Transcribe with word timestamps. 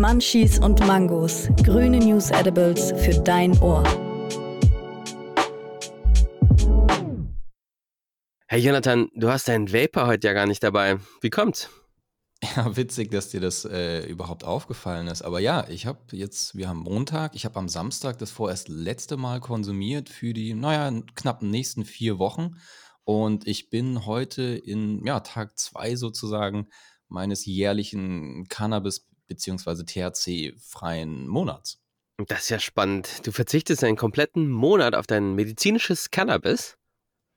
Munchies 0.00 0.58
und 0.58 0.80
Mangos. 0.80 1.48
Grüne 1.62 1.98
News 1.98 2.30
Edibles 2.30 2.92
für 2.96 3.14
dein 3.22 3.56
Ohr. 3.60 3.84
Hey 8.48 8.60
Jonathan, 8.60 9.08
du 9.14 9.28
hast 9.28 9.46
deinen 9.46 9.72
Vapor 9.72 10.08
heute 10.08 10.26
ja 10.26 10.32
gar 10.32 10.46
nicht 10.46 10.64
dabei. 10.64 10.98
Wie 11.20 11.30
kommt's? 11.30 11.70
Ja, 12.56 12.76
witzig, 12.76 13.12
dass 13.12 13.30
dir 13.30 13.40
das 13.40 13.64
äh, 13.64 14.04
überhaupt 14.06 14.42
aufgefallen 14.42 15.06
ist. 15.06 15.22
Aber 15.22 15.38
ja, 15.38 15.66
ich 15.68 15.86
habe 15.86 16.00
jetzt, 16.10 16.56
wir 16.56 16.68
haben 16.68 16.80
Montag, 16.80 17.36
ich 17.36 17.44
habe 17.44 17.58
am 17.58 17.68
Samstag 17.68 18.18
das 18.18 18.32
vorerst 18.32 18.68
letzte 18.68 19.16
Mal 19.16 19.40
konsumiert 19.40 20.08
für 20.08 20.34
die, 20.34 20.54
naja, 20.54 20.92
knappen 21.14 21.50
nächsten 21.50 21.84
vier 21.84 22.18
Wochen. 22.18 22.56
Und 23.04 23.46
ich 23.46 23.70
bin 23.70 24.06
heute 24.06 24.42
in 24.42 25.06
ja, 25.06 25.20
Tag 25.20 25.56
zwei 25.56 25.94
sozusagen 25.94 26.66
meines 27.08 27.46
jährlichen 27.46 28.46
Cannabis- 28.48 29.06
bzw. 29.26 29.84
THC-freien 29.84 31.26
Monats. 31.26 31.80
Das 32.28 32.42
ist 32.42 32.48
ja 32.50 32.60
spannend. 32.60 33.26
Du 33.26 33.32
verzichtest 33.32 33.82
einen 33.82 33.96
kompletten 33.96 34.48
Monat 34.48 34.94
auf 34.94 35.06
dein 35.06 35.34
medizinisches 35.34 36.10
Cannabis? 36.10 36.76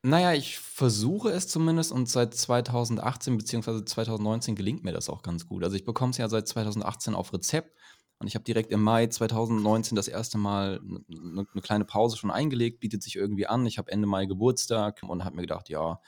Naja, 0.03 0.33
ich 0.33 0.59
versuche 0.59 1.29
es 1.29 1.47
zumindest 1.47 1.91
und 1.91 2.07
seit 2.07 2.33
2018 2.33 3.37
bzw. 3.37 3.83
2019 3.83 4.55
gelingt 4.55 4.83
mir 4.83 4.93
das 4.93 5.09
auch 5.09 5.23
ganz 5.23 5.47
gut. 5.47 5.63
Also 5.63 5.75
ich 5.75 5.83
bekomme 5.83 6.11
es 6.11 6.17
ja 6.17 6.29
seit 6.29 6.47
2018 6.47 7.15
auf 7.15 7.33
Rezept 7.33 7.75
und 8.19 8.27
ich 8.27 8.35
habe 8.35 8.45
direkt 8.45 8.71
im 8.71 8.81
Mai 8.81 9.07
2019 9.07 9.95
das 9.95 10.07
erste 10.07 10.37
Mal 10.37 10.79
eine 10.81 11.47
ne 11.53 11.61
kleine 11.61 11.85
Pause 11.85 12.17
schon 12.17 12.31
eingelegt, 12.31 12.79
bietet 12.79 13.03
sich 13.03 13.15
irgendwie 13.15 13.47
an. 13.47 13.65
Ich 13.65 13.77
habe 13.77 13.91
Ende 13.91 14.07
Mai 14.07 14.25
Geburtstag 14.27 15.01
und 15.03 15.25
habe 15.25 15.35
mir 15.35 15.41
gedacht, 15.43 15.69
ja, 15.69 15.99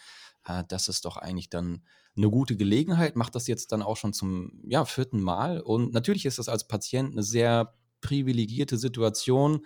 äh, 0.46 0.64
das 0.68 0.88
ist 0.88 1.06
doch 1.06 1.18
eigentlich 1.18 1.50
dann 1.50 1.84
eine 2.20 2.30
gute 2.30 2.56
Gelegenheit. 2.56 3.16
Mache 3.16 3.32
das 3.32 3.48
jetzt 3.48 3.72
dann 3.72 3.82
auch 3.82 3.98
schon 3.98 4.14
zum 4.14 4.62
ja, 4.68 4.86
vierten 4.86 5.22
Mal. 5.22 5.62
Und 5.62 5.94
natürlich 5.94 6.26
ist 6.26 6.40
das 6.40 6.50
als 6.50 6.68
Patient 6.68 7.14
eine 7.14 7.24
sehr 7.24 7.74
privilegierte 8.02 8.78
Situation. 8.78 9.66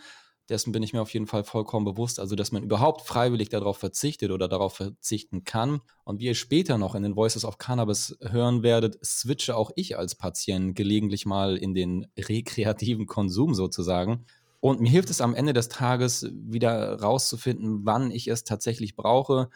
Dessen 0.49 0.73
bin 0.73 0.83
ich 0.83 0.91
mir 0.91 1.01
auf 1.01 1.13
jeden 1.13 1.27
Fall 1.27 1.43
vollkommen 1.43 1.85
bewusst. 1.85 2.19
Also, 2.19 2.35
dass 2.35 2.51
man 2.51 2.63
überhaupt 2.63 3.01
freiwillig 3.01 3.49
darauf 3.49 3.77
verzichtet 3.77 4.31
oder 4.31 4.47
darauf 4.47 4.75
verzichten 4.75 5.43
kann. 5.43 5.81
Und 6.03 6.19
wie 6.19 6.25
ihr 6.25 6.35
später 6.35 6.77
noch 6.77 6.95
in 6.95 7.03
den 7.03 7.15
Voices 7.15 7.45
of 7.45 7.57
Cannabis 7.57 8.17
hören 8.21 8.61
werdet, 8.61 9.03
switche 9.03 9.55
auch 9.55 9.71
ich 9.75 9.97
als 9.97 10.15
Patient 10.15 10.75
gelegentlich 10.75 11.25
mal 11.25 11.57
in 11.57 11.73
den 11.73 12.07
rekreativen 12.17 13.05
Konsum 13.05 13.53
sozusagen. 13.53 14.25
Und 14.59 14.79
mir 14.79 14.89
hilft 14.89 15.09
es 15.09 15.21
am 15.21 15.35
Ende 15.35 15.53
des 15.53 15.69
Tages 15.69 16.29
wieder 16.33 16.99
rauszufinden, 17.01 17.85
wann 17.85 18.11
ich 18.11 18.27
es 18.27 18.43
tatsächlich 18.43 18.95
brauche. 18.95 19.49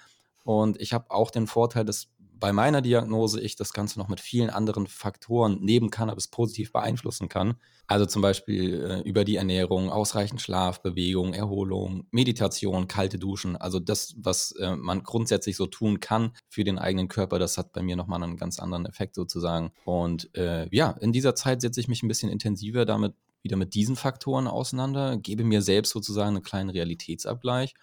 Und 0.43 0.79
ich 0.79 0.93
habe 0.93 1.11
auch 1.11 1.29
den 1.29 1.47
Vorteil, 1.47 1.83
dass 1.83 2.07
bei 2.39 2.53
meiner 2.53 2.81
Diagnose 2.81 3.41
ich 3.41 3.55
das 3.55 3.73
Ganze 3.73 3.99
noch 3.99 4.07
mit 4.07 4.19
vielen 4.19 4.49
anderen 4.49 4.87
Faktoren 4.87 5.57
neben 5.61 5.89
Cannabis 5.89 6.27
positiv 6.27 6.71
beeinflussen 6.71 7.29
kann. 7.29 7.55
Also 7.87 8.05
zum 8.05 8.21
Beispiel 8.21 8.81
äh, 8.83 9.01
über 9.07 9.23
die 9.23 9.37
Ernährung, 9.37 9.89
ausreichend 9.89 10.41
Schlaf, 10.41 10.81
Bewegung, 10.81 11.33
Erholung, 11.33 12.05
Meditation, 12.11 12.87
kalte 12.87 13.17
Duschen. 13.17 13.55
Also 13.55 13.79
das, 13.79 14.15
was 14.17 14.51
äh, 14.53 14.75
man 14.75 15.03
grundsätzlich 15.03 15.55
so 15.55 15.67
tun 15.67 15.99
kann 15.99 16.33
für 16.49 16.63
den 16.63 16.79
eigenen 16.79 17.07
Körper, 17.07 17.39
das 17.39 17.57
hat 17.57 17.71
bei 17.71 17.81
mir 17.81 17.95
nochmal 17.95 18.21
einen 18.21 18.37
ganz 18.37 18.59
anderen 18.59 18.85
Effekt 18.85 19.15
sozusagen. 19.15 19.71
Und 19.85 20.35
äh, 20.35 20.67
ja, 20.75 20.91
in 20.99 21.13
dieser 21.13 21.33
Zeit 21.35 21.61
setze 21.61 21.79
ich 21.79 21.87
mich 21.87 22.03
ein 22.03 22.09
bisschen 22.09 22.29
intensiver 22.29 22.85
damit 22.85 23.13
wieder 23.41 23.55
mit 23.55 23.73
diesen 23.73 23.95
Faktoren 23.95 24.47
auseinander, 24.47 25.15
gebe 25.17 25.45
mir 25.45 25.61
selbst 25.61 25.91
sozusagen 25.91 26.35
einen 26.35 26.43
kleinen 26.43 26.69
Realitätsabgleich 26.69 27.73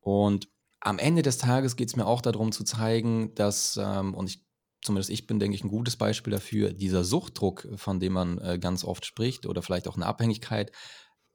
und 0.00 0.48
am 0.86 0.98
Ende 1.00 1.22
des 1.22 1.38
Tages 1.38 1.74
geht 1.74 1.88
es 1.88 1.96
mir 1.96 2.06
auch 2.06 2.20
darum 2.20 2.52
zu 2.52 2.62
zeigen, 2.62 3.34
dass, 3.34 3.76
ähm, 3.82 4.14
und 4.14 4.30
ich, 4.30 4.46
zumindest 4.82 5.10
ich 5.10 5.26
bin, 5.26 5.40
denke 5.40 5.56
ich, 5.56 5.64
ein 5.64 5.68
gutes 5.68 5.96
Beispiel 5.96 6.30
dafür, 6.30 6.72
dieser 6.72 7.02
Suchtdruck, 7.02 7.66
von 7.74 7.98
dem 7.98 8.12
man 8.12 8.38
äh, 8.38 8.58
ganz 8.60 8.84
oft 8.84 9.04
spricht, 9.04 9.46
oder 9.46 9.62
vielleicht 9.62 9.88
auch 9.88 9.96
eine 9.96 10.06
Abhängigkeit, 10.06 10.70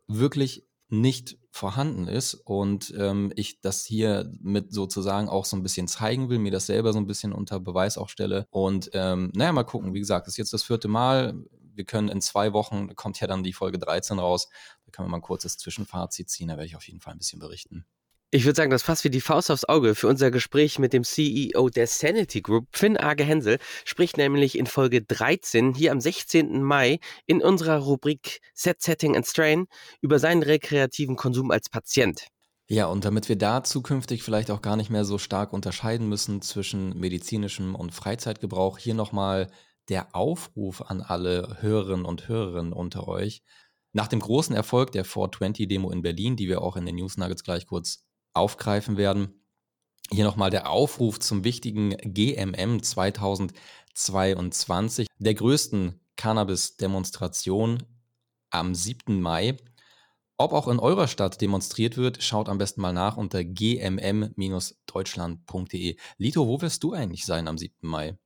wirklich 0.07 0.67
nicht 0.87 1.37
vorhanden 1.51 2.07
ist 2.07 2.33
und 2.33 2.93
ähm, 2.97 3.31
ich 3.35 3.61
das 3.61 3.85
hier 3.85 4.31
mit 4.41 4.73
sozusagen 4.73 5.27
auch 5.27 5.45
so 5.45 5.57
ein 5.57 5.63
bisschen 5.63 5.87
zeigen 5.87 6.29
will, 6.29 6.39
mir 6.39 6.51
das 6.51 6.65
selber 6.65 6.93
so 6.93 6.99
ein 6.99 7.07
bisschen 7.07 7.33
unter 7.33 7.59
Beweis 7.59 7.97
auch 7.97 8.09
stelle 8.09 8.45
und 8.51 8.89
ähm, 8.93 9.31
naja, 9.33 9.51
mal 9.53 9.63
gucken, 9.63 9.93
wie 9.93 9.99
gesagt, 9.99 10.27
das 10.27 10.33
ist 10.33 10.37
jetzt 10.37 10.53
das 10.53 10.63
vierte 10.63 10.89
Mal, 10.89 11.33
wir 11.73 11.85
können 11.85 12.09
in 12.09 12.19
zwei 12.19 12.51
Wochen, 12.51 12.93
kommt 12.95 13.19
ja 13.21 13.27
dann 13.27 13.43
die 13.43 13.53
Folge 13.53 13.79
13 13.79 14.19
raus, 14.19 14.49
da 14.85 14.91
können 14.91 15.07
wir 15.07 15.11
mal 15.11 15.17
ein 15.17 15.21
kurzes 15.21 15.57
Zwischenfazit 15.57 16.29
ziehen, 16.29 16.49
da 16.49 16.55
werde 16.55 16.67
ich 16.67 16.75
auf 16.75 16.87
jeden 16.87 16.99
Fall 16.99 17.13
ein 17.13 17.19
bisschen 17.19 17.39
berichten. 17.39 17.85
Ich 18.33 18.45
würde 18.45 18.55
sagen, 18.55 18.71
das 18.71 18.83
passt 18.83 19.03
wie 19.03 19.09
die 19.09 19.19
Faust 19.19 19.51
aufs 19.51 19.65
Auge 19.65 19.93
für 19.93 20.07
unser 20.07 20.31
Gespräch 20.31 20.79
mit 20.79 20.93
dem 20.93 21.03
CEO 21.03 21.67
der 21.67 21.85
Sanity 21.85 22.41
Group, 22.41 22.65
Finn 22.71 22.97
Age 22.97 23.25
Hensel, 23.25 23.59
spricht 23.83 24.15
nämlich 24.15 24.57
in 24.57 24.67
Folge 24.67 25.01
13 25.01 25.73
hier 25.73 25.91
am 25.91 25.99
16. 25.99 26.63
Mai 26.63 26.99
in 27.25 27.41
unserer 27.41 27.79
Rubrik 27.79 28.39
Set 28.53 28.81
Setting 28.81 29.17
and 29.17 29.27
Strain 29.27 29.65
über 29.99 30.17
seinen 30.17 30.43
rekreativen 30.43 31.17
Konsum 31.17 31.51
als 31.51 31.69
Patient. 31.69 32.27
Ja, 32.69 32.85
und 32.85 33.03
damit 33.03 33.27
wir 33.27 33.35
da 33.35 33.65
zukünftig 33.65 34.23
vielleicht 34.23 34.49
auch 34.49 34.61
gar 34.61 34.77
nicht 34.77 34.89
mehr 34.89 35.03
so 35.03 35.17
stark 35.17 35.51
unterscheiden 35.51 36.07
müssen 36.07 36.41
zwischen 36.41 36.97
medizinischem 36.97 37.75
und 37.75 37.93
Freizeitgebrauch, 37.93 38.77
hier 38.77 38.93
nochmal 38.93 39.51
der 39.89 40.15
Aufruf 40.15 40.83
an 40.83 41.01
alle 41.01 41.57
Hörerinnen 41.59 42.05
und 42.05 42.29
Hörerinnen 42.29 42.71
unter 42.71 43.09
euch. 43.09 43.41
Nach 43.91 44.07
dem 44.07 44.21
großen 44.21 44.55
Erfolg 44.55 44.93
der 44.93 45.05
420-Demo 45.05 45.91
in 45.91 46.01
Berlin, 46.01 46.37
die 46.37 46.47
wir 46.47 46.61
auch 46.61 46.77
in 46.77 46.85
den 46.85 46.95
News 46.95 47.17
Nuggets 47.17 47.43
gleich 47.43 47.67
kurz 47.67 48.05
aufgreifen 48.33 48.97
werden. 48.97 49.41
Hier 50.09 50.25
nochmal 50.25 50.49
der 50.49 50.69
Aufruf 50.69 51.19
zum 51.19 51.43
wichtigen 51.43 51.95
GMM 52.03 52.81
2022, 52.83 55.07
der 55.19 55.33
größten 55.33 55.99
Cannabis-Demonstration 56.17 57.83
am 58.49 58.75
7. 58.75 59.21
Mai. 59.21 59.55
Ob 60.37 60.53
auch 60.53 60.67
in 60.67 60.79
eurer 60.79 61.07
Stadt 61.07 61.39
demonstriert 61.39 61.95
wird, 61.97 62.23
schaut 62.23 62.49
am 62.49 62.57
besten 62.57 62.81
mal 62.81 62.93
nach 62.93 63.15
unter 63.15 63.43
gmm-deutschland.de. 63.43 65.97
Lito, 66.17 66.47
wo 66.47 66.61
wirst 66.61 66.83
du 66.83 66.93
eigentlich 66.93 67.25
sein 67.25 67.47
am 67.47 67.57
7. 67.57 67.87
Mai? 67.87 68.17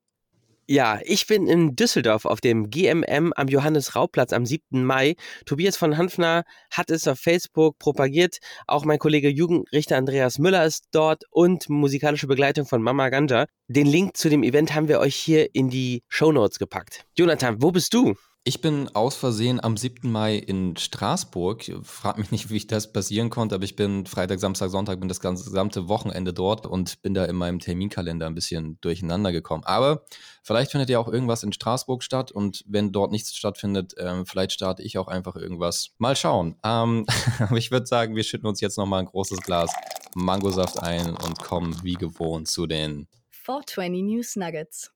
Ja, 0.68 1.00
ich 1.04 1.28
bin 1.28 1.46
in 1.46 1.76
Düsseldorf 1.76 2.26
auf 2.26 2.42
dem 2.42 2.72
GMM 2.72 3.34
am 3.36 3.48
Johannes-Rauplatz 3.48 4.34
am 4.34 4.48
7. 4.48 4.84
Mai. 4.84 5.16
Tobias 5.46 5.78
von 5.78 5.96
Hanfner 5.96 6.44
hat 6.72 6.90
es 6.90 7.08
auf 7.08 7.20
Facebook 7.20 7.78
propagiert. 7.78 8.40
Auch 8.66 8.84
mein 8.84 8.98
Kollege 8.98 9.30
Jugendrichter 9.30 9.96
Andreas 9.96 10.40
Müller 10.40 10.66
ist 10.66 10.86
dort 10.92 11.24
und 11.30 11.70
musikalische 11.70 12.26
Begleitung 12.26 12.66
von 12.66 12.82
Mama 12.82 13.10
Ganja. 13.10 13.46
Den 13.68 13.86
Link 13.86 14.18
zu 14.18 14.28
dem 14.28 14.42
Event 14.42 14.74
haben 14.74 14.88
wir 14.88 15.00
euch 15.00 15.16
hier 15.16 15.54
in 15.54 15.70
die 15.70 16.02
Show 16.08 16.32
Notes 16.32 16.58
gepackt. 16.58 17.06
Jonathan, 17.16 17.62
wo 17.62 17.70
bist 17.72 17.94
du? 17.94 18.16
Ich 18.48 18.62
bin 18.62 18.90
aus 18.94 19.16
Versehen 19.16 19.60
am 19.60 19.76
7. 19.76 20.12
Mai 20.12 20.36
in 20.36 20.78
Straßburg. 20.78 21.82
Frag 21.82 22.20
mich 22.20 22.30
nicht, 22.30 22.52
wie 22.52 22.58
ich 22.58 22.68
das 22.68 22.94
passieren 22.94 23.32
konnte, 23.32 23.56
aber 23.56 23.64
ich 23.64 23.76
bin 23.76 24.06
Freitag, 24.06 24.40
Samstag, 24.40 24.70
Sonntag, 24.70 25.00
bin 25.00 25.10
das 25.10 25.20
ganze 25.20 25.46
gesamte 25.46 25.88
Wochenende 25.88 26.32
dort 26.32 26.68
und 26.68 27.02
bin 27.02 27.16
da 27.16 27.26
in 27.26 27.36
meinem 27.38 27.58
Terminkalender 27.58 28.28
ein 28.28 28.36
bisschen 28.36 28.80
durcheinander 28.82 29.32
gekommen. 29.32 29.64
Aber 29.64 30.06
vielleicht 30.44 30.70
findet 30.70 30.92
ja 30.92 31.00
auch 31.00 31.08
irgendwas 31.08 31.42
in 31.42 31.54
Straßburg 31.54 32.04
statt 32.04 32.32
und 32.32 32.64
wenn 32.68 32.92
dort 32.92 33.12
nichts 33.12 33.36
stattfindet, 33.36 33.96
ähm, 33.98 34.28
vielleicht 34.28 34.52
starte 34.52 34.84
ich 34.84 35.00
auch 35.00 35.08
einfach 35.08 35.36
irgendwas. 35.36 35.96
Mal 35.98 36.16
schauen. 36.16 36.56
Ähm, 36.64 37.08
aber 37.40 37.58
ich 37.58 37.72
würde 37.72 37.88
sagen, 37.88 38.16
wir 38.16 38.24
schütten 38.24 38.48
uns 38.48 38.62
jetzt 38.62 38.78
nochmal 38.78 39.00
ein 39.00 39.08
großes 39.08 39.42
Glas 39.42 39.74
Mangosaft 40.14 40.84
ein 40.84 41.16
und 41.16 41.40
kommen 41.40 41.76
wie 41.82 41.96
gewohnt 41.96 42.48
zu 42.48 42.68
den 42.68 43.08
420 43.32 44.04
News 44.04 44.36
Nuggets. 44.36 44.92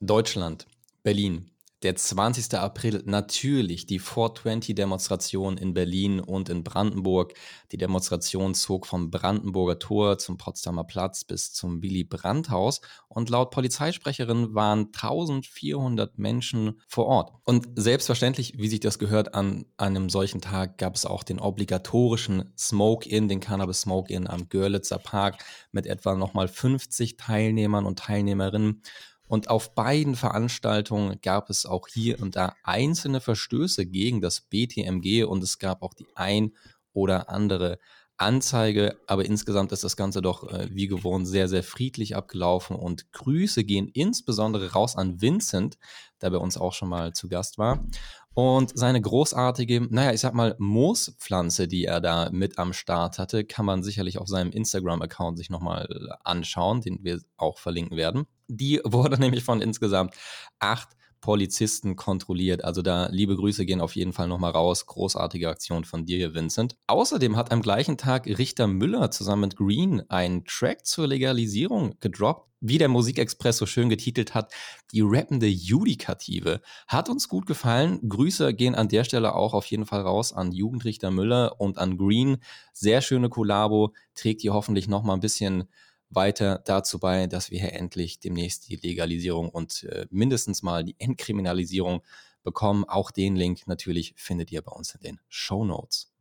Deutschland. 0.00 0.66
Berlin. 1.06 1.52
Der 1.84 1.94
20. 1.94 2.54
April 2.54 3.04
natürlich 3.06 3.86
die 3.86 4.00
420-Demonstration 4.00 5.56
in 5.56 5.72
Berlin 5.72 6.18
und 6.18 6.48
in 6.48 6.64
Brandenburg. 6.64 7.34
Die 7.70 7.76
Demonstration 7.76 8.54
zog 8.54 8.88
vom 8.88 9.12
Brandenburger 9.12 9.78
Tor 9.78 10.18
zum 10.18 10.36
Potsdamer 10.36 10.82
Platz 10.82 11.22
bis 11.22 11.52
zum 11.52 11.80
Willy 11.80 12.02
Brandt-Haus 12.02 12.80
und 13.06 13.30
laut 13.30 13.52
Polizeisprecherin 13.52 14.56
waren 14.56 14.86
1400 14.86 16.18
Menschen 16.18 16.80
vor 16.88 17.06
Ort. 17.06 17.30
Und 17.44 17.68
selbstverständlich, 17.76 18.54
wie 18.58 18.66
sich 18.66 18.80
das 18.80 18.98
gehört, 18.98 19.32
an 19.34 19.64
einem 19.76 20.08
solchen 20.10 20.40
Tag 20.40 20.76
gab 20.76 20.96
es 20.96 21.06
auch 21.06 21.22
den 21.22 21.38
obligatorischen 21.38 22.52
Smoke-In, 22.58 23.28
den 23.28 23.38
Cannabis 23.38 23.82
Smoke-In 23.82 24.26
am 24.26 24.48
Görlitzer 24.48 24.98
Park 24.98 25.44
mit 25.70 25.86
etwa 25.86 26.16
nochmal 26.16 26.48
50 26.48 27.16
Teilnehmern 27.16 27.86
und 27.86 28.00
Teilnehmerinnen. 28.00 28.82
Und 29.28 29.48
auf 29.48 29.74
beiden 29.74 30.14
Veranstaltungen 30.14 31.20
gab 31.20 31.50
es 31.50 31.66
auch 31.66 31.88
hier 31.88 32.20
und 32.20 32.36
da 32.36 32.54
einzelne 32.62 33.20
Verstöße 33.20 33.86
gegen 33.86 34.20
das 34.20 34.40
BTMG 34.40 35.24
und 35.24 35.42
es 35.42 35.58
gab 35.58 35.82
auch 35.82 35.94
die 35.94 36.06
ein 36.14 36.52
oder 36.92 37.28
andere 37.28 37.78
Anzeige, 38.18 38.98
aber 39.06 39.26
insgesamt 39.26 39.72
ist 39.72 39.84
das 39.84 39.96
Ganze 39.96 40.22
doch 40.22 40.50
äh, 40.50 40.68
wie 40.72 40.86
gewohnt 40.86 41.28
sehr, 41.28 41.48
sehr 41.48 41.62
friedlich 41.62 42.16
abgelaufen 42.16 42.74
und 42.74 43.12
Grüße 43.12 43.62
gehen 43.64 43.88
insbesondere 43.88 44.72
raus 44.72 44.96
an 44.96 45.20
Vincent, 45.20 45.76
der 46.22 46.30
bei 46.30 46.38
uns 46.38 46.56
auch 46.56 46.72
schon 46.72 46.88
mal 46.88 47.12
zu 47.12 47.28
Gast 47.28 47.58
war. 47.58 47.84
Und 48.38 48.76
seine 48.78 49.00
großartige, 49.00 49.88
naja, 49.88 50.12
ich 50.12 50.20
sag 50.20 50.34
mal, 50.34 50.56
Moospflanze, 50.58 51.66
die 51.68 51.86
er 51.86 52.02
da 52.02 52.28
mit 52.30 52.58
am 52.58 52.74
Start 52.74 53.18
hatte, 53.18 53.46
kann 53.46 53.64
man 53.64 53.82
sicherlich 53.82 54.18
auf 54.18 54.28
seinem 54.28 54.50
Instagram-Account 54.50 55.38
sich 55.38 55.48
nochmal 55.48 55.88
anschauen, 56.22 56.82
den 56.82 56.98
wir 57.02 57.22
auch 57.38 57.58
verlinken 57.58 57.96
werden. 57.96 58.26
Die 58.46 58.78
wurde 58.84 59.18
nämlich 59.18 59.42
von 59.42 59.62
insgesamt 59.62 60.14
acht 60.58 60.95
Polizisten 61.26 61.96
kontrolliert. 61.96 62.62
Also 62.62 62.82
da 62.82 63.08
liebe 63.10 63.34
Grüße 63.34 63.66
gehen 63.66 63.80
auf 63.80 63.96
jeden 63.96 64.12
Fall 64.12 64.28
nochmal 64.28 64.52
raus. 64.52 64.86
Großartige 64.86 65.48
Aktion 65.48 65.82
von 65.82 66.06
dir, 66.06 66.34
Vincent. 66.34 66.76
Außerdem 66.86 67.36
hat 67.36 67.50
am 67.50 67.62
gleichen 67.62 67.98
Tag 67.98 68.28
Richter 68.28 68.68
Müller 68.68 69.10
zusammen 69.10 69.40
mit 69.40 69.56
Green 69.56 70.08
einen 70.08 70.44
Track 70.44 70.86
zur 70.86 71.08
Legalisierung 71.08 71.96
gedroppt. 71.98 72.48
Wie 72.60 72.78
der 72.78 72.88
Musikexpress 72.88 73.58
so 73.58 73.66
schön 73.66 73.88
getitelt 73.88 74.34
hat, 74.34 74.52
die 74.92 75.02
rappende 75.02 75.48
Judikative. 75.48 76.60
Hat 76.86 77.08
uns 77.08 77.28
gut 77.28 77.46
gefallen. 77.46 78.08
Grüße 78.08 78.54
gehen 78.54 78.76
an 78.76 78.88
der 78.88 79.02
Stelle 79.02 79.34
auch 79.34 79.52
auf 79.52 79.66
jeden 79.66 79.84
Fall 79.84 80.02
raus 80.02 80.32
an 80.32 80.52
Jugendrichter 80.52 81.10
Müller 81.10 81.60
und 81.60 81.76
an 81.76 81.98
Green. 81.98 82.38
Sehr 82.72 83.00
schöne 83.02 83.28
Kollabo. 83.28 83.94
Trägt 84.14 84.42
hier 84.42 84.54
hoffentlich 84.54 84.86
nochmal 84.86 85.16
ein 85.16 85.20
bisschen 85.20 85.64
weiter 86.10 86.62
dazu 86.64 86.98
bei, 86.98 87.26
dass 87.26 87.50
wir 87.50 87.60
hier 87.60 87.72
endlich 87.72 88.20
demnächst 88.20 88.68
die 88.68 88.76
Legalisierung 88.76 89.48
und 89.48 89.84
äh, 89.84 90.06
mindestens 90.10 90.62
mal 90.62 90.84
die 90.84 90.96
Entkriminalisierung 90.98 92.02
bekommen. 92.42 92.84
Auch 92.84 93.10
den 93.10 93.36
Link 93.36 93.66
natürlich 93.66 94.14
findet 94.16 94.52
ihr 94.52 94.62
bei 94.62 94.72
uns 94.72 94.94
in 94.94 95.00
den 95.00 95.20
Show 95.28 95.64
Notes. 95.64 96.12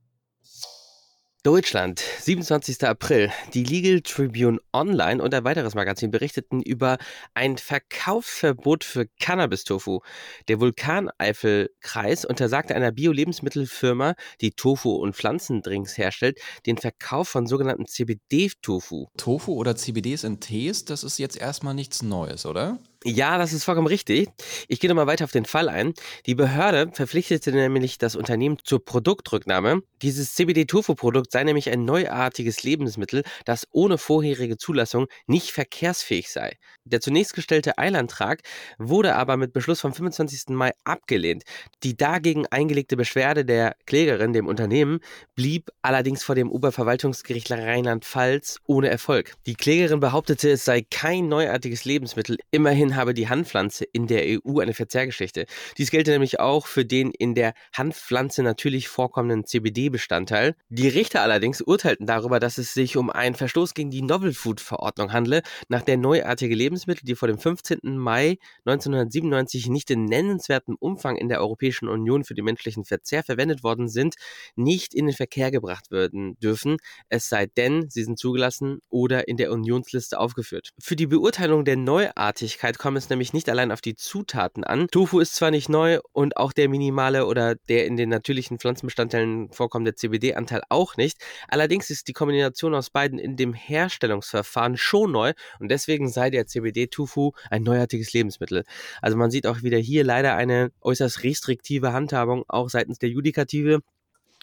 Deutschland, 1.45 2.00
27. 2.00 2.88
April. 2.88 3.31
Die 3.53 3.63
Legal 3.63 4.01
Tribune 4.01 4.57
Online 4.74 5.21
und 5.21 5.31
ein 5.31 5.44
weiteres 5.44 5.75
Magazin 5.75 6.09
berichteten 6.09 6.63
über 6.63 6.97
ein 7.36 7.59
Verkaufsverbot 7.59 8.83
für 8.83 9.06
Cannabis-Tofu. 9.19 10.00
Der 10.47 10.59
Vulkaneifelkreis 10.59 12.25
untersagte 12.25 12.74
einer 12.74 12.92
Bio-Lebensmittelfirma, 12.92 14.15
die 14.42 14.53
Tofu 14.53 14.95
und 14.95 15.15
Pflanzendrinks 15.15 16.00
herstellt, 16.00 16.39
den 16.65 16.80
Verkauf 16.80 17.30
von 17.30 17.45
sogenannten 17.45 17.86
CBD-Tofu. 17.86 19.09
Tofu 19.15 19.53
oder 19.53 19.75
CBDs 19.75 20.24
in 20.24 20.39
Tees, 20.39 20.86
das 20.86 21.03
ist 21.03 21.19
jetzt 21.19 21.38
erstmal 21.38 21.75
nichts 21.75 22.01
Neues, 22.01 22.48
oder? 22.48 22.80
Ja, 23.07 23.38
das 23.38 23.54
ist 23.54 23.66
vollkommen 23.66 23.86
richtig. 23.86 24.30
Ich 24.68 24.80
gehe 24.80 24.90
nochmal 24.90 25.06
weiter 25.06 25.25
auf 25.25 25.31
den 25.31 25.46
Fall 25.46 25.69
ein. 25.69 25.94
Die 26.25 26.34
Behörde 26.34 26.90
verpflichtete 26.92 27.52
nämlich 27.52 28.00
das 28.00 28.16
Unternehmen 28.16 28.57
zur 28.63 28.84
Produktrücknahme. 28.84 29.84
Dieses 30.02 30.34
CBD-Tofu-Produkt 30.34 31.31
sei 31.31 31.44
nämlich 31.44 31.69
ein 31.69 31.86
neuartiges 31.86 32.63
Lebensmittel, 32.63 33.22
das 33.46 33.68
ohne 33.69 34.00
vorherige 34.00 34.57
Zulassung 34.57 35.06
nicht 35.28 35.52
verkehrsfähig 35.52 36.31
sei. 36.31 36.57
Der 36.84 37.00
zunächst 37.00 37.36
gestellte 37.36 37.78
Eilantrag 37.78 38.42
wurde 38.80 39.16
aber 39.16 39.38
mit 39.38 39.54
Beschluss 39.54 39.81
vom 39.81 39.94
25. 39.94 40.56
Mai 40.56 40.72
abgelehnt. 40.84 41.44
Die 41.84 41.96
dagegen 41.96 42.48
eingelegte 42.48 42.98
Beschwerde 42.98 43.46
der 43.46 43.75
Klägerin, 43.86 44.34
dem 44.34 44.48
Unternehmen, 44.48 45.00
blieb 45.36 45.69
allerdings 45.84 46.24
vor 46.24 46.34
dem 46.34 46.51
Oberverwaltungsgericht 46.51 47.51
Rheinland-Pfalz 47.51 48.62
ohne 48.66 48.90
Erfolg. 48.90 49.36
Die 49.46 49.54
Klägerin 49.54 50.00
behauptete, 50.00 50.50
es 50.50 50.66
sei 50.66 50.81
kein 50.81 51.28
neuartiges 51.28 51.86
Lebensmittel. 51.86 52.38
Immerhin 52.50 52.94
habe 52.95 53.13
die 53.13 53.30
Hanfpflanze 53.30 53.86
in 53.86 54.07
der 54.07 54.24
EU 54.25 54.59
eine 54.59 54.74
Verzehrgeschichte. 54.74 55.45
Dies 55.77 55.92
gelte 55.92 56.12
nämlich 56.12 56.39
auch 56.39 56.68
für 56.68 56.86
den 56.86 57.12
in 57.12 57.36
der 57.36 57.53
Hanfpflanze 57.74 58.44
natürlich 58.44 58.88
vorkommenden 58.88 59.45
CBD-Bestandteil. 59.45 60.56
Die 60.69 60.88
Richter 60.88 61.21
allerdings 61.21 61.62
urteilten 61.62 62.06
darüber, 62.06 62.39
dass 62.39 62.57
es 62.57 62.74
sich 62.74 62.97
um 62.97 63.09
einen 63.09 63.36
Verstoß 63.36 63.74
gegen 63.74 63.92
die 63.92 64.01
Novel 64.01 64.33
Food 64.33 64.62
Verordnung 64.62 65.13
handle, 65.13 65.42
nach 65.69 65.81
der 65.81 65.97
neuartige 65.97 66.56
Lebensmittel, 66.56 67.06
die 67.06 67.15
vor 67.15 67.27
dem 67.27 67.38
15. 67.38 67.80
Mai 67.83 68.38
1997 68.65 69.68
nicht 69.68 69.91
in 69.91 70.06
nennenswertem 70.06 70.75
Umfang 70.80 71.18
in 71.18 71.30
der 71.30 71.39
Europäischen 71.41 71.88
Union 71.88 72.24
für 72.24 72.33
den 72.33 72.45
menschlichen 72.45 72.86
Verzehr 72.86 73.24
verwendet 73.24 73.63
worden 73.63 73.88
sind, 73.88 74.15
nicht 74.56 74.94
in 74.94 75.07
den 75.07 75.15
Verkehr 75.15 75.51
gebracht 75.51 75.91
werden 75.91 76.38
dürfen, 76.39 76.77
es 77.09 77.30
sei 77.30 77.45
denn, 77.45 77.89
sie 77.89 78.03
sind 78.03 78.19
zugelassen 78.19 78.80
oder 78.89 79.27
in 79.27 79.38
der 79.38 79.51
Unionsliste 79.51 80.19
aufgeführt. 80.19 80.71
Für 80.80 80.95
die 80.95 81.07
Beurteilung 81.07 81.65
der 81.65 81.77
Neuartigkeit 81.77 82.80
kommt 82.86 83.00
es 83.00 83.10
nämlich 83.10 83.34
nicht 83.34 83.50
allein 83.50 83.72
auf 83.72 83.82
die 83.82 83.96
Zutaten 83.96 84.64
an. 84.64 84.88
Tofu 84.90 85.20
ist 85.20 85.34
zwar 85.34 85.50
nicht 85.50 85.70
neu 85.70 86.02
und 86.14 86.38
auch 86.38 86.54
der 86.54 86.70
minimale 86.70 87.26
oder 87.26 87.56
der 87.56 87.88
in 87.88 87.98
den 87.98 88.10
natürlichen 88.10 88.60
Pflanzenbestandteilen 88.60 89.52
vorkommende 89.52 89.96
CBD-Anteil 89.96 90.62
auch 90.70 90.96
nicht. 90.96 91.18
Allerdings 91.48 91.90
ist 91.90 92.08
die 92.08 92.14
Kombination 92.14 92.76
aus 92.76 92.92
beiden 92.92 93.18
in 93.18 93.38
dem 93.38 93.56
Herstellungsverfahren 93.56 94.78
schon 94.78 95.14
neu 95.14 95.34
und 95.60 95.70
deswegen 95.70 96.10
sei 96.10 96.30
der 96.30 96.46
CBD-Tofu 96.46 97.32
ein 97.50 97.64
neuartiges 97.64 98.14
Lebensmittel. 98.14 98.64
Also 99.02 99.18
man 99.18 99.32
sieht 99.32 99.48
auch 99.48 99.64
wieder 99.64 99.80
hier 99.80 100.04
leider 100.04 100.36
eine 100.36 100.72
äußerst 100.82 101.24
restriktive 101.24 101.92
Handhabung 101.92 102.44
auch 102.48 102.70
seitens 102.70 103.00
der 103.00 103.10
Judikative. 103.10 103.80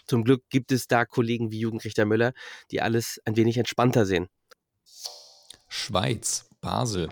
Zum 0.05 0.25
Glück 0.25 0.43
gibt 0.49 0.73
es 0.73 0.89
da 0.89 1.05
Kollegen 1.05 1.51
wie 1.51 1.59
Jugendrichter 1.59 2.03
Müller, 2.03 2.33
die 2.71 2.81
alles 2.81 3.21
ein 3.23 3.37
wenig 3.37 3.57
entspannter 3.57 4.05
sehen. 4.05 4.27
Schweiz, 5.69 6.49
Basel. 6.59 7.07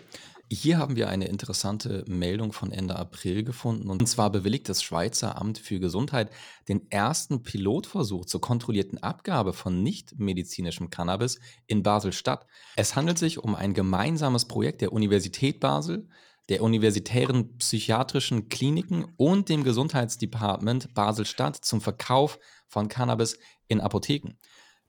Hier 0.54 0.80
haben 0.80 0.98
wir 0.98 1.08
eine 1.08 1.30
interessante 1.30 2.04
Meldung 2.10 2.52
von 2.52 2.74
Ende 2.74 2.98
April 2.98 3.46
gefunden. 3.46 3.90
Und 3.90 4.06
zwar 4.10 4.30
bewilligt 4.30 4.68
das 4.68 4.84
Schweizer 4.84 5.40
Amt 5.40 5.58
für 5.58 5.80
Gesundheit 5.80 6.30
den 6.68 6.92
ersten 6.92 7.42
Pilotversuch 7.42 8.26
zur 8.26 8.42
kontrollierten 8.42 9.02
Abgabe 9.02 9.54
von 9.54 9.82
nichtmedizinischem 9.82 10.90
Cannabis 10.90 11.40
in 11.68 11.84
Basel-Stadt. 11.84 12.48
Es 12.76 12.98
handelt 12.98 13.18
sich 13.18 13.40
um 13.40 13.56
ein 13.56 13.74
gemeinsames 13.74 14.44
Projekt 14.44 14.82
der 14.82 14.92
Universität 14.92 15.62
Basel, 15.62 16.10
der 16.50 16.64
universitären 16.64 17.58
psychiatrischen 17.58 18.50
Kliniken 18.50 19.06
und 19.16 19.48
dem 19.48 19.64
Gesundheitsdepartement 19.64 20.94
Basel-Stadt 20.94 21.64
zum 21.64 21.80
Verkauf 21.80 22.40
von 22.68 22.90
Cannabis 22.90 23.40
in 23.70 23.80
Apotheken. 23.80 24.34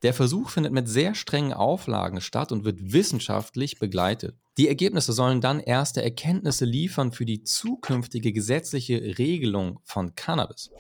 Der 0.03 0.13
Versuch 0.13 0.51
findet 0.51 0.73
mit 0.73 0.89
sehr 0.89 1.15
strengen 1.15 1.53
Auflagen 1.53 2.21
statt 2.21 2.51
und 2.51 2.65
wird 2.65 2.93
wissenschaftlich 2.93 3.79
begleitet. 3.79 4.42
Die 4.59 4.69
Ergebnisse 4.69 5.15
sollen 5.15 5.41
dann 5.41 5.61
erste 5.61 6.03
Erkenntnisse 6.03 6.67
liefern 6.67 7.13
für 7.13 7.25
die 7.25 7.43
zukünftige 7.43 8.33
gesetzliche 8.33 9.19
Regelung 9.19 9.81
von 9.85 10.15
Cannabis. 10.15 10.71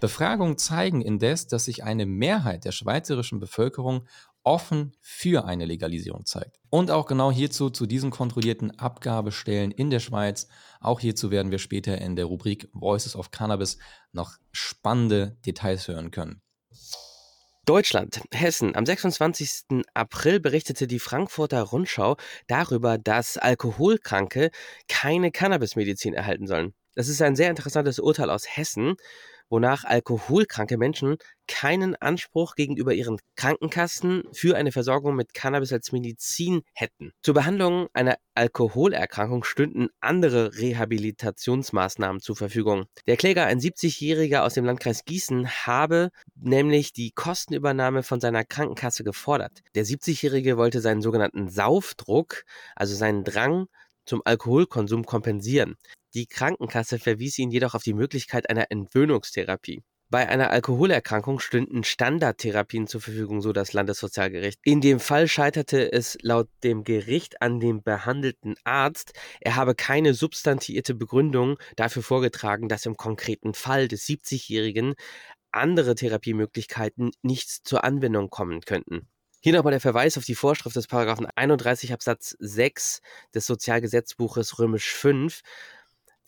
Befragungen 0.00 0.58
zeigen 0.58 1.02
indes, 1.02 1.48
dass 1.48 1.64
sich 1.64 1.82
eine 1.82 2.06
Mehrheit 2.06 2.64
der 2.64 2.70
schweizerischen 2.70 3.40
Bevölkerung 3.40 4.06
offen 4.44 4.96
für 5.00 5.44
eine 5.44 5.66
Legalisierung 5.66 6.24
zeigt. 6.24 6.60
Und 6.70 6.92
auch 6.92 7.06
genau 7.06 7.32
hierzu, 7.32 7.70
zu 7.70 7.86
diesen 7.86 8.10
kontrollierten 8.10 8.78
Abgabestellen 8.78 9.72
in 9.72 9.90
der 9.90 9.98
Schweiz, 9.98 10.46
auch 10.80 11.00
hierzu 11.00 11.32
werden 11.32 11.50
wir 11.50 11.58
später 11.58 12.00
in 12.00 12.14
der 12.14 12.26
Rubrik 12.26 12.68
Voices 12.72 13.16
of 13.16 13.32
Cannabis 13.32 13.78
noch 14.12 14.36
spannende 14.52 15.36
Details 15.44 15.88
hören 15.88 16.12
können. 16.12 16.40
Deutschland, 17.68 18.22
Hessen. 18.32 18.74
Am 18.76 18.86
26. 18.86 19.84
April 19.92 20.40
berichtete 20.40 20.86
die 20.86 20.98
Frankfurter 20.98 21.60
Rundschau 21.60 22.16
darüber, 22.46 22.96
dass 22.96 23.36
Alkoholkranke 23.36 24.50
keine 24.88 25.30
Cannabismedizin 25.30 26.14
erhalten 26.14 26.46
sollen. 26.46 26.72
Das 26.94 27.08
ist 27.08 27.20
ein 27.20 27.36
sehr 27.36 27.50
interessantes 27.50 27.98
Urteil 27.98 28.30
aus 28.30 28.46
Hessen 28.56 28.96
wonach 29.50 29.84
alkoholkranke 29.84 30.78
Menschen 30.78 31.16
keinen 31.46 31.96
Anspruch 31.96 32.54
gegenüber 32.54 32.92
ihren 32.92 33.18
Krankenkassen 33.36 34.24
für 34.32 34.56
eine 34.56 34.70
Versorgung 34.70 35.16
mit 35.16 35.34
Cannabis 35.34 35.72
als 35.72 35.92
Medizin 35.92 36.62
hätten. 36.74 37.12
Zur 37.22 37.34
Behandlung 37.34 37.88
einer 37.94 38.16
Alkoholerkrankung 38.34 39.44
stünden 39.44 39.88
andere 40.00 40.56
Rehabilitationsmaßnahmen 40.58 42.20
zur 42.20 42.36
Verfügung. 42.36 42.84
Der 43.06 43.16
Kläger, 43.16 43.46
ein 43.46 43.60
70-Jähriger 43.60 44.40
aus 44.40 44.54
dem 44.54 44.64
Landkreis 44.64 45.04
Gießen, 45.04 45.48
habe 45.66 46.10
nämlich 46.36 46.92
die 46.92 47.10
Kostenübernahme 47.10 48.02
von 48.02 48.20
seiner 48.20 48.44
Krankenkasse 48.44 49.02
gefordert. 49.02 49.62
Der 49.74 49.84
70-Jährige 49.84 50.56
wollte 50.56 50.80
seinen 50.80 51.02
sogenannten 51.02 51.48
Saufdruck, 51.48 52.44
also 52.76 52.94
seinen 52.94 53.24
Drang 53.24 53.66
zum 54.04 54.22
Alkoholkonsum 54.24 55.04
kompensieren. 55.04 55.76
Die 56.14 56.26
Krankenkasse 56.26 56.98
verwies 56.98 57.38
ihn 57.38 57.50
jedoch 57.50 57.74
auf 57.74 57.82
die 57.82 57.94
Möglichkeit 57.94 58.48
einer 58.48 58.70
Entwöhnungstherapie. 58.70 59.82
Bei 60.10 60.26
einer 60.26 60.50
Alkoholerkrankung 60.50 61.38
stünden 61.38 61.84
Standardtherapien 61.84 62.86
zur 62.86 63.02
Verfügung, 63.02 63.42
so 63.42 63.52
das 63.52 63.74
Landessozialgericht. 63.74 64.58
In 64.64 64.80
dem 64.80 65.00
Fall 65.00 65.28
scheiterte 65.28 65.92
es 65.92 66.16
laut 66.22 66.48
dem 66.64 66.82
Gericht 66.82 67.42
an 67.42 67.60
dem 67.60 67.82
behandelten 67.82 68.54
Arzt. 68.64 69.12
Er 69.40 69.56
habe 69.56 69.74
keine 69.74 70.14
substantiierte 70.14 70.94
Begründung 70.94 71.58
dafür 71.76 72.02
vorgetragen, 72.02 72.70
dass 72.70 72.86
im 72.86 72.96
konkreten 72.96 73.52
Fall 73.52 73.86
des 73.86 74.06
70-Jährigen 74.06 74.94
andere 75.52 75.94
Therapiemöglichkeiten 75.94 77.10
nicht 77.20 77.50
zur 77.50 77.84
Anwendung 77.84 78.30
kommen 78.30 78.62
könnten. 78.62 79.08
Hier 79.40 79.52
nochmal 79.52 79.70
der 79.70 79.80
Verweis 79.80 80.18
auf 80.18 80.24
die 80.24 80.34
Vorschrift 80.34 80.74
des 80.74 80.88
Paragraphen 80.88 81.28
31 81.36 81.92
Absatz 81.92 82.34
6 82.40 83.00
des 83.34 83.46
Sozialgesetzbuches 83.46 84.58
Römisch 84.58 84.92
5 84.92 85.42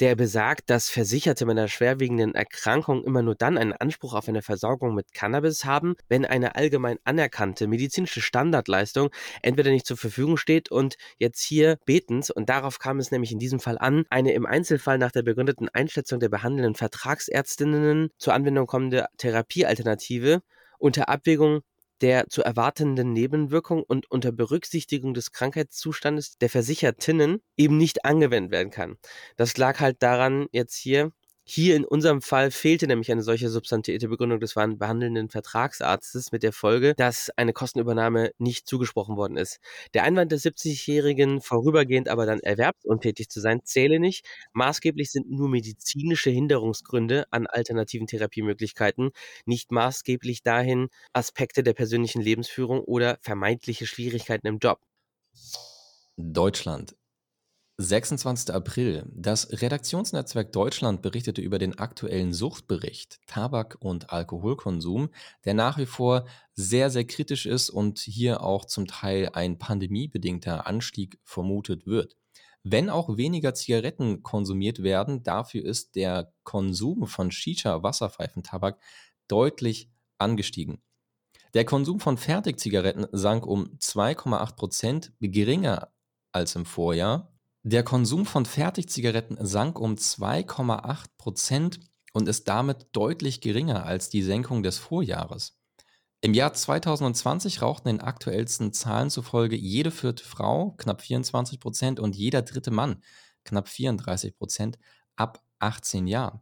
der 0.01 0.17
besagt, 0.17 0.71
dass 0.71 0.89
Versicherte 0.89 1.45
mit 1.45 1.59
einer 1.59 1.69
schwerwiegenden 1.69 2.35
Erkrankung 2.35 3.05
immer 3.05 3.23
nur 3.23 3.35
dann 3.35 3.59
einen 3.59 3.75
Anspruch 3.75 4.15
auf 4.15 4.29
eine 4.29 4.41
Versorgung 4.41 4.95
mit 4.95 5.13
Cannabis 5.13 5.67
haben, 5.67 5.95
wenn 6.09 6.25
eine 6.25 6.55
allgemein 6.57 6.99
anerkannte 7.05 7.67
medizinische 7.67 8.23
Standardleistung 8.23 9.11
entweder 9.43 9.71
nicht 9.71 9.87
zur 9.87 9.99
Verfügung 9.99 10.39
steht 10.39 10.71
und 10.71 10.97
jetzt 11.19 11.43
hier 11.43 11.79
betens, 11.85 12.31
und 12.31 12.49
darauf 12.49 12.79
kam 12.79 12.99
es 12.99 13.11
nämlich 13.11 13.31
in 13.31 13.39
diesem 13.39 13.61
Fall 13.61 13.77
an, 13.79 14.05
eine 14.09 14.33
im 14.33 14.47
Einzelfall 14.47 14.97
nach 14.97 15.13
der 15.13 15.23
begründeten 15.23 15.69
Einschätzung 15.69 16.19
der 16.19 16.31
behandelnden 16.31 16.75
Vertragsärztinnen 16.75 18.09
zur 18.17 18.33
Anwendung 18.33 18.67
kommende 18.67 19.07
Therapiealternative 19.19 20.41
unter 20.79 21.11
Abwägung 21.11 21.61
der 22.01 22.29
zu 22.29 22.43
erwartenden 22.43 23.13
Nebenwirkungen 23.13 23.85
und 23.85 24.11
unter 24.11 24.33
Berücksichtigung 24.33 25.15
des 25.15 25.33
Krankheitszustandes 25.33 26.39
der 26.39 26.51
Versichertinnen 26.51 27.43
eben 27.57 27.77
nicht 27.77 28.05
angewendet 28.05 28.53
werden 28.53 28.71
kann. 28.71 28.97
Das 29.37 29.57
lag 29.57 29.81
halt 29.81 30.03
daran 30.03 30.47
jetzt 30.53 30.77
hier, 30.77 31.13
hier 31.45 31.75
in 31.75 31.85
unserem 31.85 32.23
Fall 32.23 32.51
fehlte 32.51 32.87
nämlich 32.87 33.11
eine 33.11 33.23
solche 33.23 33.49
substantiierte 33.49 34.09
Begründung 34.09 34.39
des 34.41 34.55
behandelnden 34.55 35.31
Vertragsarztes 35.31 36.33
mit 36.33 36.43
der 36.43 36.53
Folge, 36.53 36.95
dass 36.97 37.31
eine 37.37 37.53
Kostenübernahme 37.53 38.31
nicht 38.39 38.69
zugesprochen 38.69 39.17
worden 39.17 39.37
ist. 39.37 39.59
Der 39.95 40.05
Einwand 40.05 40.31
des 40.33 40.45
70-Jährigen, 40.45 41.41
vorübergehend 41.41 42.09
aber 42.09 42.27
dann 42.27 42.41
erwerbsuntätig 42.41 43.31
zu 43.31 43.41
sein, 43.41 43.63
zähle 43.65 43.99
nicht. 43.99 44.25
Maßgeblich 44.53 45.11
sind 45.11 45.31
nur 45.31 45.49
medizinische 45.49 46.31
Hinderungsgründe 46.31 47.25
an 47.31 47.47
alternativen 47.47 48.07
Therapiemöglichkeiten, 48.07 49.11
nicht 49.45 49.73
maßgeblich 49.73 50.43
dahin 50.43 50.89
Aspekte 51.13 51.63
der 51.63 51.75
persönlichen 51.75 52.23
Lebensführung 52.23 52.81
oder 52.81 53.19
vermeintliche 53.23 53.87
Schwierigkeiten 53.87 54.47
im 54.47 54.59
Job. 54.59 54.79
Deutschland 56.17 56.95
26. 57.81 58.55
April. 58.55 59.07
Das 59.11 59.63
Redaktionsnetzwerk 59.63 60.53
Deutschland 60.53 61.01
berichtete 61.01 61.41
über 61.41 61.59
den 61.59 61.79
aktuellen 61.79 62.35
Suchtbericht 62.35 63.21
Tabak- 63.27 63.79
und 63.81 64.11
Alkoholkonsum, 64.11 65.09
der 65.47 65.55
nach 65.55 65.79
wie 65.79 65.87
vor 65.87 66.27
sehr, 66.53 66.91
sehr 66.91 67.07
kritisch 67.07 67.47
ist 67.47 67.71
und 67.71 67.99
hier 67.99 68.43
auch 68.43 68.67
zum 68.67 68.87
Teil 68.87 69.31
ein 69.33 69.59
pandemiebedingter 69.59 70.67
Anstieg 70.67 71.19
vermutet 71.25 71.87
wird. 71.87 72.17
Wenn 72.63 72.91
auch 72.91 73.17
weniger 73.17 73.55
Zigaretten 73.55 74.23
konsumiert 74.23 74.83
werden, 74.83 75.23
dafür 75.23 75.65
ist 75.65 75.97
der 75.97 76.35
Konsum 76.43 77.07
von 77.07 77.31
Shisha, 77.31 77.83
Wasserpfeifentabak, 77.83 78.79
deutlich 79.27 79.91
angestiegen. 80.19 80.83
Der 81.55 81.65
Konsum 81.65 81.99
von 81.99 82.19
Fertigzigaretten 82.19 83.07
sank 83.13 83.47
um 83.47 83.79
2,8 83.79 84.55
Prozent, 84.55 85.13
geringer 85.21 85.89
als 86.33 86.55
im 86.57 86.67
Vorjahr. 86.67 87.30
Der 87.63 87.83
Konsum 87.83 88.25
von 88.25 88.47
Fertigzigaretten 88.47 89.37
sank 89.39 89.79
um 89.79 89.97
2,8 89.97 91.05
Prozent 91.19 91.81
und 92.15 92.27
ist 92.27 92.49
damit 92.49 92.87
deutlich 92.93 93.43
geringer 93.43 93.85
als 93.85 94.09
die 94.09 94.23
Senkung 94.23 94.63
des 94.63 94.79
Vorjahres. 94.79 95.59
Im 96.23 96.33
Jahr 96.33 96.55
2020 96.55 97.61
rauchten 97.61 97.89
den 97.89 98.01
aktuellsten 98.01 98.73
Zahlen 98.73 99.11
zufolge 99.11 99.57
jede 99.57 99.91
vierte 99.91 100.25
Frau, 100.25 100.71
knapp 100.79 101.03
24 101.03 101.61
Prozent, 101.61 102.01
und 102.01 102.17
jeder 102.17 102.41
dritte 102.41 102.71
Mann, 102.71 103.03
knapp 103.45 103.69
34 103.69 104.39
Prozent, 104.39 104.79
ab 105.17 105.43
18 105.59 106.07
Jahren. 106.07 106.41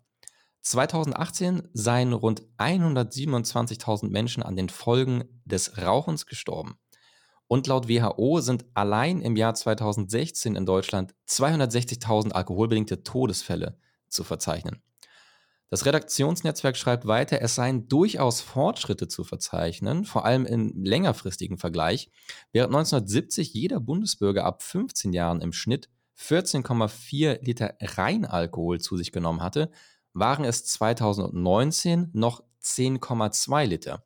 2018 0.61 1.69
seien 1.73 2.13
rund 2.13 2.43
127.000 2.59 4.09
Menschen 4.09 4.45
an 4.45 4.55
den 4.55 4.69
Folgen 4.69 5.25
des 5.45 5.79
Rauchens 5.79 6.27
gestorben. 6.27 6.79
Und 7.49 7.67
laut 7.67 7.89
WHO 7.89 8.41
sind 8.41 8.67
allein 8.75 9.21
im 9.21 9.35
Jahr 9.37 9.55
2016 9.55 10.55
in 10.55 10.67
Deutschland 10.67 11.15
260.000 11.27 12.33
alkoholbedingte 12.33 13.03
Todesfälle 13.03 13.79
zu 14.09 14.23
verzeichnen. 14.23 14.83
Das 15.71 15.85
Redaktionsnetzwerk 15.85 16.77
schreibt 16.77 17.07
weiter, 17.07 17.43
es 17.43 17.55
seien 17.55 17.89
durchaus 17.89 18.41
Fortschritte 18.41 19.07
zu 19.07 19.23
verzeichnen, 19.23 20.05
vor 20.05 20.25
allem 20.25 20.47
im 20.47 20.73
längerfristigen 20.83 21.59
Vergleich. 21.59 22.11
Während 22.53 22.75
1970 22.75 23.53
jeder 23.53 23.79
Bundesbürger 23.79 24.45
ab 24.45 24.63
15 24.63 25.13
Jahren 25.13 25.43
im 25.43 25.53
Schnitt 25.53 25.91
14,4 26.19 27.45
Liter 27.45 27.75
Reinalkohol 27.81 28.81
zu 28.81 28.97
sich 28.97 29.13
genommen 29.13 29.43
hatte, 29.43 29.71
waren 30.15 30.45
es 30.45 30.65
2019 30.65 32.11
noch 32.13 32.43
10,2 32.63 33.67
Liter. 33.67 34.05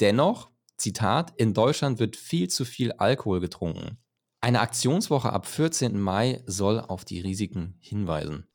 Dennoch 0.00 0.49
Zitat, 0.80 1.32
in 1.36 1.54
Deutschland 1.54 1.98
wird 1.98 2.16
viel 2.16 2.48
zu 2.48 2.64
viel 2.64 2.92
Alkohol 2.92 3.40
getrunken. 3.40 3.98
Eine 4.40 4.60
Aktionswoche 4.60 5.32
ab 5.32 5.46
14. 5.46 6.00
Mai 6.00 6.42
soll 6.46 6.80
auf 6.80 7.04
die 7.04 7.20
Risiken 7.20 7.76
hinweisen. 7.80 8.46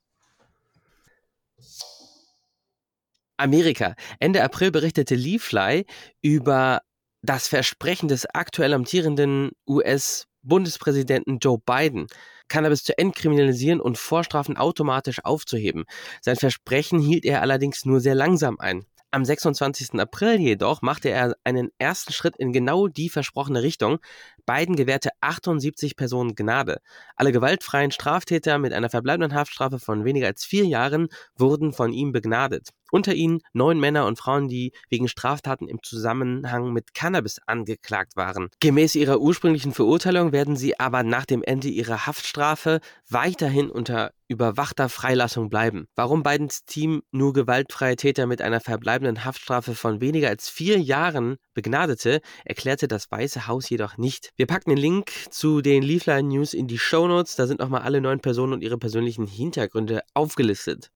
Amerika. 3.37 3.95
Ende 4.19 4.43
April 4.43 4.71
berichtete 4.71 5.13
Leafly 5.13 5.85
über 6.21 6.81
das 7.21 7.47
Versprechen 7.47 8.07
des 8.07 8.25
aktuell 8.33 8.73
amtierenden 8.73 9.51
US-Bundespräsidenten 9.67 11.39
Joe 11.39 11.59
Biden, 11.63 12.07
Cannabis 12.47 12.83
zu 12.83 12.97
entkriminalisieren 12.97 13.81
und 13.81 13.97
Vorstrafen 13.97 14.57
automatisch 14.57 15.23
aufzuheben. 15.23 15.83
Sein 16.21 16.37
Versprechen 16.37 16.99
hielt 16.99 17.25
er 17.25 17.41
allerdings 17.41 17.85
nur 17.85 17.99
sehr 17.99 18.15
langsam 18.15 18.59
ein. 18.59 18.85
Am 19.15 19.23
26. 19.23 19.97
April 19.97 20.41
jedoch 20.41 20.81
machte 20.81 21.07
er 21.07 21.37
einen 21.45 21.69
ersten 21.77 22.11
Schritt 22.11 22.35
in 22.35 22.51
genau 22.51 22.89
die 22.89 23.07
versprochene 23.07 23.63
Richtung. 23.63 23.99
Biden 24.45 24.75
gewährte 24.75 25.09
78 25.21 25.95
Personen 25.95 26.35
Gnade. 26.35 26.79
Alle 27.15 27.31
gewaltfreien 27.31 27.91
Straftäter 27.91 28.57
mit 28.57 28.73
einer 28.73 28.89
verbleibenden 28.89 29.33
Haftstrafe 29.37 29.79
von 29.79 30.05
weniger 30.05 30.27
als 30.27 30.45
vier 30.45 30.65
Jahren 30.65 31.07
wurden 31.37 31.73
von 31.73 31.93
ihm 31.93 32.11
begnadet. 32.11 32.69
Unter 32.91 33.13
ihnen 33.13 33.41
neun 33.53 33.79
Männer 33.79 34.05
und 34.05 34.19
Frauen, 34.19 34.47
die 34.47 34.71
wegen 34.89 35.07
Straftaten 35.07 35.67
im 35.67 35.81
Zusammenhang 35.81 36.71
mit 36.71 36.93
Cannabis 36.93 37.39
angeklagt 37.45 38.15
waren. 38.15 38.49
Gemäß 38.59 38.95
ihrer 38.95 39.19
ursprünglichen 39.19 39.73
Verurteilung 39.73 40.31
werden 40.31 40.55
sie 40.55 40.79
aber 40.79 41.03
nach 41.03 41.25
dem 41.25 41.43
Ende 41.43 41.67
ihrer 41.67 42.05
Haftstrafe 42.05 42.79
weiterhin 43.09 43.69
unter 43.69 44.11
überwachter 44.27 44.89
Freilassung 44.89 45.49
bleiben. 45.49 45.87
Warum 45.95 46.23
Bidens 46.23 46.65
Team 46.65 47.03
nur 47.11 47.33
gewaltfreie 47.33 47.95
Täter 47.95 48.25
mit 48.25 48.41
einer 48.41 48.59
verbleibenden 48.59 49.23
Haftstrafe 49.23 49.75
von 49.75 50.01
weniger 50.01 50.29
als 50.29 50.49
vier 50.49 50.79
Jahren 50.79 51.37
begnadete, 51.53 52.21
erklärte 52.43 52.87
das 52.87 53.11
Weiße 53.11 53.47
Haus 53.47 53.69
jedoch 53.69 53.97
nicht. 53.97 54.31
Wir 54.37 54.47
packen 54.47 54.69
den 54.69 54.77
Link 54.77 55.13
zu 55.29 55.61
den 55.61 55.81
Leafline 55.81 56.27
News 56.27 56.53
in 56.53 56.67
die 56.67 56.77
Show 56.77 57.07
Notes. 57.07 57.37
Da 57.37 57.47
sind 57.47 57.61
nochmal 57.61 57.83
alle 57.83 58.01
neun 58.01 58.19
Personen 58.19 58.51
und 58.51 58.61
ihre 58.61 58.77
persönlichen 58.77 59.27
Hintergründe 59.27 60.03
aufgelistet. 60.13 60.91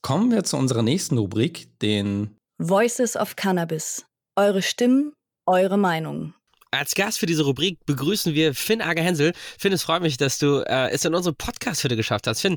Kommen 0.00 0.30
wir 0.30 0.42
zu 0.42 0.56
unserer 0.56 0.82
nächsten 0.82 1.18
Rubrik, 1.18 1.68
den 1.80 2.34
Voices 2.58 3.16
of 3.16 3.36
Cannabis. 3.36 4.06
Eure 4.34 4.62
Stimmen, 4.62 5.12
eure 5.46 5.76
Meinung. 5.76 6.32
Als 6.70 6.94
Gast 6.94 7.18
für 7.18 7.26
diese 7.26 7.44
Rubrik 7.44 7.84
begrüßen 7.84 8.32
wir 8.32 8.54
Finn 8.54 8.80
Ager-Hensel. 8.80 9.34
Finn, 9.58 9.74
es 9.74 9.82
freut 9.82 10.00
mich, 10.00 10.16
dass 10.16 10.38
du 10.38 10.64
äh, 10.66 10.88
es 10.88 11.04
in 11.04 11.14
unsere 11.14 11.34
podcast 11.34 11.84
heute 11.84 11.96
geschafft 11.96 12.26
hast. 12.26 12.40
Finn, 12.40 12.56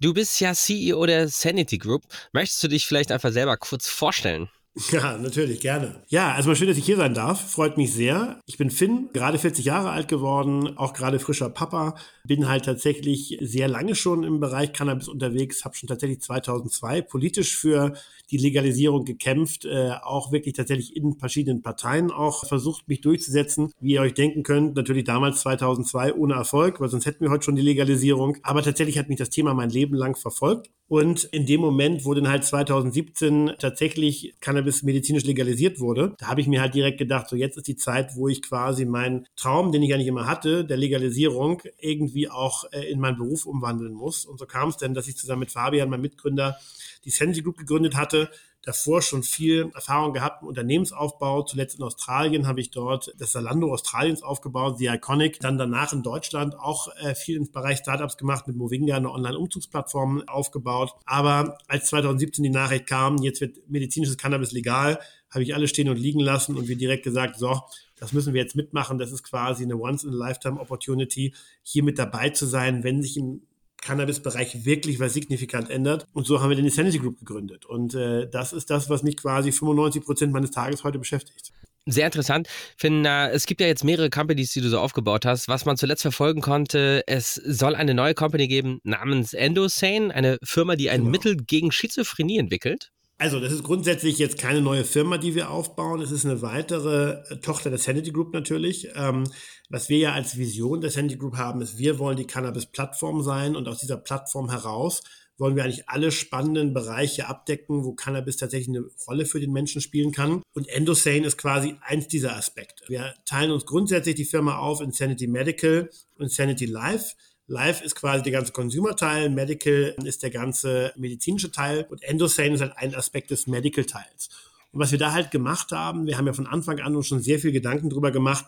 du 0.00 0.14
bist 0.14 0.40
ja 0.40 0.54
CEO 0.54 1.04
der 1.04 1.28
Sanity 1.28 1.76
Group. 1.76 2.04
Möchtest 2.32 2.62
du 2.64 2.68
dich 2.68 2.86
vielleicht 2.86 3.12
einfach 3.12 3.32
selber 3.32 3.58
kurz 3.58 3.86
vorstellen? 3.86 4.48
Ja, 4.92 5.18
natürlich, 5.18 5.60
gerne. 5.60 6.02
Ja, 6.08 6.32
also 6.32 6.48
mal 6.48 6.56
schön, 6.56 6.68
dass 6.68 6.76
ich 6.76 6.84
hier 6.84 6.96
sein 6.96 7.14
darf. 7.14 7.50
Freut 7.50 7.76
mich 7.76 7.92
sehr. 7.92 8.40
Ich 8.46 8.56
bin 8.56 8.70
Finn, 8.70 9.10
gerade 9.12 9.38
40 9.38 9.64
Jahre 9.64 9.90
alt 9.90 10.08
geworden, 10.08 10.76
auch 10.76 10.92
gerade 10.92 11.18
frischer 11.18 11.50
Papa. 11.50 11.96
Bin 12.24 12.48
halt 12.48 12.64
tatsächlich 12.64 13.36
sehr 13.40 13.68
lange 13.68 13.94
schon 13.94 14.22
im 14.22 14.40
Bereich 14.40 14.72
Cannabis 14.72 15.08
unterwegs, 15.08 15.64
habe 15.64 15.74
schon 15.74 15.88
tatsächlich 15.88 16.20
2002 16.20 17.02
politisch 17.02 17.56
für 17.56 17.94
die 18.30 18.36
Legalisierung 18.36 19.04
gekämpft, 19.04 19.64
äh, 19.64 19.92
auch 20.02 20.32
wirklich 20.32 20.54
tatsächlich 20.54 20.96
in 20.96 21.18
verschiedenen 21.18 21.62
Parteien 21.62 22.10
auch 22.10 22.46
versucht, 22.46 22.88
mich 22.88 23.00
durchzusetzen. 23.00 23.72
Wie 23.80 23.92
ihr 23.92 24.00
euch 24.00 24.14
denken 24.14 24.42
könnt, 24.42 24.76
natürlich 24.76 25.04
damals 25.04 25.40
2002 25.40 26.14
ohne 26.14 26.34
Erfolg, 26.34 26.80
weil 26.80 26.88
sonst 26.88 27.06
hätten 27.06 27.24
wir 27.24 27.30
heute 27.30 27.44
schon 27.44 27.56
die 27.56 27.62
Legalisierung. 27.62 28.36
Aber 28.42 28.62
tatsächlich 28.62 28.98
hat 28.98 29.08
mich 29.08 29.18
das 29.18 29.30
Thema 29.30 29.54
mein 29.54 29.70
Leben 29.70 29.94
lang 29.94 30.16
verfolgt. 30.16 30.70
Und 30.90 31.22
in 31.22 31.46
dem 31.46 31.60
Moment, 31.60 32.04
wo 32.04 32.14
dann 32.14 32.28
halt 32.28 32.44
2017 32.44 33.52
tatsächlich 33.60 34.34
Cannabis 34.40 34.82
medizinisch 34.82 35.22
legalisiert 35.22 35.78
wurde, 35.78 36.16
da 36.18 36.26
habe 36.26 36.40
ich 36.40 36.48
mir 36.48 36.60
halt 36.60 36.74
direkt 36.74 36.98
gedacht, 36.98 37.28
so 37.28 37.36
jetzt 37.36 37.56
ist 37.56 37.68
die 37.68 37.76
Zeit, 37.76 38.16
wo 38.16 38.26
ich 38.26 38.42
quasi 38.42 38.84
meinen 38.86 39.24
Traum, 39.36 39.70
den 39.70 39.84
ich 39.84 39.96
nicht 39.96 40.08
immer 40.08 40.26
hatte, 40.26 40.64
der 40.64 40.76
Legalisierung, 40.76 41.62
irgendwie 41.78 42.28
auch 42.28 42.64
äh, 42.72 42.90
in 42.90 42.98
meinen 42.98 43.18
Beruf 43.18 43.46
umwandeln 43.46 43.92
muss. 43.92 44.24
Und 44.24 44.40
so 44.40 44.46
kam 44.46 44.68
es 44.68 44.78
denn, 44.78 44.92
dass 44.92 45.06
ich 45.06 45.16
zusammen 45.16 45.40
mit 45.40 45.52
Fabian, 45.52 45.90
meinem 45.90 46.00
Mitgründer, 46.00 46.56
die 47.04 47.10
Sandy 47.10 47.40
Group 47.42 47.58
gegründet 47.58 47.96
hatte, 47.96 48.19
davor 48.62 49.00
schon 49.00 49.22
viel 49.22 49.70
Erfahrung 49.74 50.12
gehabt 50.12 50.42
im 50.42 50.48
Unternehmensaufbau. 50.48 51.42
Zuletzt 51.44 51.78
in 51.78 51.84
Australien 51.84 52.46
habe 52.46 52.60
ich 52.60 52.70
dort 52.70 53.12
das 53.18 53.32
Salando 53.32 53.72
Australiens 53.72 54.22
aufgebaut, 54.22 54.78
The 54.78 54.88
Iconic. 54.88 55.40
Dann 55.40 55.56
danach 55.56 55.92
in 55.92 56.02
Deutschland 56.02 56.58
auch 56.58 56.88
äh, 56.98 57.14
viel 57.14 57.36
im 57.36 57.50
Bereich 57.50 57.78
Startups 57.78 58.16
gemacht, 58.16 58.46
mit 58.46 58.56
Movinga 58.56 58.96
eine 58.96 59.10
Online-Umzugsplattform 59.10 60.24
aufgebaut. 60.28 60.92
Aber 61.06 61.58
als 61.68 61.86
2017 61.86 62.42
die 62.42 62.50
Nachricht 62.50 62.86
kam, 62.86 63.18
jetzt 63.18 63.40
wird 63.40 63.56
medizinisches 63.68 64.18
Cannabis 64.18 64.52
legal, 64.52 64.98
habe 65.30 65.42
ich 65.42 65.54
alles 65.54 65.70
stehen 65.70 65.88
und 65.88 65.96
liegen 65.96 66.20
lassen 66.20 66.56
und 66.56 66.68
wir 66.68 66.76
direkt 66.76 67.04
gesagt, 67.04 67.38
so, 67.38 67.60
das 67.96 68.12
müssen 68.12 68.34
wir 68.34 68.42
jetzt 68.42 68.56
mitmachen. 68.56 68.98
Das 68.98 69.12
ist 69.12 69.22
quasi 69.22 69.62
eine 69.62 69.76
Once-in-a-Lifetime-Opportunity, 69.76 71.34
hier 71.62 71.82
mit 71.82 71.98
dabei 71.98 72.30
zu 72.30 72.46
sein, 72.46 72.82
wenn 72.82 73.00
sich 73.00 73.16
im 73.16 73.42
Cannabis-Bereich 73.82 74.64
wirklich 74.64 75.00
was 75.00 75.14
signifikant 75.14 75.70
ändert. 75.70 76.06
Und 76.12 76.26
so 76.26 76.40
haben 76.40 76.50
wir 76.50 76.56
den 76.56 76.64
Insanity 76.64 76.98
Group 76.98 77.18
gegründet. 77.18 77.66
Und 77.66 77.94
äh, 77.94 78.28
das 78.28 78.52
ist 78.52 78.70
das, 78.70 78.90
was 78.90 79.02
mich 79.02 79.16
quasi 79.16 79.52
95 79.52 80.04
Prozent 80.04 80.32
meines 80.32 80.50
Tages 80.50 80.84
heute 80.84 80.98
beschäftigt. 80.98 81.52
Sehr 81.86 82.06
interessant. 82.06 82.48
Finn, 82.76 83.04
äh, 83.04 83.30
es 83.30 83.46
gibt 83.46 83.60
ja 83.60 83.66
jetzt 83.66 83.84
mehrere 83.84 84.10
Companies, 84.10 84.52
die 84.52 84.60
du 84.60 84.68
so 84.68 84.78
aufgebaut 84.78 85.24
hast. 85.24 85.48
Was 85.48 85.64
man 85.64 85.76
zuletzt 85.76 86.02
verfolgen 86.02 86.40
konnte, 86.40 87.02
es 87.06 87.34
soll 87.34 87.74
eine 87.74 87.94
neue 87.94 88.14
Company 88.14 88.48
geben 88.48 88.80
namens 88.84 89.32
Endosane, 89.32 90.14
eine 90.14 90.38
Firma, 90.42 90.76
die 90.76 90.90
ein 90.90 91.00
genau. 91.00 91.10
Mittel 91.10 91.36
gegen 91.36 91.72
Schizophrenie 91.72 92.38
entwickelt. 92.38 92.90
Also, 93.20 93.38
das 93.38 93.52
ist 93.52 93.64
grundsätzlich 93.64 94.16
jetzt 94.16 94.38
keine 94.38 94.62
neue 94.62 94.82
Firma, 94.82 95.18
die 95.18 95.34
wir 95.34 95.50
aufbauen. 95.50 96.00
Es 96.00 96.10
ist 96.10 96.24
eine 96.24 96.40
weitere 96.40 97.22
äh, 97.28 97.36
Tochter 97.36 97.68
der 97.68 97.78
Sanity 97.78 98.12
Group 98.12 98.32
natürlich. 98.32 98.88
Ähm, 98.94 99.24
was 99.68 99.90
wir 99.90 99.98
ja 99.98 100.12
als 100.14 100.38
Vision 100.38 100.80
der 100.80 100.88
Sanity 100.88 101.18
Group 101.18 101.36
haben, 101.36 101.60
ist, 101.60 101.76
wir 101.76 101.98
wollen 101.98 102.16
die 102.16 102.26
Cannabis-Plattform 102.26 103.22
sein 103.22 103.56
und 103.56 103.68
aus 103.68 103.80
dieser 103.80 103.98
Plattform 103.98 104.48
heraus 104.48 105.02
wollen 105.36 105.54
wir 105.54 105.64
eigentlich 105.64 105.86
alle 105.90 106.12
spannenden 106.12 106.72
Bereiche 106.72 107.28
abdecken, 107.28 107.84
wo 107.84 107.92
Cannabis 107.92 108.38
tatsächlich 108.38 108.74
eine 108.74 108.86
Rolle 109.06 109.26
für 109.26 109.40
den 109.40 109.52
Menschen 109.52 109.82
spielen 109.82 110.12
kann. 110.12 110.42
Und 110.54 110.68
Endosane 110.68 111.26
ist 111.26 111.36
quasi 111.36 111.76
eins 111.82 112.08
dieser 112.08 112.34
Aspekte. 112.36 112.84
Wir 112.88 113.14
teilen 113.26 113.50
uns 113.50 113.66
grundsätzlich 113.66 114.14
die 114.14 114.24
Firma 114.24 114.56
auf 114.56 114.80
in 114.80 114.92
Sanity 114.92 115.26
Medical 115.26 115.90
und 116.16 116.32
Sanity 116.32 116.64
Life. 116.64 117.16
Live 117.50 117.82
ist 117.82 117.96
quasi 117.96 118.22
der 118.22 118.30
ganze 118.30 118.52
Consumer-Teil, 118.52 119.28
Medical 119.28 119.96
ist 120.04 120.22
der 120.22 120.30
ganze 120.30 120.92
medizinische 120.96 121.50
Teil 121.50 121.84
und 121.90 122.00
Endosane 122.04 122.54
ist 122.54 122.60
halt 122.60 122.76
ein 122.76 122.94
Aspekt 122.94 123.32
des 123.32 123.48
Medical-Teils. 123.48 124.28
Und 124.70 124.78
was 124.78 124.92
wir 124.92 125.00
da 125.00 125.12
halt 125.12 125.32
gemacht 125.32 125.72
haben, 125.72 126.06
wir 126.06 126.16
haben 126.16 126.28
ja 126.28 126.32
von 126.32 126.46
Anfang 126.46 126.78
an 126.78 126.94
uns 126.94 127.08
schon 127.08 127.20
sehr 127.20 127.40
viel 127.40 127.50
Gedanken 127.50 127.90
drüber 127.90 128.12
gemacht, 128.12 128.44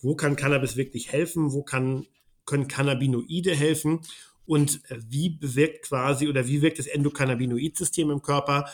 wo 0.00 0.14
kann 0.14 0.36
Cannabis 0.36 0.76
wirklich 0.76 1.10
helfen, 1.10 1.52
wo 1.52 1.64
kann, 1.64 2.06
können 2.46 2.68
Cannabinoide 2.68 3.56
helfen 3.56 4.02
und 4.46 4.80
wie 4.88 5.30
bewirkt 5.30 5.88
quasi 5.88 6.28
oder 6.28 6.46
wie 6.46 6.62
wirkt 6.62 6.78
das 6.78 6.86
Endokannabinoid-System 6.86 8.08
im 8.10 8.22
Körper. 8.22 8.70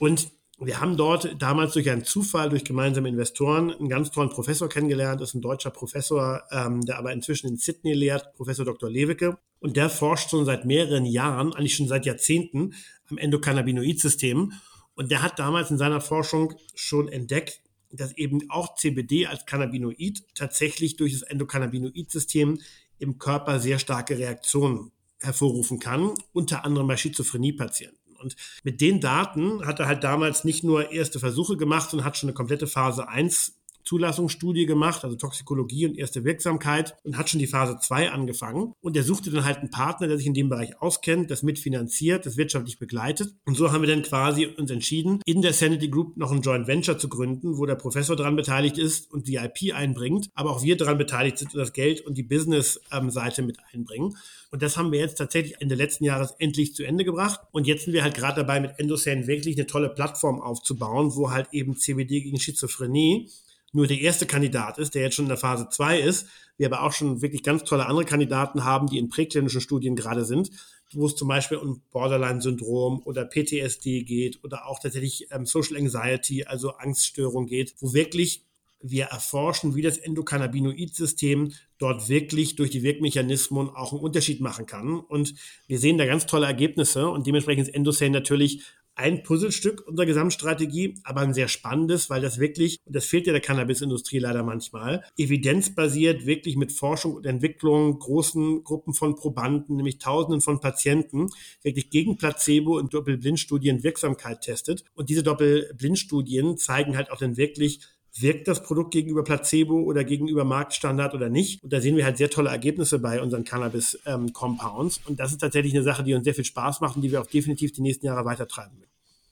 Und 0.00 0.32
wir 0.60 0.80
haben 0.80 0.96
dort 0.96 1.42
damals 1.42 1.72
durch 1.72 1.90
einen 1.90 2.04
Zufall, 2.04 2.48
durch 2.48 2.64
gemeinsame 2.64 3.08
Investoren, 3.08 3.72
einen 3.72 3.88
ganz 3.88 4.12
tollen 4.12 4.30
Professor 4.30 4.68
kennengelernt. 4.68 5.20
Das 5.20 5.30
ist 5.30 5.34
ein 5.34 5.42
deutscher 5.42 5.70
Professor, 5.70 6.44
ähm, 6.52 6.82
der 6.82 6.98
aber 6.98 7.12
inzwischen 7.12 7.48
in 7.48 7.56
Sydney 7.56 7.92
lehrt, 7.92 8.32
Professor 8.34 8.64
Dr. 8.64 8.88
Lewicke. 8.88 9.36
Und 9.58 9.76
der 9.76 9.90
forscht 9.90 10.30
schon 10.30 10.44
seit 10.44 10.64
mehreren 10.64 11.06
Jahren, 11.06 11.52
eigentlich 11.54 11.74
schon 11.74 11.88
seit 11.88 12.06
Jahrzehnten, 12.06 12.74
am 13.10 13.18
Endokannabinoid-System. 13.18 14.52
Und 14.94 15.10
der 15.10 15.22
hat 15.22 15.40
damals 15.40 15.70
in 15.72 15.78
seiner 15.78 16.00
Forschung 16.00 16.54
schon 16.74 17.08
entdeckt, 17.08 17.60
dass 17.90 18.16
eben 18.16 18.48
auch 18.48 18.76
CBD 18.76 19.26
als 19.26 19.46
Cannabinoid 19.46 20.22
tatsächlich 20.34 20.96
durch 20.96 21.12
das 21.12 21.22
Endokannabinoid-System 21.22 22.60
im 22.98 23.18
Körper 23.18 23.58
sehr 23.58 23.78
starke 23.78 24.18
Reaktionen 24.18 24.92
hervorrufen 25.20 25.80
kann, 25.80 26.12
unter 26.32 26.64
anderem 26.64 26.86
bei 26.86 26.96
Schizophrenie-Patienten. 26.96 28.03
Und 28.16 28.36
mit 28.62 28.80
den 28.80 29.00
Daten 29.00 29.66
hat 29.66 29.80
er 29.80 29.86
halt 29.86 30.04
damals 30.04 30.44
nicht 30.44 30.64
nur 30.64 30.92
erste 30.92 31.20
Versuche 31.20 31.56
gemacht, 31.56 31.90
sondern 31.90 32.06
hat 32.06 32.16
schon 32.16 32.28
eine 32.28 32.34
komplette 32.34 32.66
Phase 32.66 33.08
1 33.08 33.63
Zulassungsstudie 33.84 34.66
gemacht, 34.66 35.04
also 35.04 35.16
Toxikologie 35.16 35.86
und 35.86 35.98
erste 35.98 36.24
Wirksamkeit 36.24 36.96
und 37.04 37.16
hat 37.16 37.30
schon 37.30 37.40
die 37.40 37.46
Phase 37.46 37.78
2 37.80 38.10
angefangen. 38.10 38.72
Und 38.80 38.96
er 38.96 39.02
suchte 39.02 39.30
dann 39.30 39.44
halt 39.44 39.58
einen 39.58 39.70
Partner, 39.70 40.08
der 40.08 40.16
sich 40.16 40.26
in 40.26 40.34
dem 40.34 40.48
Bereich 40.48 40.80
auskennt, 40.80 41.30
das 41.30 41.42
mitfinanziert, 41.42 42.26
das 42.26 42.36
wirtschaftlich 42.36 42.78
begleitet. 42.78 43.34
Und 43.44 43.56
so 43.56 43.72
haben 43.72 43.82
wir 43.82 43.88
dann 43.88 44.02
quasi 44.02 44.46
uns 44.46 44.70
entschieden, 44.70 45.20
in 45.24 45.42
der 45.42 45.52
Sanity 45.52 45.88
Group 45.88 46.16
noch 46.16 46.32
ein 46.32 46.42
Joint 46.42 46.66
Venture 46.66 46.98
zu 46.98 47.08
gründen, 47.08 47.58
wo 47.58 47.66
der 47.66 47.74
Professor 47.74 48.16
dran 48.16 48.36
beteiligt 48.36 48.78
ist 48.78 49.12
und 49.12 49.28
die 49.28 49.36
IP 49.36 49.74
einbringt, 49.74 50.28
aber 50.34 50.50
auch 50.50 50.62
wir 50.62 50.76
daran 50.76 50.98
beteiligt 50.98 51.38
sind 51.38 51.54
und 51.54 51.60
das 51.60 51.72
Geld 51.72 52.00
und 52.00 52.16
die 52.16 52.22
Business-Seite 52.22 53.42
mit 53.42 53.58
einbringen. 53.72 54.16
Und 54.50 54.62
das 54.62 54.76
haben 54.76 54.92
wir 54.92 55.00
jetzt 55.00 55.16
tatsächlich 55.16 55.60
Ende 55.60 55.74
letzten 55.74 56.04
Jahres 56.04 56.34
endlich 56.38 56.74
zu 56.74 56.84
Ende 56.84 57.04
gebracht. 57.04 57.40
Und 57.50 57.66
jetzt 57.66 57.84
sind 57.84 57.92
wir 57.92 58.02
halt 58.02 58.14
gerade 58.14 58.42
dabei, 58.42 58.60
mit 58.60 58.78
Endosane 58.78 59.26
wirklich 59.26 59.56
eine 59.56 59.66
tolle 59.66 59.88
Plattform 59.88 60.40
aufzubauen, 60.40 61.14
wo 61.14 61.30
halt 61.30 61.48
eben 61.52 61.76
CBD 61.76 62.20
gegen 62.20 62.38
Schizophrenie 62.38 63.28
nur 63.74 63.86
der 63.86 64.00
erste 64.00 64.24
Kandidat 64.26 64.78
ist, 64.78 64.94
der 64.94 65.02
jetzt 65.02 65.16
schon 65.16 65.24
in 65.24 65.30
der 65.30 65.36
Phase 65.36 65.68
2 65.68 66.00
ist. 66.00 66.26
Wir 66.56 66.66
aber 66.68 66.82
auch 66.82 66.92
schon 66.92 67.20
wirklich 67.20 67.42
ganz 67.42 67.64
tolle 67.64 67.86
andere 67.86 68.04
Kandidaten 68.04 68.64
haben, 68.64 68.86
die 68.86 68.98
in 68.98 69.08
präklinischen 69.08 69.60
Studien 69.60 69.96
gerade 69.96 70.24
sind, 70.24 70.50
wo 70.92 71.06
es 71.06 71.16
zum 71.16 71.26
Beispiel 71.26 71.58
um 71.58 71.82
Borderline-Syndrom 71.90 73.02
oder 73.04 73.24
PTSD 73.24 74.04
geht 74.04 74.44
oder 74.44 74.66
auch 74.66 74.78
tatsächlich 74.78 75.26
ähm, 75.32 75.44
Social 75.44 75.76
Anxiety, 75.76 76.44
also 76.44 76.70
Angststörung 76.70 77.46
geht, 77.46 77.74
wo 77.80 77.92
wirklich 77.92 78.44
wir 78.80 79.06
erforschen, 79.06 79.74
wie 79.74 79.82
das 79.82 79.96
Endokannabinoid-System 79.96 81.52
dort 81.78 82.08
wirklich 82.08 82.54
durch 82.54 82.70
die 82.70 82.82
Wirkmechanismen 82.82 83.70
auch 83.70 83.92
einen 83.92 84.02
Unterschied 84.02 84.40
machen 84.40 84.66
kann. 84.66 85.00
Und 85.00 85.34
wir 85.66 85.78
sehen 85.78 85.98
da 85.98 86.06
ganz 86.06 86.26
tolle 86.26 86.46
Ergebnisse 86.46 87.08
und 87.08 87.26
dementsprechend 87.26 87.68
ist 87.68 87.74
Endosane 87.74 88.10
natürlich 88.10 88.62
ein 88.96 89.22
Puzzlestück 89.22 89.86
unserer 89.86 90.06
Gesamtstrategie, 90.06 90.94
aber 91.04 91.20
ein 91.20 91.34
sehr 91.34 91.48
spannendes, 91.48 92.10
weil 92.10 92.20
das 92.20 92.38
wirklich, 92.38 92.78
und 92.84 92.94
das 92.94 93.06
fehlt 93.06 93.26
ja 93.26 93.32
der 93.32 93.42
Cannabisindustrie 93.42 94.18
leider 94.18 94.42
manchmal, 94.42 95.02
evidenzbasiert 95.16 96.26
wirklich 96.26 96.56
mit 96.56 96.72
Forschung 96.72 97.14
und 97.14 97.26
Entwicklung 97.26 97.98
großen 97.98 98.62
Gruppen 98.62 98.94
von 98.94 99.16
Probanden, 99.16 99.76
nämlich 99.76 99.98
Tausenden 99.98 100.40
von 100.40 100.60
Patienten, 100.60 101.30
wirklich 101.62 101.90
gegen 101.90 102.16
Placebo 102.16 102.78
und 102.78 102.94
Doppelblindstudien 102.94 103.82
Wirksamkeit 103.82 104.42
testet. 104.42 104.84
Und 104.94 105.08
diese 105.08 105.22
Doppelblindstudien 105.22 106.56
zeigen 106.56 106.96
halt 106.96 107.10
auch 107.10 107.18
dann 107.18 107.36
wirklich, 107.36 107.80
wirkt 108.18 108.48
das 108.48 108.62
Produkt 108.62 108.92
gegenüber 108.92 109.24
Placebo 109.24 109.80
oder 109.80 110.04
gegenüber 110.04 110.44
Marktstandard 110.44 111.14
oder 111.14 111.28
nicht. 111.28 111.62
Und 111.64 111.72
da 111.72 111.80
sehen 111.80 111.96
wir 111.96 112.04
halt 112.04 112.16
sehr 112.16 112.30
tolle 112.30 112.50
Ergebnisse 112.50 112.98
bei 112.98 113.20
unseren 113.20 113.44
Cannabis-Compounds. 113.44 114.98
Ähm, 114.98 115.02
und 115.06 115.20
das 115.20 115.32
ist 115.32 115.38
tatsächlich 115.38 115.74
eine 115.74 115.82
Sache, 115.82 116.04
die 116.04 116.14
uns 116.14 116.24
sehr 116.24 116.34
viel 116.34 116.44
Spaß 116.44 116.80
macht 116.80 116.96
und 116.96 117.02
die 117.02 117.10
wir 117.10 117.20
auch 117.20 117.26
definitiv 117.26 117.72
die 117.72 117.82
nächsten 117.82 118.06
Jahre 118.06 118.24
weitertreiben 118.24 118.78
werden. 118.78 118.90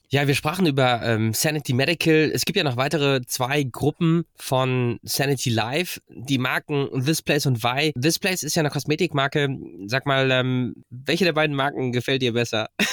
Ja, 0.09 0.27
wir 0.27 0.35
sprachen 0.35 0.67
über 0.67 1.01
ähm, 1.01 1.33
Sanity 1.33 1.73
Medical. 1.73 2.29
Es 2.31 2.45
gibt 2.45 2.55
ja 2.55 2.63
noch 2.63 2.77
weitere 2.77 3.21
zwei 3.25 3.63
Gruppen 3.63 4.25
von 4.35 4.99
Sanity 5.01 5.49
Life, 5.49 6.01
die 6.07 6.37
Marken 6.37 6.87
This 7.03 7.23
Place 7.23 7.47
und 7.47 7.63
Vi. 7.63 7.93
This 7.99 8.19
Place 8.19 8.43
ist 8.43 8.53
ja 8.53 8.59
eine 8.59 8.69
Kosmetikmarke. 8.69 9.57
Sag 9.87 10.05
mal, 10.05 10.29
ähm, 10.29 10.75
welche 10.91 11.25
der 11.25 11.33
beiden 11.33 11.55
Marken 11.55 11.91
gefällt 11.91 12.21
dir 12.21 12.33
besser? 12.33 12.69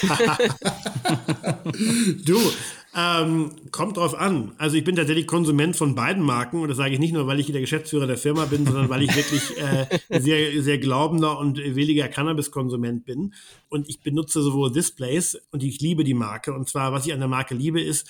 du, 2.25 2.39
ähm, 2.97 3.53
kommt 3.71 3.97
drauf 3.97 4.19
an. 4.19 4.53
Also 4.59 4.77
ich 4.77 4.85
bin 4.85 4.97
tatsächlich 4.97 5.27
Konsument 5.27 5.77
von 5.77 5.95
beiden 5.95 6.23
Marken 6.23 6.61
und 6.61 6.69
das 6.69 6.77
sage 6.77 6.95
ich 6.95 6.99
nicht 6.99 7.13
nur, 7.13 7.27
weil 7.27 7.39
ich 7.39 7.47
der 7.47 7.61
Geschäftsführer 7.61 8.07
der 8.07 8.19
Firma 8.19 8.47
bin, 8.47 8.65
sondern 8.67 8.89
weil 8.89 9.03
ich 9.03 9.15
wirklich 9.15 9.57
äh, 9.59 10.21
sehr, 10.21 10.63
sehr 10.63 10.79
glaubender 10.79 11.39
und 11.39 11.59
williger 11.59 12.09
Cannabis-Konsument 12.09 13.05
bin. 13.05 13.35
Und 13.69 13.89
ich 13.89 14.01
benutze 14.01 14.43
sowohl 14.43 14.73
Displays 14.73 15.41
und 15.53 15.63
ich 15.63 15.81
liebe 15.81 16.03
die 16.03 16.15
Marke. 16.15 16.53
Und 16.53 16.69
zwar, 16.69 16.93
was 16.93 17.07
ich 17.07 17.13
an 17.13 17.21
der 17.21 17.29
Marke 17.29 17.55
liebe, 17.55 17.81
ist, 17.81 18.09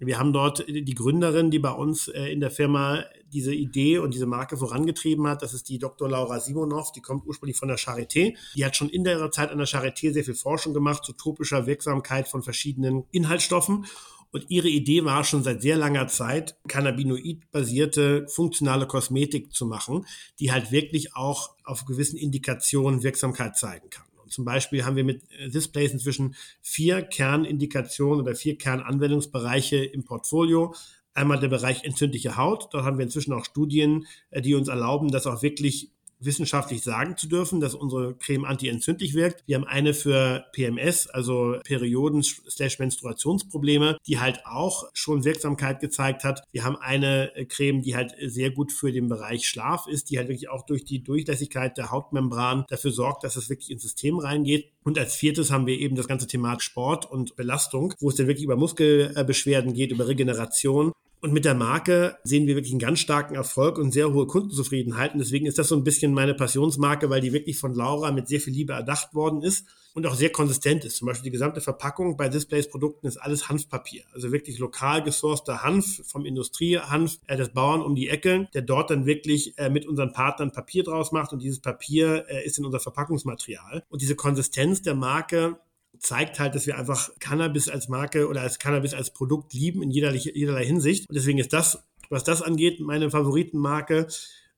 wir 0.00 0.18
haben 0.18 0.32
dort 0.32 0.64
die 0.68 0.94
Gründerin, 0.94 1.50
die 1.50 1.58
bei 1.58 1.72
uns 1.72 2.06
äh, 2.06 2.26
in 2.26 2.38
der 2.38 2.52
Firma 2.52 3.02
diese 3.32 3.52
Idee 3.52 3.98
und 3.98 4.14
diese 4.14 4.26
Marke 4.26 4.56
vorangetrieben 4.56 5.26
hat. 5.26 5.42
Das 5.42 5.54
ist 5.54 5.68
die 5.68 5.78
Dr. 5.78 6.08
Laura 6.08 6.38
Simonov, 6.38 6.92
die 6.92 7.00
kommt 7.00 7.26
ursprünglich 7.26 7.56
von 7.56 7.68
der 7.68 7.78
Charité. 7.78 8.36
Die 8.54 8.64
hat 8.64 8.76
schon 8.76 8.90
in 8.90 9.04
ihrer 9.04 9.30
Zeit 9.32 9.50
an 9.50 9.58
der 9.58 9.66
Charité 9.66 10.12
sehr 10.12 10.24
viel 10.24 10.34
Forschung 10.34 10.72
gemacht 10.72 11.04
zu 11.04 11.14
tropischer 11.14 11.66
Wirksamkeit 11.66 12.28
von 12.28 12.42
verschiedenen 12.42 13.04
Inhaltsstoffen. 13.10 13.86
Und 14.30 14.46
ihre 14.48 14.68
Idee 14.68 15.04
war 15.04 15.24
schon 15.24 15.42
seit 15.42 15.62
sehr 15.62 15.76
langer 15.76 16.08
Zeit, 16.08 16.56
Cannabinoid-basierte 16.68 18.26
funktionale 18.28 18.86
Kosmetik 18.86 19.54
zu 19.54 19.66
machen, 19.66 20.06
die 20.38 20.52
halt 20.52 20.70
wirklich 20.70 21.14
auch 21.16 21.54
auf 21.64 21.86
gewissen 21.86 22.18
Indikationen 22.18 23.02
Wirksamkeit 23.02 23.56
zeigen 23.56 23.88
kann. 23.90 24.04
Und 24.22 24.32
zum 24.32 24.44
Beispiel 24.44 24.84
haben 24.84 24.96
wir 24.96 25.04
mit 25.04 25.22
Displays 25.46 25.92
inzwischen 25.92 26.34
vier 26.60 27.00
Kernindikationen 27.00 28.20
oder 28.20 28.34
vier 28.34 28.58
Kernanwendungsbereiche 28.58 29.82
im 29.82 30.04
Portfolio. 30.04 30.74
Einmal 31.14 31.40
der 31.40 31.48
Bereich 31.48 31.84
entzündliche 31.84 32.36
Haut. 32.36 32.68
Dort 32.72 32.84
haben 32.84 32.98
wir 32.98 33.04
inzwischen 33.04 33.32
auch 33.32 33.46
Studien, 33.46 34.06
äh, 34.30 34.42
die 34.42 34.54
uns 34.54 34.68
erlauben, 34.68 35.10
das 35.10 35.26
auch 35.26 35.42
wirklich 35.42 35.90
wissenschaftlich 36.20 36.82
sagen 36.82 37.16
zu 37.16 37.28
dürfen, 37.28 37.60
dass 37.60 37.74
unsere 37.74 38.14
Creme 38.14 38.44
antientzündlich 38.44 39.14
wirkt. 39.14 39.42
Wir 39.46 39.56
haben 39.56 39.64
eine 39.64 39.94
für 39.94 40.44
PMS, 40.52 41.08
also 41.08 41.56
Perioden-Menstruationsprobleme, 41.64 43.96
die 44.06 44.18
halt 44.18 44.42
auch 44.44 44.90
schon 44.92 45.24
Wirksamkeit 45.24 45.80
gezeigt 45.80 46.24
hat. 46.24 46.42
Wir 46.52 46.64
haben 46.64 46.76
eine 46.76 47.34
äh, 47.36 47.44
Creme, 47.44 47.82
die 47.82 47.96
halt 47.96 48.14
sehr 48.20 48.50
gut 48.50 48.72
für 48.72 48.92
den 48.92 49.08
Bereich 49.08 49.48
Schlaf 49.48 49.86
ist, 49.86 50.10
die 50.10 50.18
halt 50.18 50.28
wirklich 50.28 50.48
auch 50.48 50.66
durch 50.66 50.84
die 50.84 51.02
Durchlässigkeit 51.02 51.76
der 51.78 51.90
Hautmembran 51.90 52.64
dafür 52.68 52.90
sorgt, 52.90 53.24
dass 53.24 53.36
es 53.36 53.50
wirklich 53.50 53.70
ins 53.70 53.82
System 53.82 54.18
reingeht. 54.18 54.70
Und 54.84 54.98
als 54.98 55.14
viertes 55.14 55.50
haben 55.50 55.66
wir 55.66 55.78
eben 55.78 55.96
das 55.96 56.08
ganze 56.08 56.26
Thema 56.26 56.58
Sport 56.60 57.10
und 57.10 57.36
Belastung, 57.36 57.94
wo 58.00 58.08
es 58.08 58.16
dann 58.16 58.26
wirklich 58.26 58.44
über 58.44 58.56
Muskelbeschwerden 58.56 59.74
geht, 59.74 59.92
über 59.92 60.08
Regeneration. 60.08 60.92
Und 61.20 61.32
mit 61.32 61.44
der 61.44 61.54
Marke 61.54 62.16
sehen 62.22 62.46
wir 62.46 62.54
wirklich 62.54 62.72
einen 62.72 62.78
ganz 62.78 63.00
starken 63.00 63.34
Erfolg 63.34 63.78
und 63.78 63.92
sehr 63.92 64.12
hohe 64.12 64.26
Kundenzufriedenheit. 64.26 65.12
Und 65.12 65.18
deswegen 65.18 65.46
ist 65.46 65.58
das 65.58 65.68
so 65.68 65.76
ein 65.76 65.82
bisschen 65.82 66.12
meine 66.12 66.34
Passionsmarke, 66.34 67.10
weil 67.10 67.20
die 67.20 67.32
wirklich 67.32 67.58
von 67.58 67.74
Laura 67.74 68.12
mit 68.12 68.28
sehr 68.28 68.40
viel 68.40 68.52
Liebe 68.52 68.72
erdacht 68.72 69.14
worden 69.14 69.42
ist 69.42 69.66
und 69.94 70.06
auch 70.06 70.14
sehr 70.14 70.30
konsistent 70.30 70.84
ist. 70.84 70.96
Zum 70.96 71.06
Beispiel 71.06 71.24
die 71.24 71.32
gesamte 71.32 71.60
Verpackung 71.60 72.16
bei 72.16 72.28
Displays-Produkten 72.28 73.08
ist 73.08 73.16
alles 73.16 73.48
Hanfpapier. 73.48 74.04
Also 74.12 74.30
wirklich 74.30 74.60
lokal 74.60 75.02
gesourceter 75.02 75.64
Hanf 75.64 76.02
vom 76.06 76.24
Industriehanf 76.24 77.18
äh, 77.26 77.36
des 77.36 77.48
Bauern 77.48 77.82
um 77.82 77.96
die 77.96 78.08
Ecke, 78.08 78.48
der 78.54 78.62
dort 78.62 78.90
dann 78.90 79.06
wirklich 79.06 79.58
äh, 79.58 79.70
mit 79.70 79.86
unseren 79.86 80.12
Partnern 80.12 80.52
Papier 80.52 80.84
draus 80.84 81.10
macht. 81.10 81.32
Und 81.32 81.42
dieses 81.42 81.58
Papier 81.58 82.26
äh, 82.28 82.46
ist 82.46 82.58
in 82.58 82.64
unser 82.64 82.78
Verpackungsmaterial. 82.78 83.82
Und 83.88 84.00
diese 84.00 84.14
Konsistenz 84.14 84.82
der 84.82 84.94
Marke 84.94 85.58
zeigt 86.00 86.38
halt, 86.38 86.54
dass 86.54 86.66
wir 86.66 86.78
einfach 86.78 87.10
Cannabis 87.20 87.68
als 87.68 87.88
Marke 87.88 88.28
oder 88.28 88.42
als 88.42 88.58
Cannabis 88.58 88.94
als 88.94 89.12
Produkt 89.12 89.52
lieben 89.54 89.82
in 89.82 89.90
jederlei, 89.90 90.18
jederlei 90.18 90.64
Hinsicht. 90.64 91.08
Und 91.08 91.14
deswegen 91.14 91.38
ist 91.38 91.52
das, 91.52 91.84
was 92.10 92.24
das 92.24 92.42
angeht, 92.42 92.80
meine 92.80 93.10
Favoritenmarke. 93.10 94.08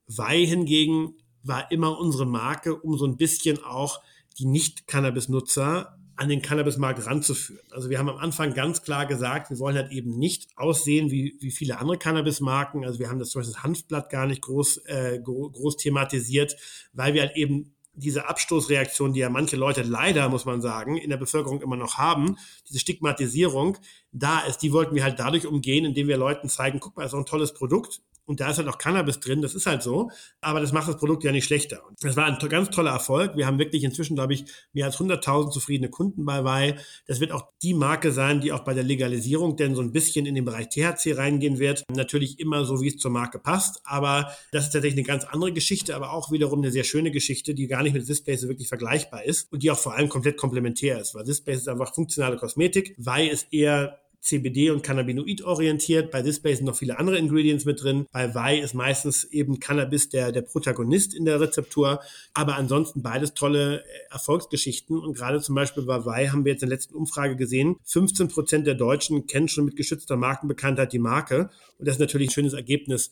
Wei 0.07 0.45
hingegen 0.45 1.15
war 1.43 1.71
immer 1.71 1.99
unsere 1.99 2.25
Marke, 2.25 2.75
um 2.75 2.97
so 2.97 3.05
ein 3.05 3.17
bisschen 3.17 3.63
auch 3.63 4.01
die 4.37 4.45
Nicht-Cannabis-Nutzer 4.45 5.97
an 6.15 6.29
den 6.29 6.41
Cannabismarkt 6.41 7.05
ranzuführen. 7.05 7.65
Also 7.71 7.89
wir 7.89 7.97
haben 7.97 8.09
am 8.09 8.17
Anfang 8.17 8.53
ganz 8.53 8.83
klar 8.83 9.07
gesagt, 9.07 9.49
wir 9.49 9.57
wollen 9.57 9.75
halt 9.75 9.91
eben 9.91 10.19
nicht 10.19 10.49
aussehen 10.55 11.09
wie, 11.09 11.35
wie 11.39 11.49
viele 11.49 11.79
andere 11.79 11.97
Cannabismarken. 11.97 12.85
Also 12.85 12.99
wir 12.99 13.09
haben 13.09 13.17
das 13.17 13.29
zum 13.29 13.39
Beispiel 13.39 13.55
das 13.55 13.63
Hanfblatt 13.63 14.09
gar 14.11 14.27
nicht 14.27 14.41
groß, 14.43 14.77
äh, 14.85 15.19
groß 15.19 15.77
thematisiert, 15.77 16.57
weil 16.93 17.15
wir 17.15 17.21
halt 17.21 17.35
eben 17.35 17.73
diese 17.93 18.27
Abstoßreaktion, 18.29 19.13
die 19.13 19.19
ja 19.19 19.29
manche 19.29 19.57
Leute 19.57 19.81
leider, 19.81 20.29
muss 20.29 20.45
man 20.45 20.61
sagen, 20.61 20.97
in 20.97 21.09
der 21.09 21.17
Bevölkerung 21.17 21.61
immer 21.61 21.75
noch 21.75 21.97
haben, 21.97 22.37
diese 22.69 22.79
Stigmatisierung 22.79 23.77
da 24.11 24.39
ist, 24.41 24.59
die 24.59 24.71
wollten 24.71 24.95
wir 24.95 25.03
halt 25.03 25.19
dadurch 25.19 25.45
umgehen, 25.45 25.85
indem 25.85 26.07
wir 26.07 26.17
Leuten 26.17 26.49
zeigen, 26.49 26.79
guck 26.79 26.95
mal, 26.95 27.05
ist 27.05 27.13
auch 27.13 27.19
ein 27.19 27.25
tolles 27.25 27.53
Produkt, 27.53 28.01
und 28.25 28.39
da 28.39 28.49
ist 28.49 28.57
halt 28.57 28.67
auch 28.67 28.77
Cannabis 28.77 29.19
drin, 29.19 29.41
das 29.41 29.55
ist 29.55 29.65
halt 29.65 29.83
so. 29.83 30.11
Aber 30.41 30.59
das 30.59 30.71
macht 30.71 30.87
das 30.87 30.97
Produkt 30.97 31.23
ja 31.23 31.31
nicht 31.31 31.45
schlechter. 31.45 31.81
Das 32.01 32.15
war 32.15 32.25
ein 32.25 32.37
ganz 32.49 32.69
toller 32.69 32.91
Erfolg. 32.91 33.35
Wir 33.35 33.47
haben 33.47 33.59
wirklich 33.59 33.83
inzwischen, 33.83 34.15
glaube 34.15 34.33
ich, 34.33 34.45
mehr 34.73 34.85
als 34.85 34.97
100.000 34.97 35.51
zufriedene 35.51 35.89
Kunden 35.89 36.25
bei 36.25 36.43
Wei. 36.43 36.77
Das 37.07 37.19
wird 37.19 37.31
auch 37.31 37.47
die 37.61 37.73
Marke 37.73 38.11
sein, 38.11 38.41
die 38.41 38.51
auch 38.51 38.61
bei 38.61 38.73
der 38.73 38.83
Legalisierung 38.83 39.57
denn 39.57 39.75
so 39.75 39.81
ein 39.81 39.91
bisschen 39.91 40.25
in 40.25 40.35
den 40.35 40.45
Bereich 40.45 40.69
THC 40.69 41.13
reingehen 41.17 41.59
wird. 41.59 41.83
Natürlich 41.91 42.39
immer 42.39 42.65
so, 42.65 42.81
wie 42.81 42.89
es 42.89 42.97
zur 42.97 43.11
Marke 43.11 43.39
passt. 43.39 43.81
Aber 43.83 44.31
das 44.51 44.65
ist 44.65 44.71
tatsächlich 44.71 44.99
eine 44.99 45.07
ganz 45.07 45.25
andere 45.25 45.51
Geschichte, 45.51 45.95
aber 45.95 46.13
auch 46.13 46.31
wiederum 46.31 46.59
eine 46.59 46.71
sehr 46.71 46.83
schöne 46.83 47.11
Geschichte, 47.11 47.53
die 47.53 47.67
gar 47.67 47.83
nicht 47.83 47.93
mit 47.93 48.07
Displays 48.07 48.47
wirklich 48.47 48.67
vergleichbar 48.67 49.25
ist 49.25 49.51
und 49.51 49.63
die 49.63 49.71
auch 49.71 49.79
vor 49.79 49.95
allem 49.95 50.09
komplett 50.09 50.37
komplementär 50.37 50.99
ist. 50.99 51.15
Weil 51.15 51.23
Displays 51.23 51.59
ist 51.59 51.67
einfach 51.69 51.93
funktionale 51.93 52.37
Kosmetik. 52.37 52.95
Wei 52.97 53.27
ist 53.27 53.47
eher 53.51 54.00
CBD 54.21 54.69
und 54.69 54.83
Cannabinoid 54.83 55.41
orientiert. 55.41 56.11
Bei 56.11 56.21
Display 56.21 56.55
sind 56.55 56.65
noch 56.65 56.75
viele 56.75 56.99
andere 56.99 57.17
Ingredients 57.17 57.65
mit 57.65 57.81
drin. 57.81 58.05
Bei 58.11 58.33
Wei 58.35 58.59
ist 58.59 58.73
meistens 58.73 59.23
eben 59.25 59.59
Cannabis 59.59 60.09
der, 60.09 60.31
der 60.31 60.43
Protagonist 60.43 61.13
in 61.13 61.25
der 61.25 61.39
Rezeptur. 61.39 62.01
Aber 62.33 62.55
ansonsten 62.55 63.01
beides 63.01 63.33
tolle 63.33 63.79
äh, 63.79 63.83
Erfolgsgeschichten. 64.11 64.99
Und 64.99 65.17
gerade 65.17 65.41
zum 65.41 65.55
Beispiel 65.55 65.83
bei 65.83 66.05
Wei 66.05 66.27
haben 66.27 66.45
wir 66.45 66.53
jetzt 66.53 66.63
in 66.63 66.69
der 66.69 66.77
letzten 66.77 66.95
Umfrage 66.95 67.35
gesehen, 67.35 67.77
15 67.83 68.27
Prozent 68.27 68.67
der 68.67 68.75
Deutschen 68.75 69.25
kennen 69.25 69.47
schon 69.47 69.65
mit 69.65 69.75
geschützter 69.75 70.17
Markenbekanntheit 70.17 70.93
die 70.93 70.99
Marke. 70.99 71.49
Und 71.79 71.87
das 71.87 71.95
ist 71.95 71.99
natürlich 71.99 72.29
ein 72.29 72.33
schönes 72.33 72.53
Ergebnis. 72.53 73.11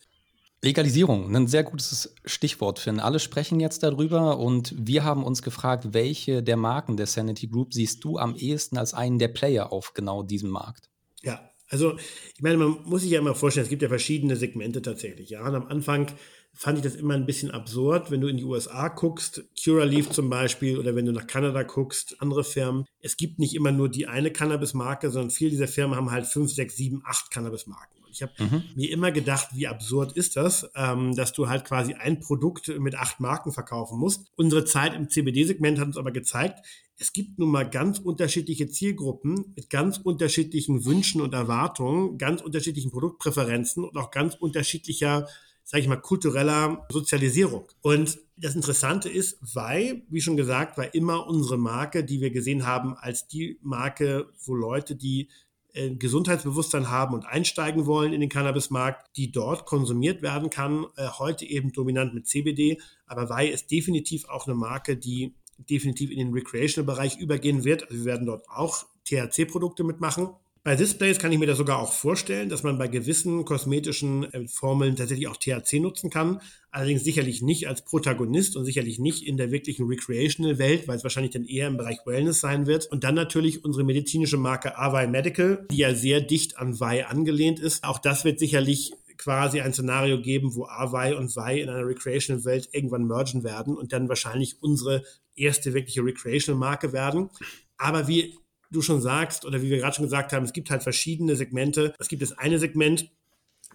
Legalisierung, 0.61 1.33
ein 1.33 1.47
sehr 1.47 1.63
gutes 1.63 2.13
Stichwort, 2.25 2.79
Finn. 2.79 2.99
Alle 2.99 3.19
sprechen 3.19 3.61
jetzt 3.61 3.81
darüber 3.81 4.37
und 4.39 4.75
wir 4.77 5.05
haben 5.05 5.23
uns 5.23 5.41
gefragt, 5.41 5.93
welche 5.93 6.43
der 6.43 6.57
Marken 6.57 6.97
der 6.97 7.07
Sanity 7.07 7.47
Group 7.47 7.73
siehst 7.73 8.03
du 8.03 8.17
am 8.17 8.35
ehesten 8.35 8.77
als 8.77 8.93
einen 8.93 9.19
der 9.19 9.29
Player 9.29 9.71
auf 9.71 9.93
genau 9.93 10.21
diesem 10.21 10.49
Markt? 10.49 10.89
Ja, 11.23 11.49
also 11.69 11.97
ich 12.35 12.41
meine, 12.41 12.57
man 12.57 12.83
muss 12.85 13.01
sich 13.01 13.11
ja 13.11 13.19
immer 13.19 13.35
vorstellen, 13.35 13.65
es 13.65 13.69
gibt 13.69 13.81
ja 13.81 13.89
verschiedene 13.89 14.35
Segmente 14.35 14.81
tatsächlich. 14.81 15.29
Ja, 15.29 15.47
und 15.47 15.55
am 15.55 15.67
Anfang 15.67 16.07
fand 16.53 16.79
ich 16.79 16.83
das 16.83 16.95
immer 16.95 17.13
ein 17.13 17.25
bisschen 17.25 17.51
absurd, 17.51 18.11
wenn 18.11 18.21
du 18.21 18.27
in 18.27 18.37
die 18.37 18.43
USA 18.43 18.87
guckst, 18.87 19.43
Curaleaf 19.61 20.09
zum 20.09 20.29
Beispiel, 20.29 20.77
oder 20.77 20.95
wenn 20.95 21.05
du 21.05 21.11
nach 21.11 21.27
Kanada 21.27 21.63
guckst, 21.63 22.15
andere 22.19 22.43
Firmen. 22.43 22.85
Es 22.99 23.17
gibt 23.17 23.39
nicht 23.39 23.55
immer 23.55 23.71
nur 23.71 23.87
die 23.89 24.07
eine 24.07 24.31
Cannabis-Marke, 24.31 25.11
sondern 25.11 25.29
viele 25.29 25.51
dieser 25.51 25.67
Firmen 25.67 25.95
haben 25.95 26.11
halt 26.11 26.25
fünf, 26.25 26.51
sechs, 26.51 26.75
sieben, 26.75 27.01
acht 27.05 27.31
Cannabis-Marken. 27.31 27.98
Ich 28.11 28.21
habe 28.21 28.33
mhm. 28.39 28.63
mir 28.75 28.91
immer 28.91 29.11
gedacht, 29.11 29.49
wie 29.53 29.67
absurd 29.67 30.13
ist 30.13 30.35
das, 30.35 30.69
ähm, 30.75 31.15
dass 31.15 31.33
du 31.33 31.49
halt 31.49 31.65
quasi 31.65 31.93
ein 31.93 32.19
Produkt 32.19 32.67
mit 32.79 32.95
acht 32.95 33.19
Marken 33.19 33.51
verkaufen 33.51 33.99
musst. 33.99 34.27
Unsere 34.35 34.65
Zeit 34.65 34.95
im 34.95 35.09
CBD-Segment 35.09 35.79
hat 35.79 35.87
uns 35.87 35.97
aber 35.97 36.11
gezeigt, 36.11 36.59
es 36.99 37.13
gibt 37.13 37.39
nun 37.39 37.49
mal 37.49 37.67
ganz 37.67 37.97
unterschiedliche 37.97 38.67
Zielgruppen 38.67 39.53
mit 39.55 39.69
ganz 39.69 39.97
unterschiedlichen 39.97 40.83
Wünschen 40.85 41.21
und 41.21 41.33
Erwartungen, 41.33 42.17
ganz 42.17 42.41
unterschiedlichen 42.41 42.91
Produktpräferenzen 42.91 43.85
und 43.85 43.95
auch 43.95 44.11
ganz 44.11 44.35
unterschiedlicher, 44.35 45.25
sage 45.63 45.81
ich 45.81 45.87
mal, 45.87 45.95
kultureller 45.95 46.85
Sozialisierung. 46.91 47.67
Und 47.81 48.19
das 48.35 48.55
Interessante 48.55 49.07
ist, 49.07 49.37
weil, 49.41 50.03
wie 50.09 50.21
schon 50.21 50.35
gesagt, 50.35 50.77
war 50.77 50.93
immer 50.93 51.25
unsere 51.27 51.57
Marke, 51.57 52.03
die 52.03 52.19
wir 52.19 52.31
gesehen 52.31 52.65
haben, 52.65 52.95
als 52.97 53.27
die 53.27 53.59
Marke, 53.61 54.33
wo 54.45 54.53
Leute, 54.53 54.97
die 54.97 55.29
Gesundheitsbewusstsein 55.73 56.89
haben 56.89 57.13
und 57.13 57.25
einsteigen 57.25 57.85
wollen 57.85 58.13
in 58.13 58.21
den 58.21 58.29
Cannabismarkt, 58.29 59.15
die 59.15 59.31
dort 59.31 59.65
konsumiert 59.65 60.21
werden 60.21 60.49
kann. 60.49 60.85
Äh, 60.95 61.07
heute 61.17 61.45
eben 61.45 61.71
dominant 61.71 62.13
mit 62.13 62.27
CBD, 62.27 62.79
aber 63.05 63.29
Wei 63.29 63.47
ist 63.47 63.71
definitiv 63.71 64.27
auch 64.29 64.47
eine 64.47 64.55
Marke, 64.55 64.97
die 64.97 65.35
definitiv 65.57 66.11
in 66.11 66.17
den 66.17 66.33
Recreational-Bereich 66.33 67.17
übergehen 67.17 67.63
wird. 67.63 67.83
Also 67.83 67.99
wir 67.99 68.05
werden 68.05 68.25
dort 68.25 68.49
auch 68.49 68.85
THC-Produkte 69.05 69.83
mitmachen. 69.83 70.29
Bei 70.63 70.75
Displays 70.75 71.19
kann 71.19 71.31
ich 71.31 71.39
mir 71.39 71.47
das 71.47 71.57
sogar 71.57 71.79
auch 71.79 71.93
vorstellen, 71.93 72.49
dass 72.49 72.63
man 72.63 72.77
bei 72.77 72.87
gewissen 72.87 73.45
kosmetischen 73.45 74.31
äh, 74.33 74.47
Formeln 74.47 74.97
tatsächlich 74.97 75.27
auch 75.27 75.37
THC 75.37 75.79
nutzen 75.79 76.09
kann. 76.09 76.41
Allerdings 76.69 77.03
sicherlich 77.03 77.41
nicht 77.41 77.67
als 77.67 77.83
Protagonist 77.85 78.57
und 78.57 78.65
sicherlich 78.65 78.99
nicht 78.99 79.25
in 79.25 79.37
der 79.37 79.51
wirklichen 79.51 79.87
Recreational-Welt, 79.87 80.87
weil 80.87 80.97
es 80.97 81.03
wahrscheinlich 81.03 81.31
dann 81.31 81.45
eher 81.45 81.67
im 81.67 81.77
Bereich 81.77 81.99
Wellness 82.05 82.41
sein 82.41 82.67
wird. 82.67 82.87
Und 82.87 83.03
dann 83.03 83.15
natürlich 83.15 83.63
unsere 83.63 83.85
medizinische 83.85 84.37
Marke 84.37 84.77
Avai 84.77 85.07
Medical, 85.07 85.65
die 85.71 85.77
ja 85.77 85.95
sehr 85.95 86.19
dicht 86.19 86.57
an 86.57 86.79
Vai 86.79 87.05
angelehnt 87.05 87.59
ist. 87.59 87.83
Auch 87.85 87.97
das 87.97 88.25
wird 88.25 88.37
sicherlich 88.37 88.91
quasi 89.17 89.61
ein 89.61 89.73
Szenario 89.73 90.21
geben, 90.21 90.55
wo 90.55 90.65
Avai 90.65 91.15
und 91.15 91.35
Vai 91.35 91.59
in 91.61 91.69
einer 91.69 91.87
Recreational-Welt 91.87 92.69
irgendwann 92.73 93.05
mergen 93.05 93.43
werden 93.43 93.77
und 93.77 93.93
dann 93.93 94.09
wahrscheinlich 94.09 94.61
unsere 94.61 95.03
erste 95.35 95.73
wirkliche 95.73 96.03
Recreational-Marke 96.03 96.91
werden. 96.91 97.29
Aber 97.77 98.07
wie 98.07 98.37
du 98.71 98.81
schon 98.81 99.01
sagst, 99.01 99.45
oder 99.45 99.61
wie 99.61 99.69
wir 99.69 99.77
gerade 99.77 99.95
schon 99.95 100.05
gesagt 100.05 100.33
haben, 100.33 100.45
es 100.45 100.53
gibt 100.53 100.69
halt 100.69 100.83
verschiedene 100.83 101.35
Segmente. 101.35 101.93
Es 101.99 102.07
gibt 102.07 102.21
das 102.21 102.37
eine 102.37 102.59
Segment, 102.59 103.09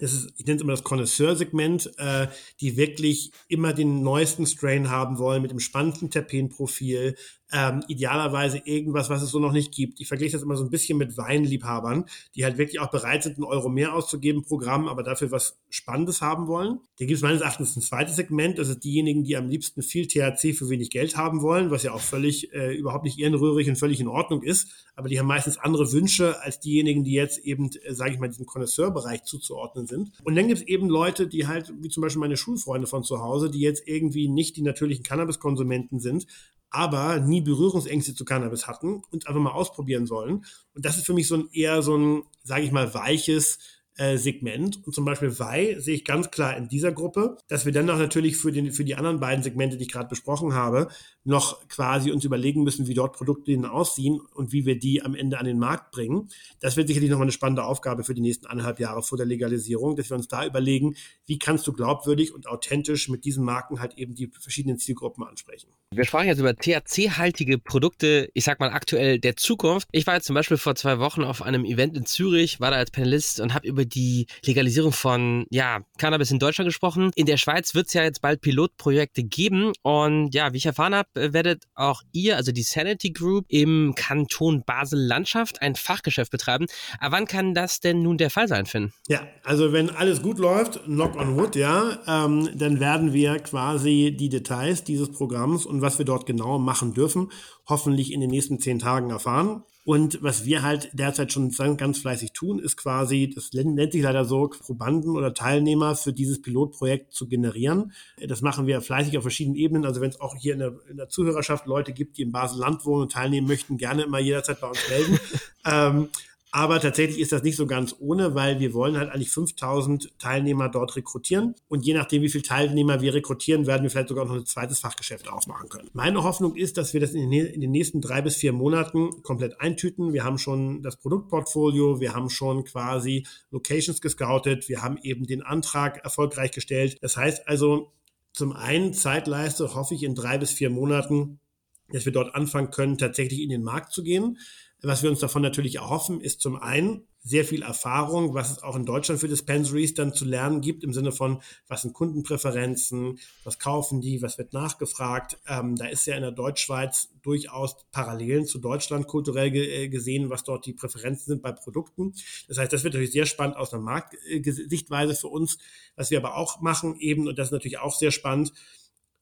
das 0.01 0.13
ist, 0.13 0.33
ich 0.37 0.47
nenne 0.47 0.57
es 0.57 0.63
immer 0.63 0.73
das 0.73 0.83
Connoisseur-Segment, 0.83 1.93
äh, 1.99 2.27
die 2.61 2.77
wirklich 2.77 3.31
immer 3.49 3.73
den 3.73 4.03
neuesten 4.03 4.47
Strain 4.47 4.91
haben 4.91 5.19
wollen 5.19 5.41
mit 5.43 5.53
dem 5.53 5.61
spannendsten 5.61 6.11
Terpenprofil, 6.11 7.17
ähm, 7.53 7.83
idealerweise 7.89 8.59
irgendwas, 8.65 9.11
was 9.11 9.23
es 9.23 9.31
so 9.31 9.39
noch 9.39 9.53
nicht 9.53 9.73
gibt. 9.73 10.01
Ich 10.01 10.09
vergleiche 10.09 10.33
das 10.33 10.43
immer 10.43 10.57
so 10.57 10.65
ein 10.65 10.71
bisschen 10.71 10.99
mit 10.99 11.17
Weinliebhabern, 11.17 12.07
die 12.35 12.45
halt 12.45 12.59
wirklich 12.59 12.81
auch 12.81 12.91
bereit 12.91 13.23
sind, 13.23 13.37
einen 13.37 13.45
Euro 13.45 13.69
mehr 13.69 13.95
auszugeben 13.95 14.43
pro 14.43 14.57
Gramm, 14.57 14.89
aber 14.89 15.03
dafür 15.03 15.31
was 15.31 15.59
Spannendes 15.69 16.21
haben 16.21 16.47
wollen. 16.47 16.81
Da 16.99 17.05
gibt 17.05 17.17
es 17.17 17.23
meines 17.23 17.43
Erachtens 17.43 17.77
ein 17.77 17.83
zweites 17.83 18.17
Segment, 18.17 18.59
das 18.59 18.69
ist 18.69 18.85
diejenigen, 18.85 19.25
die 19.25 19.37
am 19.37 19.49
liebsten 19.49 19.83
viel 19.83 20.07
THC 20.07 20.55
für 20.55 20.69
wenig 20.69 20.91
Geld 20.91 21.17
haben 21.17 21.43
wollen, 21.43 21.71
was 21.71 21.83
ja 21.83 21.93
auch 21.93 22.01
völlig 22.01 22.53
äh, 22.53 22.75
überhaupt 22.75 23.05
nicht 23.05 23.19
ehrenrührig 23.19 23.69
und 23.69 23.77
völlig 23.77 24.01
in 24.01 24.09
Ordnung 24.09 24.43
ist, 24.43 24.69
aber 24.97 25.09
die 25.09 25.19
haben 25.19 25.27
meistens 25.27 25.59
andere 25.59 25.93
Wünsche 25.93 26.41
als 26.43 26.61
diejenigen, 26.61 27.05
die 27.05 27.13
jetzt 27.13 27.39
eben, 27.39 27.71
äh, 27.85 27.95
sage 27.95 28.13
ich 28.13 28.19
mal, 28.19 28.29
diesem 28.29 28.47
Connoisseur-Bereich 28.47 29.25
zuzuordnen 29.25 29.87
sind. 29.87 30.13
Und 30.25 30.35
dann 30.35 30.49
gibt 30.49 30.61
es 30.61 30.67
eben 30.67 30.89
Leute, 30.89 31.27
die 31.27 31.47
halt, 31.47 31.73
wie 31.81 31.89
zum 31.89 32.01
Beispiel 32.01 32.21
meine 32.21 32.37
Schulfreunde 32.37 32.87
von 32.87 33.05
zu 33.05 33.21
Hause, 33.21 33.51
die 33.51 33.61
jetzt 33.61 33.87
irgendwie 33.87 34.29
nicht 34.29 34.57
die 34.57 34.63
natürlichen 34.63 35.05
Cannabiskonsumenten 35.05 36.01
sind, 36.01 36.27
aber 36.75 37.21
nie 37.21 37.41
Berührungsängste 37.41 38.15
zu 38.15 38.25
Cannabis 38.25 38.67
hatten 38.67 39.03
und 39.11 39.27
einfach 39.27 39.41
mal 39.41 39.53
ausprobieren 39.53 40.07
sollen. 40.07 40.45
Und 40.75 40.85
das 40.85 40.97
ist 40.97 41.07
für 41.07 41.15
mich 41.15 41.29
so 41.29 41.37
ein 41.37 41.49
eher 41.53 41.83
so 41.83 41.97
ein, 41.97 42.23
sage 42.43 42.63
ich 42.63 42.73
mal, 42.73 42.93
weiches 42.95 43.59
äh, 43.97 44.17
Segment. 44.17 44.85
Und 44.85 44.93
zum 44.93 45.05
Beispiel 45.05 45.39
Wei 45.39 45.77
sehe 45.79 45.95
ich 45.95 46.05
ganz 46.05 46.31
klar 46.31 46.57
in 46.57 46.69
dieser 46.69 46.93
Gruppe, 46.93 47.37
dass 47.49 47.65
wir 47.65 47.73
dann 47.73 47.87
noch 47.87 47.99
natürlich 47.99 48.37
für, 48.37 48.53
den, 48.53 48.73
für 48.73 48.85
die 48.85 48.97
anderen 48.97 49.21
beiden 49.21 49.45
Segmente, 49.45 49.77
die 49.77 49.85
ich 49.85 49.93
gerade 49.93 50.09
besprochen 50.09 50.55
habe, 50.55 50.89
noch 51.23 51.67
quasi 51.69 52.11
uns 52.11 52.25
überlegen 52.25 52.65
müssen, 52.65 52.87
wie 52.87 52.95
dort 52.95 53.17
Produkte 53.17 53.55
aussehen 53.71 54.21
und 54.35 54.53
wie 54.53 54.67
wir 54.67 54.79
die 54.79 55.03
am 55.03 55.15
Ende 55.15 55.39
an 55.39 55.47
den 55.47 55.59
Markt 55.59 55.93
bringen. 55.93 56.29
Das 56.61 56.77
wird 56.77 56.89
sicherlich 56.89 57.11
noch 57.11 57.19
mal 57.19 57.25
eine 57.25 57.33
spannende 57.33 57.65
Aufgabe 57.65 58.05
für 58.05 58.15
die 58.15 58.21
nächsten 58.21 58.47
anderthalb 58.47 58.81
Jahre 58.81 59.03
vor 59.03 59.17
der 59.17 59.27
Legalisierung, 59.27 59.97
dass 59.97 60.11
wir 60.11 60.17
uns 60.17 60.29
da 60.29 60.45
überlegen, 60.45 60.97
wie 61.27 61.39
kannst 61.39 61.67
du 61.67 61.73
glaubwürdig 61.73 62.35
und 62.35 62.49
authentisch 62.49 63.09
mit 63.09 63.25
diesen 63.25 63.45
Marken 63.45 63.81
halt 63.81 63.95
eben 63.97 64.15
die 64.15 64.27
verschiedenen 64.27 64.79
Zielgruppen 64.79 65.25
ansprechen. 65.25 65.69
Wir 65.91 66.05
sprachen 66.05 66.27
jetzt 66.27 66.41
über 66.41 66.57
THC-haltige 66.57 67.59
Produkte, 67.59 68.29
ich 68.35 68.45
sag 68.45 68.59
mal 68.59 68.71
aktuell 68.71 69.21
der 69.21 69.37
Zukunft. 69.37 69.87
Ich 69.93 70.07
war 70.09 70.15
jetzt 70.15 70.27
zum 70.27 70.35
Beispiel 70.35 70.57
vor 70.57 70.75
zwei 70.75 70.99
Wochen 70.99 71.23
auf 71.23 71.41
einem 71.41 71.65
Event 71.65 71.97
in 71.97 72.05
Zürich, 72.05 72.59
war 72.59 72.73
da 72.73 72.79
als 72.79 72.91
Panelist 72.91 73.39
und 73.39 73.55
habe 73.55 73.69
über 73.69 73.85
die 73.85 74.27
Legalisierung 74.45 74.91
von 74.91 75.47
ja, 75.51 75.83
Cannabis 75.99 76.33
in 76.33 76.41
Deutschland 76.41 76.67
gesprochen. 76.69 77.13
In 77.15 77.27
der 77.27 77.37
Schweiz 77.37 77.77
wird 77.77 77.87
es 77.87 77.93
ja 77.93 78.03
jetzt 78.03 78.23
bald 78.23 78.41
Pilotprojekte 78.41 79.23
geben 79.23 79.73
und 79.83 80.35
ja, 80.35 80.53
wie 80.53 80.57
ich 80.57 80.67
erfahren 80.67 80.97
habe, 80.97 81.33
werdet 81.33 81.63
auch 81.77 82.03
ihr, 82.11 82.37
also 82.37 82.51
die 82.51 82.63
Sanity 82.63 83.13
Group, 83.13 83.45
im 83.49 83.95
Kanton 83.95 84.65
Basel-Landschaft 84.67 85.63
ein 85.63 85.77
Fachgeschäft 85.77 86.33
betreiben. 86.33 86.67
Aber 86.99 87.17
wann 87.17 87.27
kann 87.27 87.55
das 87.55 87.79
denn 87.79 88.03
nun 88.03 88.19
der 88.19 88.31
Fall 88.31 88.49
sein, 88.49 88.67
Finn? 88.67 88.93
Ja, 89.07 89.29
also 89.45 89.73
wenn 89.73 89.91
alles 89.91 90.23
gut 90.23 90.39
läuft, 90.41 90.83
knock 90.85 91.15
on 91.15 91.37
wood, 91.37 91.55
ja, 91.55 91.99
ähm, 92.09 92.51
dann 92.55 92.81
werden 92.81 93.13
wir 93.13 93.39
quasi 93.39 94.13
die 94.19 94.29
Details 94.29 94.83
dieses 94.83 95.13
Programms 95.13 95.67
und 95.67 95.74
was 95.83 95.99
wir 95.99 96.05
dort 96.05 96.27
genau 96.27 96.59
machen 96.59 96.95
dürfen, 96.95 97.31
hoffentlich 97.69 98.13
in 98.13 98.21
den 98.21 98.31
nächsten 98.31 98.59
zehn 98.59 98.79
Tagen 98.79 99.11
erfahren. 99.11 99.63
Und 99.87 100.23
was 100.23 100.47
wir 100.47 100.63
halt 100.63 100.89
derzeit 100.95 101.31
schon 101.31 101.51
ganz 101.77 101.99
fleißig 101.99 102.33
tun, 102.33 102.59
ist 102.59 102.79
quasi, 102.79 103.31
das 103.35 103.53
nennt 103.53 103.93
sich 103.93 104.03
leider 104.03 104.25
so, 104.25 104.49
Probanden 104.49 105.11
oder 105.11 105.35
Teilnehmer 105.35 105.95
für 105.95 106.15
dieses 106.15 106.41
Pilotprojekt 106.41 107.13
zu 107.13 107.29
generieren. 107.29 107.93
Das 108.27 108.41
machen 108.41 108.67
wir 108.67 108.81
fleißig 108.81 109.19
auf 109.19 109.25
verschiedenen 109.25 109.57
Ebenen. 109.57 109.85
Also 109.85 110.01
wenn 110.01 110.09
es 110.09 110.21
auch 110.21 110.37
hier 110.37 110.55
in 110.55 110.61
der, 110.61 110.75
in 110.89 110.97
der 110.97 111.11
Zuhörerschaft 111.11 111.67
Leute 111.67 111.93
gibt, 111.93 112.17
die 112.17 112.23
im 112.23 112.33
Basel-Land 112.33 112.87
wohnen 112.87 113.03
und 113.03 113.13
teilnehmen 113.13 113.47
möchten, 113.47 113.77
gerne 113.77 114.05
immer 114.05 114.21
jederzeit 114.21 114.59
bei 114.59 114.69
uns 114.69 114.89
melden. 114.89 115.19
ähm, 115.67 116.09
Aber 116.57 116.79
tatsächlich 116.79 117.19
ist 117.19 117.33
das 117.33 117.43
nicht 117.43 117.57
so 117.57 117.67
ganz 117.67 117.97
ohne, 117.99 118.37
weil 118.37 118.61
wir 118.61 118.75
wollen 118.75 118.97
halt 118.97 119.11
eigentlich 119.11 119.33
5000 119.33 120.17
Teilnehmer 120.21 120.69
dort 120.69 120.95
rekrutieren. 120.95 121.57
Und 121.67 121.85
je 121.85 121.95
nachdem, 121.95 122.23
wie 122.23 122.29
viele 122.29 122.45
Teilnehmer 122.45 123.01
wir 123.01 123.13
rekrutieren, 123.13 123.67
werden 123.67 123.83
wir 123.83 123.91
vielleicht 123.91 124.11
sogar 124.11 124.25
noch 124.25 124.37
ein 124.37 124.47
zweites 124.47 124.79
Fachgeschäft 124.79 125.27
aufmachen 125.27 125.69
können. 125.69 125.91
Meine 125.95 126.23
Hoffnung 126.23 126.55
ist, 126.55 126.77
dass 126.77 126.95
wir 126.95 127.01
das 127.01 127.11
in 127.11 127.29
den 127.29 127.73
nächsten 127.73 128.01
drei 128.01 128.23
bis 128.23 128.37
vier 128.37 128.53
Monaten 128.53 129.25
komplett 129.25 129.61
eintüten. 129.61 130.13
Wir 130.13 130.23
haben 130.23 130.39
schon 130.39 130.81
das 130.81 130.95
Produktportfolio, 130.95 131.99
wir 131.99 132.15
haben 132.15 132.31
schon 132.31 132.63
quasi 132.63 133.27
Locations 133.51 134.01
gescoutet, 134.01 134.69
wir 134.69 134.81
haben 134.81 134.99
eben 135.03 135.27
den 135.27 135.43
Antrag 135.43 136.05
erfolgreich 136.05 136.53
gestellt. 136.53 136.99
Das 137.01 137.17
heißt 137.17 137.49
also, 137.49 137.91
zum 138.33 138.53
einen 138.53 138.95
Zeitleiste 138.95 139.75
hoffe 139.75 139.97
ich 139.97 140.05
in 140.05 140.15
drei 140.15 140.39
bis 140.39 140.53
vier 140.53 140.71
Monaten, 140.71 141.41
dass 141.89 142.05
wir 142.05 142.13
dort 142.13 142.37
anfangen 142.37 142.71
können, 142.71 142.97
tatsächlich 142.97 143.41
in 143.41 143.51
den 143.51 143.65
Markt 143.65 143.93
zu 143.93 144.05
gehen. 144.05 144.39
Was 144.85 145.03
wir 145.03 145.11
uns 145.11 145.21
davon 145.21 145.41
natürlich 145.41 145.77
erhoffen, 145.77 146.21
ist 146.21 146.41
zum 146.41 146.57
einen 146.57 147.07
sehr 147.23 147.47
viel 147.47 147.63
Erfahrung, 147.63 148.35
was 148.35 148.51
es 148.51 148.63
auch 148.63 148.77
in 148.77 148.85
Deutschland 148.85 149.19
für 149.19 149.29
Dispensaries 149.29 149.95
dann 149.95 150.13
zu 150.13 150.27
lernen 150.27 150.61
gibt, 150.61 150.85
im 150.85 150.93
Sinne 150.93 151.11
von, 151.11 151.41
was 151.69 151.81
sind 151.81 151.95
Kundenpräferenzen, 151.95 153.19
was 153.45 153.59
kaufen 153.59 154.03
die, 154.03 154.21
was 154.21 154.37
wird 154.37 154.53
nachgefragt. 154.53 155.39
Ähm, 155.49 155.75
da 155.75 155.87
ist 155.87 156.07
ja 156.07 156.17
in 156.17 156.21
der 156.21 156.33
Deutschschweiz 156.33 157.09
durchaus 157.23 157.77
Parallelen 157.93 158.45
zu 158.45 158.59
Deutschland 158.59 159.07
kulturell 159.07 159.51
ge 159.51 159.85
äh, 159.85 159.89
gesehen, 159.89 160.29
was 160.29 160.45
dort 160.45 160.67
die 160.67 160.75
Präferenzen 160.75 161.25
sind 161.25 161.43
bei 161.43 161.53
Produkten. 161.53 162.13
Das 162.47 162.59
heißt, 162.59 162.71
das 162.71 162.85
wird 162.85 162.93
natürlich 162.93 163.13
sehr 163.13 163.27
spannend 163.27 163.57
aus 163.57 163.73
einer 163.73 163.83
Marktsichtweise 163.83 165.15
für 165.15 165.29
uns. 165.29 165.57
Was 165.97 166.11
wir 166.11 166.19
aber 166.19 166.37
auch 166.37 166.61
machen 166.61 166.95
eben, 166.99 167.27
und 167.27 167.39
das 167.39 167.49
ist 167.49 167.53
natürlich 167.53 167.79
auch 167.79 167.97
sehr 167.97 168.11
spannend, 168.11 168.53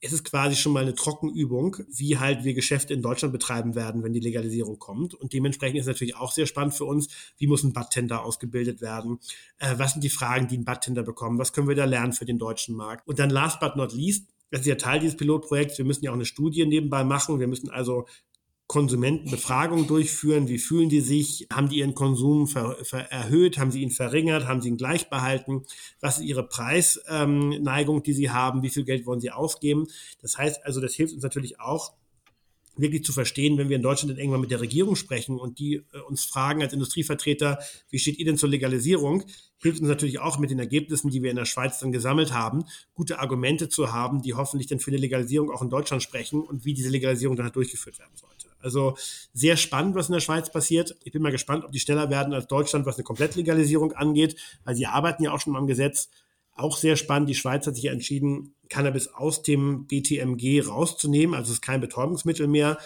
es 0.03 0.11
ist 0.11 0.25
quasi 0.25 0.57
schon 0.57 0.73
mal 0.73 0.81
eine 0.81 0.95
Trockenübung, 0.95 1.77
wie 1.87 2.17
halt 2.17 2.43
wir 2.43 2.53
Geschäfte 2.53 2.93
in 2.93 3.01
Deutschland 3.01 3.31
betreiben 3.31 3.73
werden, 3.73 4.03
wenn 4.03 4.11
die 4.11 4.19
Legalisierung 4.19 4.77
kommt. 4.77 5.13
Und 5.13 5.31
dementsprechend 5.31 5.79
ist 5.79 5.85
natürlich 5.85 6.17
auch 6.17 6.33
sehr 6.33 6.45
spannend 6.45 6.73
für 6.73 6.83
uns, 6.83 7.07
wie 7.37 7.47
muss 7.47 7.63
ein 7.63 7.71
Badtender 7.71 8.25
ausgebildet 8.25 8.81
werden? 8.81 9.19
Äh, 9.59 9.75
was 9.77 9.93
sind 9.93 10.03
die 10.03 10.09
Fragen, 10.09 10.49
die 10.49 10.57
ein 10.57 10.65
Badtender 10.65 11.03
bekommen? 11.03 11.39
Was 11.39 11.53
können 11.53 11.69
wir 11.69 11.75
da 11.75 11.85
lernen 11.85 12.11
für 12.11 12.25
den 12.25 12.37
deutschen 12.37 12.75
Markt? 12.75 13.07
Und 13.07 13.17
dann 13.17 13.29
last 13.29 13.61
but 13.61 13.77
not 13.77 13.93
least, 13.93 14.27
das 14.51 14.61
ist 14.61 14.67
ja 14.67 14.75
Teil 14.75 14.99
dieses 14.99 15.15
Pilotprojekts. 15.15 15.77
Wir 15.77 15.85
müssen 15.85 16.03
ja 16.03 16.11
auch 16.11 16.15
eine 16.15 16.25
Studie 16.25 16.65
nebenbei 16.65 17.05
machen. 17.05 17.39
Wir 17.39 17.47
müssen 17.47 17.69
also 17.69 18.05
Konsumentenbefragungen 18.73 19.85
durchführen. 19.85 20.47
Wie 20.47 20.57
fühlen 20.57 20.89
die 20.89 21.01
sich? 21.01 21.45
Haben 21.53 21.69
die 21.69 21.77
ihren 21.77 21.93
Konsum 21.93 22.47
ver, 22.47 22.75
ver 22.81 23.11
erhöht? 23.11 23.59
Haben 23.59 23.69
sie 23.69 23.83
ihn 23.83 23.91
verringert? 23.91 24.47
Haben 24.47 24.63
sie 24.63 24.69
ihn 24.69 24.77
gleich 24.77 25.11
behalten? 25.11 25.61
Was 25.99 26.17
ist 26.17 26.25
ihre 26.25 26.41
Preisneigung, 26.41 27.97
ähm, 27.97 28.03
die 28.03 28.13
sie 28.13 28.31
haben? 28.31 28.63
Wie 28.63 28.71
viel 28.71 28.83
Geld 28.83 29.05
wollen 29.05 29.21
sie 29.21 29.29
ausgeben? 29.29 29.85
Das 30.23 30.39
heißt 30.39 30.65
also, 30.65 30.81
das 30.81 30.95
hilft 30.95 31.13
uns 31.13 31.21
natürlich 31.21 31.59
auch, 31.59 31.93
wirklich 32.75 33.03
zu 33.03 33.13
verstehen, 33.13 33.59
wenn 33.59 33.69
wir 33.69 33.75
in 33.75 33.83
Deutschland 33.83 34.09
dann 34.09 34.17
irgendwann 34.17 34.41
mit 34.41 34.49
der 34.49 34.59
Regierung 34.59 34.95
sprechen 34.95 35.37
und 35.37 35.59
die 35.59 35.75
äh, 35.75 35.99
uns 36.07 36.25
fragen 36.25 36.63
als 36.63 36.73
Industrievertreter, 36.73 37.59
wie 37.91 37.99
steht 37.99 38.17
ihr 38.17 38.25
denn 38.25 38.37
zur 38.37 38.49
Legalisierung, 38.49 39.23
hilft 39.61 39.81
uns 39.81 39.87
natürlich 39.87 40.17
auch 40.17 40.39
mit 40.39 40.49
den 40.49 40.57
Ergebnissen, 40.57 41.11
die 41.11 41.21
wir 41.21 41.29
in 41.29 41.35
der 41.35 41.45
Schweiz 41.45 41.77
dann 41.77 41.91
gesammelt 41.91 42.33
haben, 42.33 42.65
gute 42.95 43.19
Argumente 43.19 43.69
zu 43.69 43.93
haben, 43.93 44.23
die 44.23 44.33
hoffentlich 44.33 44.65
dann 44.65 44.79
für 44.79 44.89
eine 44.89 44.99
Legalisierung 44.99 45.51
auch 45.51 45.61
in 45.61 45.69
Deutschland 45.69 46.01
sprechen 46.01 46.41
und 46.41 46.65
wie 46.65 46.73
diese 46.73 46.89
Legalisierung 46.89 47.35
dann 47.35 47.45
halt 47.45 47.55
durchgeführt 47.55 47.99
werden 47.99 48.15
sollte. 48.15 48.52
Also 48.63 48.95
sehr 49.33 49.57
spannend, 49.57 49.95
was 49.95 50.09
in 50.09 50.13
der 50.13 50.19
Schweiz 50.19 50.51
passiert. 50.51 50.95
Ich 51.03 51.11
bin 51.11 51.21
mal 51.21 51.31
gespannt, 51.31 51.65
ob 51.65 51.71
die 51.71 51.79
schneller 51.79 52.09
werden 52.09 52.33
als 52.33 52.47
Deutschland, 52.47 52.85
was 52.85 52.95
eine 52.95 53.03
Komplettlegalisierung 53.03 53.93
angeht, 53.93 54.35
weil 54.63 54.75
sie 54.75 54.87
arbeiten 54.87 55.23
ja 55.23 55.31
auch 55.33 55.39
schon 55.39 55.55
am 55.55 55.67
Gesetz. 55.67 56.09
Auch 56.55 56.77
sehr 56.77 56.95
spannend, 56.95 57.29
die 57.29 57.35
Schweiz 57.35 57.65
hat 57.65 57.75
sich 57.75 57.85
ja 57.85 57.91
entschieden, 57.91 58.53
Cannabis 58.69 59.07
aus 59.07 59.41
dem 59.41 59.87
BTMG 59.87 60.61
rauszunehmen, 60.67 61.35
also 61.35 61.49
es 61.49 61.57
ist 61.57 61.61
kein 61.61 61.81
Betäubungsmittel 61.81 62.47
mehr. 62.47 62.77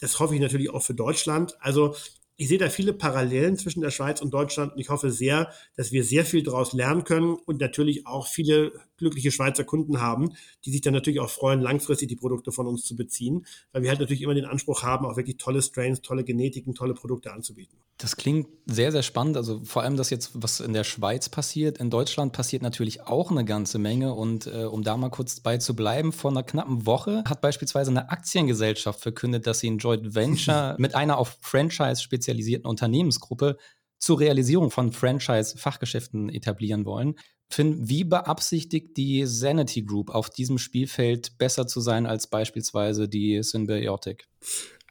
Das 0.00 0.18
hoffe 0.18 0.34
ich 0.34 0.40
natürlich 0.40 0.70
auch 0.70 0.82
für 0.82 0.94
Deutschland. 0.94 1.56
Also 1.60 1.94
ich 2.36 2.48
sehe 2.48 2.58
da 2.58 2.70
viele 2.70 2.92
Parallelen 2.92 3.56
zwischen 3.56 3.82
der 3.82 3.90
Schweiz 3.90 4.20
und 4.20 4.32
Deutschland 4.32 4.72
und 4.72 4.78
ich 4.80 4.88
hoffe 4.88 5.10
sehr, 5.10 5.52
dass 5.76 5.92
wir 5.92 6.02
sehr 6.02 6.24
viel 6.24 6.42
daraus 6.42 6.72
lernen 6.72 7.04
können 7.04 7.34
und 7.34 7.60
natürlich 7.60 8.06
auch 8.06 8.26
viele 8.26 8.72
glückliche 8.96 9.30
Schweizer 9.30 9.64
Kunden 9.64 10.00
haben, 10.00 10.32
die 10.64 10.70
sich 10.70 10.80
dann 10.80 10.94
natürlich 10.94 11.20
auch 11.20 11.30
freuen, 11.30 11.60
langfristig 11.60 12.08
die 12.08 12.16
Produkte 12.16 12.50
von 12.50 12.66
uns 12.66 12.84
zu 12.84 12.96
beziehen, 12.96 13.46
weil 13.72 13.82
wir 13.82 13.90
halt 13.90 14.00
natürlich 14.00 14.22
immer 14.22 14.34
den 14.34 14.46
Anspruch 14.46 14.82
haben, 14.82 15.06
auch 15.06 15.16
wirklich 15.16 15.36
tolle 15.36 15.62
Strains, 15.62 16.00
tolle 16.00 16.24
Genetiken, 16.24 16.74
tolle 16.74 16.94
Produkte 16.94 17.32
anzubieten. 17.32 17.78
Das 18.02 18.16
klingt 18.16 18.48
sehr, 18.66 18.90
sehr 18.90 19.04
spannend. 19.04 19.36
Also 19.36 19.60
vor 19.62 19.82
allem 19.82 19.96
das 19.96 20.10
jetzt, 20.10 20.32
was 20.34 20.58
in 20.58 20.72
der 20.72 20.82
Schweiz 20.82 21.28
passiert. 21.28 21.78
In 21.78 21.88
Deutschland 21.88 22.32
passiert 22.32 22.60
natürlich 22.60 23.02
auch 23.02 23.30
eine 23.30 23.44
ganze 23.44 23.78
Menge. 23.78 24.12
Und 24.14 24.48
äh, 24.48 24.64
um 24.64 24.82
da 24.82 24.96
mal 24.96 25.08
kurz 25.08 25.38
bei 25.38 25.58
zu 25.58 25.76
bleiben, 25.76 26.10
vor 26.10 26.32
einer 26.32 26.42
knappen 26.42 26.84
Woche 26.84 27.22
hat 27.28 27.40
beispielsweise 27.40 27.92
eine 27.92 28.10
Aktiengesellschaft 28.10 29.00
verkündet, 29.00 29.46
dass 29.46 29.60
sie 29.60 29.70
ein 29.70 29.78
Joint 29.78 30.16
Venture 30.16 30.74
mit 30.80 30.96
einer 30.96 31.16
auf 31.16 31.38
Franchise 31.42 32.02
spezialisierten 32.02 32.66
Unternehmensgruppe 32.66 33.56
zur 34.00 34.18
Realisierung 34.18 34.72
von 34.72 34.90
Franchise-Fachgeschäften 34.90 36.28
etablieren 36.28 36.84
wollen. 36.84 37.14
Finn, 37.50 37.88
wie 37.88 38.02
beabsichtigt 38.02 38.96
die 38.96 39.26
Sanity 39.26 39.82
Group 39.82 40.10
auf 40.10 40.28
diesem 40.28 40.58
Spielfeld 40.58 41.38
besser 41.38 41.68
zu 41.68 41.80
sein 41.80 42.06
als 42.06 42.26
beispielsweise 42.26 43.08
die 43.08 43.44
Symbiotic? 43.44 44.26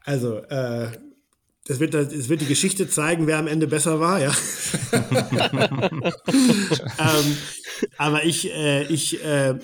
Also, 0.05 0.37
äh, 0.37 0.91
das 1.65 1.79
wird, 1.79 1.93
das 1.93 2.27
wird 2.27 2.41
die 2.41 2.47
Geschichte 2.47 2.89
zeigen, 2.89 3.27
wer 3.27 3.37
am 3.37 3.47
Ende 3.47 3.67
besser 3.67 3.99
war, 3.99 4.19
ja. 4.19 4.33
ähm, 6.99 7.37
aber 7.97 8.25
ich, 8.25 8.51
äh, 8.51 8.85
ich, 8.87 9.23
äh, 9.23 9.59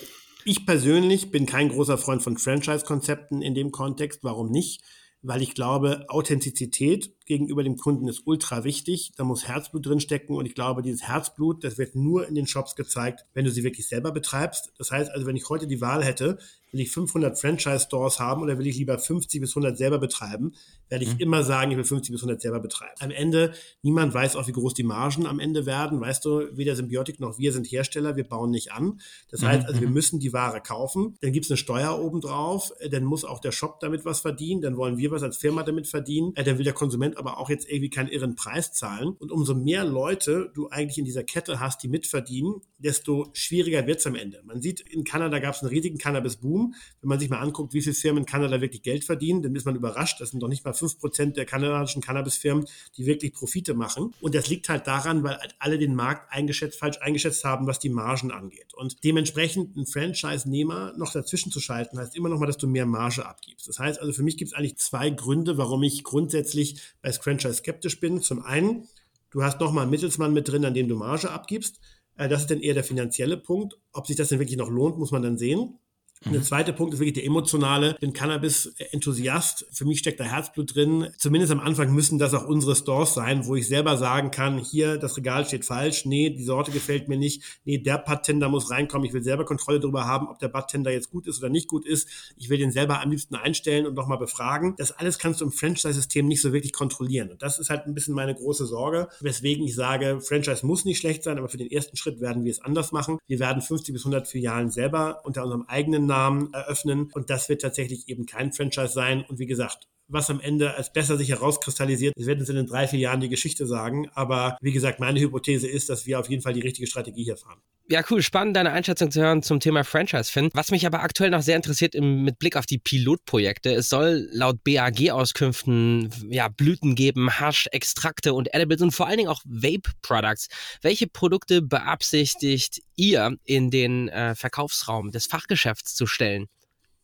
ich 0.46 0.66
persönlich 0.66 1.32
bin 1.32 1.46
kein 1.46 1.70
großer 1.70 1.98
Freund 1.98 2.22
von 2.22 2.38
Franchise-Konzepten 2.38 3.42
in 3.42 3.56
dem 3.56 3.72
Kontext. 3.72 4.20
Warum 4.24 4.52
nicht? 4.52 4.82
Weil 5.24 5.42
ich 5.42 5.56
glaube, 5.56 6.06
Authentizität 6.08 7.17
gegenüber 7.28 7.64
dem 7.64 7.78
Kunden 7.78 8.08
ist 8.08 8.24
ultra 8.26 8.64
wichtig. 8.64 9.12
Da 9.18 9.24
muss 9.24 9.48
Herzblut 9.48 9.86
drin 9.86 10.00
stecken 10.00 10.36
und 10.36 10.46
ich 10.46 10.56
glaube, 10.56 10.82
dieses 10.82 11.04
Herzblut, 11.04 11.64
das 11.64 11.78
wird 11.78 11.96
nur 11.96 12.28
in 12.28 12.36
den 12.36 12.48
Shops 12.48 12.76
gezeigt, 12.76 13.26
wenn 13.34 13.46
du 13.46 13.52
sie 13.52 13.64
wirklich 13.64 13.88
selber 13.88 14.12
betreibst. 14.12 14.72
Das 14.78 14.92
heißt 14.92 15.12
also, 15.12 15.28
wenn 15.28 15.36
ich 15.36 15.48
heute 15.50 15.68
die 15.68 15.82
Wahl 15.82 16.04
hätte, 16.04 16.40
will 16.72 16.82
ich 16.82 16.92
500 16.92 17.40
Franchise-Stores 17.40 18.20
haben 18.20 18.42
oder 18.42 18.58
will 18.58 18.68
ich 18.68 18.78
lieber 18.78 18.98
50 18.98 19.42
bis 19.42 19.52
100 19.52 19.78
selber 19.78 20.00
betreiben, 20.00 20.54
werde 20.90 21.06
ich 21.06 21.14
mhm. 21.14 21.20
immer 21.20 21.44
sagen, 21.44 21.72
ich 21.72 21.78
will 21.78 21.84
50 21.84 22.12
bis 22.12 22.22
100 22.22 22.42
selber 22.42 22.60
betreiben. 22.60 22.94
Am 23.00 23.12
Ende, 23.12 23.54
niemand 23.82 24.14
weiß 24.14 24.36
auch, 24.36 24.48
wie 24.48 24.52
groß 24.52 24.74
die 24.74 24.84
Margen 24.84 25.26
am 25.26 25.40
Ende 25.40 25.66
werden. 25.66 26.00
Weißt 26.02 26.26
du, 26.26 26.48
weder 26.58 26.76
Symbiotik 26.76 27.20
noch 27.20 27.38
wir 27.38 27.54
sind 27.54 27.68
Hersteller, 27.68 28.16
wir 28.16 28.26
bauen 28.26 28.52
nicht 28.52 28.72
an. 28.72 29.00
Das 29.32 29.42
mhm. 29.42 29.48
heißt 29.48 29.68
also, 29.68 29.82
wir 29.82 29.88
mhm. 29.88 29.94
müssen 29.94 30.20
die 30.20 30.34
Ware 30.34 30.62
kaufen. 30.62 31.18
Dann 31.22 31.32
gibt 31.32 31.46
es 31.46 31.52
eine 31.52 31.58
Steuer 31.58 32.00
obendrauf, 32.00 32.72
dann 32.90 33.04
muss 33.04 33.24
auch 33.24 33.40
der 33.40 33.52
Shop 33.52 33.80
damit 33.80 34.06
was 34.06 34.20
verdienen, 34.20 34.62
dann 34.62 34.78
wollen 34.78 34.98
wir 34.98 35.12
was 35.12 35.24
als 35.24 35.38
Firma 35.38 35.64
damit 35.64 35.88
verdienen, 35.88 36.34
äh, 36.36 36.44
dann 36.44 36.58
will 36.58 36.66
der 36.66 36.74
Konsument 36.74 37.17
aber 37.18 37.38
auch 37.38 37.50
jetzt 37.50 37.70
irgendwie 37.70 37.90
keinen 37.90 38.10
irren 38.10 38.36
Preis 38.36 38.74
zahlen. 38.74 39.10
Und 39.10 39.32
umso 39.32 39.56
mehr 39.56 39.84
Leute 39.84 40.52
du 40.54 40.70
eigentlich 40.70 40.98
in 40.98 41.06
dieser 41.06 41.24
Kette 41.24 41.60
hast, 41.60 41.84
die 41.84 41.88
mitverdienen, 41.88 42.62
desto 42.78 43.30
schwieriger 43.34 43.88
wird 43.88 44.00
es 44.00 44.08
am 44.08 44.16
Ende. 44.16 44.42
Man 44.46 44.62
sieht, 44.62 44.82
in 44.82 45.04
Kanada 45.04 45.40
gab 45.40 45.56
es 45.56 45.62
einen 45.62 45.70
riesigen 45.70 45.98
Cannabis-Boom. 45.98 46.76
Wenn 47.02 47.08
man 47.10 47.20
sich 47.20 47.30
mal 47.30 47.40
anguckt, 47.40 47.74
wie 47.74 47.82
viele 47.82 47.96
Firmen 47.96 48.24
in 48.24 48.26
Kanada 48.26 48.62
wirklich 48.62 48.84
Geld 48.84 49.04
verdienen, 49.04 49.42
dann 49.42 49.56
ist 49.56 49.66
man 49.66 49.76
überrascht. 49.76 50.22
Das 50.22 50.30
sind 50.32 50.42
doch 50.42 50.48
nicht 50.48 50.64
mal 50.64 50.74
5% 50.74 51.34
der 51.34 51.46
kanadischen 51.46 52.02
Cannabis-Firmen, 52.02 52.66
die 52.96 53.06
wirklich 53.06 53.34
Profite 53.34 53.74
machen. 53.74 54.14
Und 54.22 54.36
das 54.36 54.48
liegt 54.48 54.70
halt 54.70 54.88
daran, 54.88 55.24
weil 55.24 55.38
halt 55.38 55.56
alle 55.60 55.78
den 55.78 55.96
Markt 55.96 56.32
eingeschätzt, 56.32 56.80
falsch 56.80 56.98
eingeschätzt 57.02 57.44
haben, 57.44 57.68
was 57.68 57.80
die 57.80 57.90
Margen 57.90 58.32
angeht. 58.32 58.74
Und 58.76 59.04
dementsprechend 59.04 59.76
einen 59.76 59.86
Franchise-Nehmer 59.86 60.94
noch 60.98 61.12
dazwischen 61.12 61.52
zu 61.52 61.60
schalten, 61.60 61.98
heißt 61.98 62.16
immer 62.16 62.30
noch 62.30 62.40
mal, 62.40 62.46
dass 62.46 62.58
du 62.58 62.68
mehr 62.68 62.86
Marge 62.86 63.26
abgibst. 63.26 63.68
Das 63.68 63.80
heißt 63.80 64.00
also, 64.00 64.14
für 64.14 64.24
mich 64.24 64.38
gibt 64.38 64.52
es 64.52 64.58
eigentlich 64.58 64.78
zwei 64.78 65.10
Gründe, 65.10 65.58
warum 65.58 65.84
ich 65.84 66.04
grundsätzlich 66.04 66.82
bei 67.02 67.07
Franchise 67.14 67.56
skeptisch 67.56 68.00
bin. 68.00 68.22
Zum 68.22 68.44
einen, 68.44 68.88
du 69.32 69.44
hast 69.44 69.60
nochmal 69.60 69.84
einen 69.84 69.92
Mittelsmann 69.92 70.34
mit 70.34 70.48
drin, 70.50 70.66
an 70.66 70.74
dem 70.74 70.88
du 70.88 70.96
Marge 70.96 71.32
abgibst. 71.32 71.80
Äh, 72.18 72.28
das 72.28 72.42
ist 72.42 72.52
dann 72.52 72.60
eher 72.60 72.74
der 72.74 72.84
finanzielle 72.84 73.38
Punkt. 73.38 73.76
Ob 73.94 74.08
sich 74.08 74.16
das 74.16 74.30
denn 74.30 74.40
wirklich 74.40 74.58
noch 74.58 74.70
lohnt, 74.70 74.98
muss 74.98 75.12
man 75.12 75.22
dann 75.22 75.38
sehen. 75.38 75.80
Mhm. 76.26 76.34
Der 76.34 76.42
zweite 76.44 76.74
Punkt 76.74 76.94
ist 76.94 77.00
wirklich 77.00 77.16
der 77.16 77.26
emotionale. 77.26 77.92
Ich 77.92 78.00
bin 78.00 78.14
Cannabis-Enthusiast. 78.14 79.66
Für 79.72 79.86
mich 79.86 80.00
steckt 80.00 80.20
da 80.20 80.24
Herzblut 80.24 80.76
drin. 80.76 81.08
Zumindest 81.18 81.52
am 81.52 81.60
Anfang 81.60 81.94
müssen 81.94 82.20
das 82.20 82.34
auch 82.34 82.48
unsere 82.48 82.76
Stores 82.76 83.14
sein, 83.14 83.46
wo 83.46 83.56
ich 83.56 83.68
selber 83.68 83.98
sagen 83.98 84.32
kann, 84.32 84.58
hier, 84.58 84.98
das 84.98 85.18
Regal 85.18 85.46
steht 85.46 85.66
falsch. 85.66 86.06
Nee, 86.06 86.30
die 86.30 86.44
Sorte 86.44 86.72
gefällt 86.72 87.08
mir 87.08 87.18
nicht. 87.18 87.44
Nee, 87.66 87.78
der 87.78 87.98
Bartender 87.98 88.50
muss 88.50 88.72
reinkommen. 88.72 89.06
Ich 89.06 89.14
will 89.14 89.24
selber 89.24 89.46
Kontrolle 89.46 89.80
darüber 89.80 90.06
haben, 90.06 90.28
ob 90.28 90.40
der 90.40 90.50
Bartender 90.50 90.92
jetzt 90.92 91.12
gut 91.12 91.28
ist 91.28 91.40
oder 91.40 91.50
nicht 91.50 91.68
gut 91.68 91.86
ist. 91.86 92.08
Ich 92.38 92.50
will 92.50 92.58
den 92.58 92.72
selber 92.72 93.02
am 93.02 93.12
liebsten 93.12 93.36
einstellen 93.36 93.86
und 93.86 93.94
nochmal 93.94 94.18
befragen. 94.18 94.76
Das 94.78 94.92
alles 94.92 95.20
kannst 95.20 95.42
du 95.42 95.46
im 95.46 95.52
Franchise-System 95.52 96.28
nicht 96.28 96.42
so 96.42 96.54
wirklich 96.54 96.74
kontrollieren. 96.74 97.32
Und 97.32 97.42
das 97.42 97.60
ist 97.60 97.70
halt 97.70 97.86
ein 97.86 97.94
bisschen 97.94 98.14
meine 98.14 98.36
große 98.36 98.66
Sorge, 98.66 99.08
weswegen 99.22 99.66
ich 99.66 99.76
sage, 99.76 100.20
Franchise 100.22 100.66
muss 100.66 100.86
nicht 100.86 101.00
schlecht 101.00 101.24
sein, 101.24 101.38
aber 101.38 101.50
für 101.50 101.58
den 101.58 101.70
ersten 101.70 101.98
Schritt 101.98 102.20
werden 102.20 102.44
wir 102.44 102.52
es 102.52 102.62
anders 102.62 102.92
machen. 102.92 103.20
Wir 103.28 103.40
werden 103.40 103.62
50 103.62 103.94
bis 103.94 104.02
100 104.04 104.28
Filialen 104.28 104.70
selber 104.70 105.22
unter 105.24 105.44
unserem 105.44 105.64
eigenen 105.68 106.07
Namen 106.08 106.54
eröffnen. 106.54 107.12
Und 107.14 107.30
das 107.30 107.50
wird 107.50 107.62
tatsächlich 107.62 108.10
eben 108.10 108.26
kein 108.26 108.52
Franchise 108.52 108.94
sein. 108.94 109.24
Und 109.28 109.40
wie 109.40 109.46
gesagt, 109.46 109.88
was 110.08 110.30
am 110.30 110.40
Ende 110.40 110.76
als 110.76 110.92
besser 110.92 111.18
sich 111.18 111.30
herauskristallisiert, 111.30 112.14
das 112.18 112.26
werden 112.26 112.40
uns 112.40 112.50
in 112.50 112.56
den 112.56 112.66
drei, 112.66 112.88
vier 112.88 113.00
Jahren 113.00 113.20
die 113.20 113.30
Geschichte 113.30 113.66
sagen. 113.66 114.10
Aber 114.14 114.58
wie 114.62 114.72
gesagt, 114.72 115.00
meine 115.00 115.20
Hypothese 115.20 115.68
ist, 115.68 115.90
dass 115.90 116.06
wir 116.06 116.20
auf 116.20 116.30
jeden 116.30 116.42
Fall 116.42 116.54
die 116.54 116.62
richtige 116.62 116.88
Strategie 116.88 117.24
hier 117.24 117.38
fahren. 117.38 117.60
Ja, 117.90 118.04
cool. 118.10 118.22
Spannend, 118.22 118.58
deine 118.58 118.72
Einschätzung 118.72 119.12
zu 119.12 119.22
hören 119.22 119.44
zum 119.44 119.62
Thema 119.62 119.86
Franchise, 119.86 120.30
Finn. 120.30 120.50
Was 120.54 120.72
mich 120.72 120.86
aber 120.86 121.02
aktuell 121.04 121.30
noch 121.30 121.42
sehr 121.42 121.56
interessiert 121.56 121.96
im, 121.96 122.24
mit 122.24 122.38
Blick 122.38 122.58
auf 122.58 122.66
die 122.66 122.80
Pilotprojekte, 122.80 123.74
es 123.74 123.88
soll 123.88 124.28
laut 124.32 124.62
BAG-Auskünften 124.66 126.12
ja, 126.30 126.50
Blüten 126.50 126.96
geben, 126.96 127.40
Hasch, 127.40 127.68
Extrakte 127.72 128.34
und 128.34 128.54
Edibles 128.54 128.82
und 128.82 128.92
vor 128.92 129.08
allen 129.08 129.18
Dingen 129.18 129.30
auch 129.30 129.42
Vape-Products. 129.46 130.50
Welche 130.82 131.08
Produkte 131.08 131.62
beabsichtigt 131.62 132.82
ihr 132.98 133.38
in 133.46 133.72
den 133.72 134.10
äh, 134.10 134.36
Verkaufsraum 134.36 135.12
des 135.12 135.26
Fachgeschäfts 135.26 135.96
zu 135.96 136.08
stellen? 136.08 136.48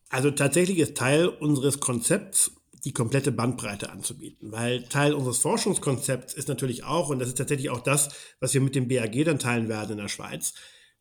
Also 0.09 0.31
tatsächlich 0.31 0.79
ist 0.79 0.97
Teil 0.97 1.27
unseres 1.27 1.79
Konzepts 1.79 2.51
die 2.85 2.93
komplette 2.93 3.31
Bandbreite 3.31 3.89
anzubieten. 3.91 4.51
Weil 4.51 4.83
Teil 4.83 5.13
unseres 5.13 5.39
Forschungskonzepts 5.39 6.33
ist 6.33 6.47
natürlich 6.47 6.83
auch, 6.83 7.09
und 7.09 7.19
das 7.19 7.29
ist 7.29 7.37
tatsächlich 7.37 7.69
auch 7.69 7.81
das, 7.81 8.09
was 8.39 8.53
wir 8.53 8.61
mit 8.61 8.75
dem 8.75 8.87
BAG 8.87 9.23
dann 9.25 9.39
teilen 9.39 9.69
werden 9.69 9.93
in 9.93 9.97
der 9.97 10.09
Schweiz, 10.09 10.53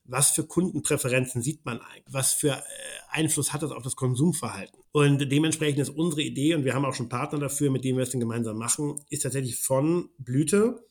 was 0.05 0.31
für 0.31 0.45
Kundenpräferenzen 0.45 1.43
sieht 1.43 1.65
man 1.65 1.81
eigentlich? 1.81 2.13
Was 2.13 2.33
für 2.33 2.51
äh, 2.51 2.63
Einfluss 3.11 3.53
hat 3.53 3.63
das 3.63 3.71
auf 3.71 3.83
das 3.83 3.97
Konsumverhalten? 3.97 4.81
Und 4.91 5.31
dementsprechend 5.31 5.81
ist 5.81 5.91
unsere 5.91 6.23
Idee, 6.23 6.55
und 6.55 6.65
wir 6.65 6.75
haben 6.75 6.85
auch 6.85 6.95
schon 6.95 7.09
Partner 7.09 7.39
dafür, 7.39 7.71
mit 7.71 7.85
denen 7.85 7.99
wir 7.99 8.03
es 8.03 8.11
dann 8.11 8.21
gemeinsam 8.21 8.59
machen, 8.59 9.01
ist 9.11 9.23
tatsächlich 9.23 9.57
von 9.57 10.11
Blüte 10.19 10.89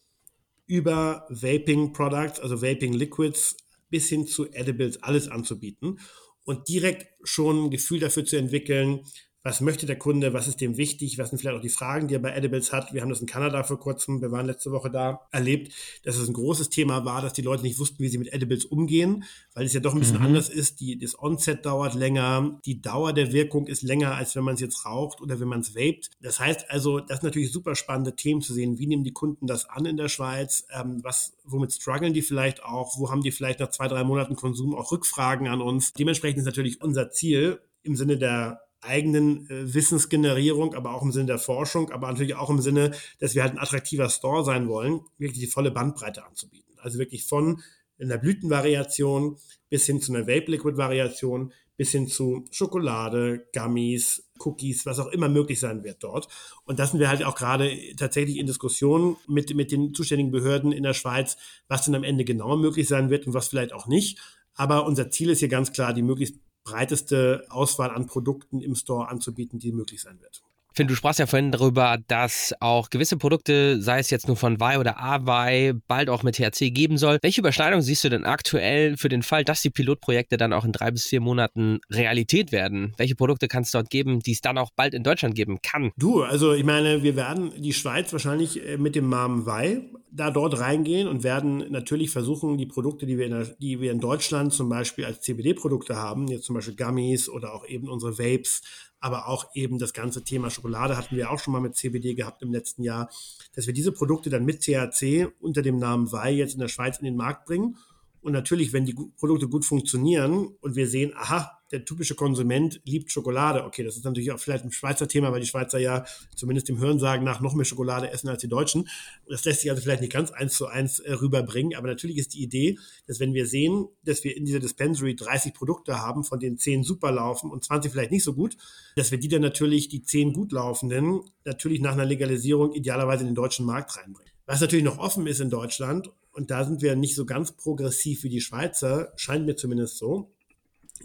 über 0.65 1.25
Vaping 1.29 1.91
Products, 1.91 2.39
also 2.39 2.61
Vaping 2.61 2.93
Liquids, 2.93 3.57
bis 3.89 4.07
hin 4.07 4.25
zu 4.25 4.49
Edibles 4.53 5.03
alles 5.03 5.27
anzubieten 5.27 5.99
und 6.45 6.67
direkt 6.69 7.07
schon 7.23 7.65
ein 7.65 7.69
Gefühl 7.69 7.99
dafür 7.99 8.25
zu 8.25 8.37
entwickeln, 8.37 9.01
was 9.43 9.59
möchte 9.59 9.85
der 9.87 9.97
Kunde, 9.97 10.33
was 10.33 10.47
ist 10.47 10.61
dem 10.61 10.77
wichtig, 10.77 11.17
was 11.17 11.29
sind 11.29 11.39
vielleicht 11.39 11.57
auch 11.57 11.61
die 11.61 11.69
Fragen, 11.69 12.07
die 12.07 12.13
er 12.13 12.19
bei 12.19 12.31
Edibles 12.31 12.71
hat. 12.71 12.93
Wir 12.93 13.01
haben 13.01 13.09
das 13.09 13.21
in 13.21 13.27
Kanada 13.27 13.63
vor 13.63 13.79
kurzem, 13.79 14.21
wir 14.21 14.31
waren 14.31 14.45
letzte 14.45 14.71
Woche 14.71 14.91
da, 14.91 15.21
erlebt, 15.31 15.73
dass 16.03 16.17
es 16.17 16.27
ein 16.27 16.33
großes 16.33 16.69
Thema 16.69 17.05
war, 17.05 17.21
dass 17.21 17.33
die 17.33 17.41
Leute 17.41 17.63
nicht 17.63 17.79
wussten, 17.79 17.99
wie 17.99 18.07
sie 18.07 18.19
mit 18.19 18.31
Edibles 18.33 18.65
umgehen, 18.65 19.23
weil 19.53 19.65
es 19.65 19.73
ja 19.73 19.79
doch 19.79 19.93
ein 19.93 19.99
bisschen 19.99 20.19
mhm. 20.19 20.25
anders 20.25 20.49
ist. 20.49 20.79
Die, 20.79 20.97
das 20.99 21.17
Onset 21.17 21.65
dauert 21.65 21.95
länger, 21.95 22.59
die 22.65 22.81
Dauer 22.81 23.13
der 23.13 23.31
Wirkung 23.31 23.65
ist 23.65 23.81
länger, 23.81 24.15
als 24.15 24.35
wenn 24.35 24.43
man 24.43 24.55
es 24.55 24.61
jetzt 24.61 24.85
raucht 24.85 25.21
oder 25.21 25.39
wenn 25.39 25.47
man 25.47 25.61
es 25.61 25.75
vaped. 25.75 26.11
Das 26.21 26.39
heißt 26.39 26.69
also, 26.69 26.99
das 26.99 27.19
sind 27.19 27.23
natürlich 27.23 27.51
super 27.51 27.75
spannende 27.75 28.15
Themen 28.15 28.41
zu 28.41 28.53
sehen. 28.53 28.77
Wie 28.77 28.85
nehmen 28.85 29.03
die 29.03 29.13
Kunden 29.13 29.47
das 29.47 29.67
an 29.67 29.85
in 29.85 29.97
der 29.97 30.09
Schweiz? 30.09 30.65
Ähm, 30.71 30.99
was, 31.03 31.33
womit 31.45 31.73
strugglen 31.73 32.13
die 32.13 32.21
vielleicht 32.21 32.63
auch? 32.63 32.99
Wo 32.99 33.09
haben 33.09 33.21
die 33.21 33.31
vielleicht 33.31 33.59
nach 33.59 33.71
zwei, 33.71 33.87
drei 33.87 34.03
Monaten 34.03 34.35
Konsum 34.35 34.75
auch 34.75 34.91
Rückfragen 34.91 35.47
an 35.47 35.61
uns? 35.61 35.93
Dementsprechend 35.93 36.39
ist 36.39 36.45
natürlich 36.45 36.81
unser 36.81 37.09
Ziel 37.09 37.59
im 37.83 37.95
Sinne 37.95 38.17
der 38.17 38.61
eigenen 38.81 39.49
äh, 39.49 39.73
Wissensgenerierung, 39.73 40.73
aber 40.73 40.93
auch 40.93 41.03
im 41.03 41.11
Sinne 41.11 41.27
der 41.27 41.39
Forschung, 41.39 41.91
aber 41.91 42.07
natürlich 42.07 42.35
auch 42.35 42.49
im 42.49 42.61
Sinne, 42.61 42.91
dass 43.19 43.35
wir 43.35 43.43
halt 43.43 43.53
ein 43.53 43.59
attraktiver 43.59 44.09
Store 44.09 44.43
sein 44.43 44.67
wollen, 44.67 45.01
wirklich 45.17 45.39
die 45.39 45.47
volle 45.47 45.71
Bandbreite 45.71 46.25
anzubieten. 46.25 46.77
Also 46.77 46.99
wirklich 46.99 47.25
von 47.25 47.61
einer 47.99 48.17
Blütenvariation 48.17 49.37
bis 49.69 49.85
hin 49.85 50.01
zu 50.01 50.13
einer 50.13 50.27
Vape-Liquid-Variation, 50.27 51.53
bis 51.77 51.91
hin 51.91 52.07
zu 52.07 52.45
Schokolade, 52.51 53.47
Gummies, 53.53 54.29
Cookies, 54.39 54.85
was 54.85 54.99
auch 54.99 55.07
immer 55.07 55.29
möglich 55.29 55.59
sein 55.59 55.83
wird 55.83 56.03
dort. 56.03 56.27
Und 56.65 56.79
das 56.79 56.91
sind 56.91 56.99
wir 56.99 57.09
halt 57.09 57.23
auch 57.23 57.35
gerade 57.35 57.75
tatsächlich 57.95 58.37
in 58.37 58.47
Diskussionen 58.47 59.17
mit, 59.27 59.55
mit 59.55 59.71
den 59.71 59.93
zuständigen 59.93 60.31
Behörden 60.31 60.71
in 60.71 60.83
der 60.83 60.93
Schweiz, 60.93 61.37
was 61.67 61.85
denn 61.85 61.95
am 61.95 62.03
Ende 62.03 62.25
genau 62.25 62.57
möglich 62.57 62.87
sein 62.87 63.09
wird 63.09 63.25
und 63.25 63.33
was 63.33 63.47
vielleicht 63.47 63.73
auch 63.73 63.87
nicht. 63.87 64.19
Aber 64.53 64.85
unser 64.85 65.09
Ziel 65.09 65.29
ist 65.29 65.39
hier 65.39 65.47
ganz 65.47 65.71
klar, 65.71 65.93
die 65.93 66.01
möglichst 66.01 66.35
breiteste 66.63 67.45
Auswahl 67.49 67.91
an 67.91 68.05
Produkten 68.07 68.61
im 68.61 68.75
Store 68.75 69.09
anzubieten, 69.09 69.59
die 69.59 69.71
möglich 69.71 70.01
sein 70.01 70.19
wird. 70.21 70.41
Finn, 70.73 70.87
du 70.87 70.95
sprachst 70.95 71.19
ja 71.19 71.27
vorhin 71.27 71.51
darüber, 71.51 71.97
dass 72.07 72.55
auch 72.61 72.89
gewisse 72.89 73.17
Produkte, 73.17 73.81
sei 73.81 73.99
es 73.99 74.09
jetzt 74.09 74.27
nur 74.27 74.37
von 74.37 74.61
Wei 74.61 74.79
oder 74.79 75.01
Awei, 75.01 75.73
bald 75.87 76.09
auch 76.09 76.23
mit 76.23 76.35
THC 76.35 76.71
geben 76.71 76.97
soll. 76.97 77.17
Welche 77.21 77.41
Überschneidung 77.41 77.81
siehst 77.81 78.05
du 78.05 78.09
denn 78.09 78.23
aktuell 78.23 78.95
für 78.95 79.09
den 79.09 79.21
Fall, 79.21 79.43
dass 79.43 79.61
die 79.61 79.69
Pilotprojekte 79.69 80.37
dann 80.37 80.53
auch 80.53 80.63
in 80.63 80.71
drei 80.71 80.91
bis 80.91 81.07
vier 81.07 81.19
Monaten 81.19 81.79
Realität 81.91 82.53
werden? 82.53 82.93
Welche 82.95 83.15
Produkte 83.15 83.49
kann 83.49 83.63
es 83.63 83.71
dort 83.71 83.89
geben, 83.89 84.21
die 84.21 84.31
es 84.31 84.39
dann 84.39 84.57
auch 84.57 84.69
bald 84.73 84.93
in 84.93 85.03
Deutschland 85.03 85.35
geben 85.35 85.59
kann? 85.61 85.91
Du, 85.97 86.23
also 86.23 86.53
ich 86.53 86.63
meine, 86.63 87.03
wir 87.03 87.17
werden 87.17 87.51
die 87.57 87.73
Schweiz 87.73 88.13
wahrscheinlich 88.13 88.65
äh, 88.65 88.77
mit 88.77 88.95
dem 88.95 89.09
Namen 89.09 89.45
Wei 89.45 89.81
da 90.13 90.29
dort 90.29 90.59
reingehen 90.59 91.07
und 91.07 91.23
werden 91.23 91.71
natürlich 91.71 92.11
versuchen, 92.11 92.57
die 92.57 92.65
Produkte, 92.65 93.05
die 93.05 93.17
wir 93.17 93.25
in, 93.25 93.31
der, 93.31 93.45
die 93.45 93.79
wir 93.79 93.91
in 93.91 94.01
Deutschland 94.01 94.53
zum 94.53 94.67
Beispiel 94.67 95.05
als 95.05 95.21
CBD-Produkte 95.21 95.95
haben, 95.95 96.27
jetzt 96.27 96.45
zum 96.45 96.55
Beispiel 96.55 96.75
Gummies 96.75 97.29
oder 97.29 97.53
auch 97.53 97.65
eben 97.65 97.87
unsere 97.87 98.17
Vapes, 98.19 98.61
aber 98.99 99.27
auch 99.27 99.45
eben 99.55 99.79
das 99.79 99.93
ganze 99.93 100.23
Thema 100.23 100.49
Schokolade 100.49 100.97
hatten 100.97 101.15
wir 101.15 101.31
auch 101.31 101.39
schon 101.39 101.53
mal 101.53 101.61
mit 101.61 101.75
CBD 101.75 102.13
gehabt 102.13 102.41
im 102.41 102.51
letzten 102.51 102.83
Jahr, 102.83 103.09
dass 103.55 103.67
wir 103.67 103.73
diese 103.73 103.93
Produkte 103.93 104.29
dann 104.29 104.43
mit 104.43 104.61
THC 104.61 105.29
unter 105.39 105.61
dem 105.61 105.77
Namen 105.77 106.11
Wei 106.11 106.31
jetzt 106.31 106.53
in 106.53 106.59
der 106.59 106.67
Schweiz 106.67 106.97
in 106.97 107.05
den 107.05 107.15
Markt 107.15 107.45
bringen. 107.45 107.77
Und 108.19 108.33
natürlich, 108.33 108.73
wenn 108.73 108.85
die 108.85 108.95
Produkte 109.17 109.47
gut 109.47 109.65
funktionieren 109.65 110.49
und 110.59 110.75
wir 110.75 110.87
sehen, 110.87 111.13
aha, 111.15 111.60
der 111.71 111.85
typische 111.85 112.15
Konsument 112.15 112.81
liebt 112.85 113.11
Schokolade. 113.11 113.63
Okay, 113.63 113.83
das 113.83 113.95
ist 113.95 114.05
natürlich 114.05 114.31
auch 114.31 114.39
vielleicht 114.39 114.65
ein 114.65 114.71
Schweizer 114.71 115.07
Thema, 115.07 115.31
weil 115.31 115.41
die 115.41 115.47
Schweizer 115.47 115.79
ja 115.79 116.05
zumindest 116.35 116.69
dem 116.69 116.79
Hörensagen 116.79 117.23
nach 117.23 117.41
noch 117.41 117.53
mehr 117.53 117.65
Schokolade 117.65 118.11
essen 118.11 118.29
als 118.29 118.41
die 118.41 118.47
Deutschen. 118.47 118.87
Das 119.27 119.45
lässt 119.45 119.61
sich 119.61 119.69
also 119.69 119.81
vielleicht 119.81 120.01
nicht 120.01 120.13
ganz 120.13 120.31
eins 120.31 120.53
zu 120.53 120.67
eins 120.67 120.99
äh, 120.99 121.13
rüberbringen, 121.13 121.75
aber 121.75 121.87
natürlich 121.87 122.17
ist 122.17 122.33
die 122.33 122.43
Idee, 122.43 122.77
dass 123.07 123.19
wenn 123.19 123.33
wir 123.33 123.47
sehen, 123.47 123.87
dass 124.03 124.23
wir 124.23 124.35
in 124.35 124.45
dieser 124.45 124.59
Dispensary 124.59 125.15
30 125.15 125.53
Produkte 125.53 125.99
haben, 125.99 126.23
von 126.23 126.39
denen 126.39 126.57
10 126.57 126.83
super 126.83 127.11
laufen 127.11 127.51
und 127.51 127.63
20 127.63 127.91
vielleicht 127.91 128.11
nicht 128.11 128.23
so 128.23 128.33
gut, 128.33 128.57
dass 128.95 129.11
wir 129.11 129.19
die 129.19 129.27
dann 129.27 129.41
natürlich, 129.41 129.87
die 129.87 130.03
10 130.03 130.33
gut 130.33 130.51
laufenden, 130.51 131.21
natürlich 131.45 131.81
nach 131.81 131.93
einer 131.93 132.05
Legalisierung 132.05 132.73
idealerweise 132.73 133.21
in 133.21 133.29
den 133.29 133.35
deutschen 133.35 133.65
Markt 133.65 133.97
reinbringen. 133.97 134.31
Was 134.45 134.59
natürlich 134.59 134.85
noch 134.85 134.97
offen 134.97 135.27
ist 135.27 135.39
in 135.39 135.49
Deutschland, 135.49 136.11
und 136.33 136.49
da 136.49 136.63
sind 136.63 136.81
wir 136.81 136.95
nicht 136.95 137.15
so 137.15 137.25
ganz 137.25 137.51
progressiv 137.51 138.23
wie 138.23 138.29
die 138.29 138.41
Schweizer, 138.41 139.11
scheint 139.15 139.45
mir 139.45 139.55
zumindest 139.55 139.97
so, 139.97 140.31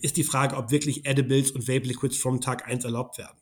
ist 0.03 0.17
die 0.17 0.25
Frage, 0.25 0.57
ob 0.57 0.71
wirklich 0.71 1.07
Edibles 1.07 1.51
und 1.51 1.69
Vape 1.69 1.87
Liquids 1.87 2.17
vom 2.17 2.41
Tag 2.41 2.69
1 2.69 2.85
erlaubt 2.85 3.19
werden. 3.19 3.37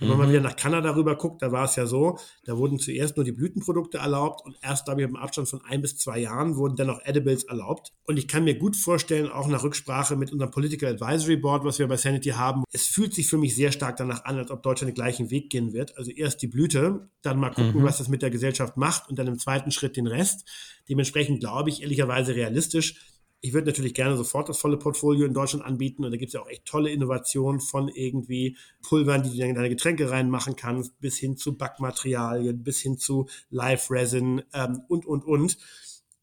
Wenn 0.00 0.08
man 0.08 0.16
mal 0.16 0.26
mhm. 0.26 0.30
wieder 0.30 0.40
nach 0.40 0.56
Kanada 0.56 0.94
rüber 0.94 1.14
guckt, 1.16 1.42
da 1.42 1.52
war 1.52 1.64
es 1.64 1.76
ja 1.76 1.84
so, 1.84 2.18
da 2.44 2.56
wurden 2.56 2.78
zuerst 2.78 3.16
nur 3.16 3.24
die 3.24 3.32
Blütenprodukte 3.32 3.98
erlaubt 3.98 4.44
und 4.44 4.56
erst, 4.62 4.86
glaube 4.86 5.02
ich, 5.02 5.08
im 5.08 5.16
Abstand 5.16 5.48
von 5.48 5.62
ein 5.64 5.82
bis 5.82 5.98
zwei 5.98 6.18
Jahren 6.18 6.56
wurden 6.56 6.74
dann 6.76 6.88
auch 6.88 7.00
Edibles 7.04 7.44
erlaubt. 7.44 7.92
Und 8.04 8.16
ich 8.16 8.26
kann 8.26 8.44
mir 8.44 8.54
gut 8.54 8.76
vorstellen, 8.76 9.28
auch 9.28 9.46
nach 9.46 9.62
Rücksprache 9.62 10.16
mit 10.16 10.32
unserem 10.32 10.50
Political 10.50 10.94
Advisory 10.94 11.36
Board, 11.36 11.64
was 11.64 11.78
wir 11.78 11.86
bei 11.86 11.98
Sanity 11.98 12.30
haben, 12.30 12.64
es 12.72 12.86
fühlt 12.86 13.14
sich 13.14 13.28
für 13.28 13.36
mich 13.36 13.54
sehr 13.54 13.72
stark 13.72 13.98
danach 13.98 14.24
an, 14.24 14.38
als 14.38 14.50
ob 14.50 14.62
Deutschland 14.62 14.90
den 14.90 14.94
gleichen 14.94 15.30
Weg 15.30 15.50
gehen 15.50 15.74
wird. 15.74 15.96
Also 15.98 16.10
erst 16.10 16.40
die 16.40 16.48
Blüte, 16.48 17.10
dann 17.20 17.38
mal 17.38 17.50
gucken, 17.50 17.82
mhm. 17.82 17.84
was 17.84 17.98
das 17.98 18.08
mit 18.08 18.22
der 18.22 18.30
Gesellschaft 18.30 18.78
macht 18.78 19.10
und 19.10 19.18
dann 19.18 19.26
im 19.26 19.38
zweiten 19.38 19.70
Schritt 19.70 19.96
den 19.96 20.06
Rest. 20.06 20.48
Dementsprechend 20.88 21.40
glaube 21.40 21.68
ich 21.68 21.82
ehrlicherweise 21.82 22.34
realistisch, 22.34 22.94
ich 23.40 23.52
würde 23.54 23.68
natürlich 23.68 23.94
gerne 23.94 24.16
sofort 24.16 24.48
das 24.48 24.58
volle 24.58 24.76
Portfolio 24.76 25.26
in 25.26 25.32
Deutschland 25.32 25.64
anbieten 25.64 26.04
und 26.04 26.10
da 26.10 26.16
gibt 26.16 26.28
es 26.28 26.34
ja 26.34 26.42
auch 26.42 26.48
echt 26.48 26.66
tolle 26.66 26.90
Innovationen 26.90 27.60
von 27.60 27.88
irgendwie 27.88 28.56
Pulvern, 28.82 29.22
die 29.22 29.36
du 29.36 29.44
in 29.44 29.54
deine 29.54 29.70
Getränke 29.70 30.10
reinmachen 30.10 30.56
kannst, 30.56 30.98
bis 31.00 31.18
hin 31.18 31.36
zu 31.36 31.56
Backmaterialien, 31.56 32.62
bis 32.62 32.80
hin 32.80 32.98
zu 32.98 33.28
Live 33.50 33.90
Resin 33.90 34.42
ähm, 34.52 34.82
und, 34.88 35.06
und, 35.06 35.24
und. 35.24 35.56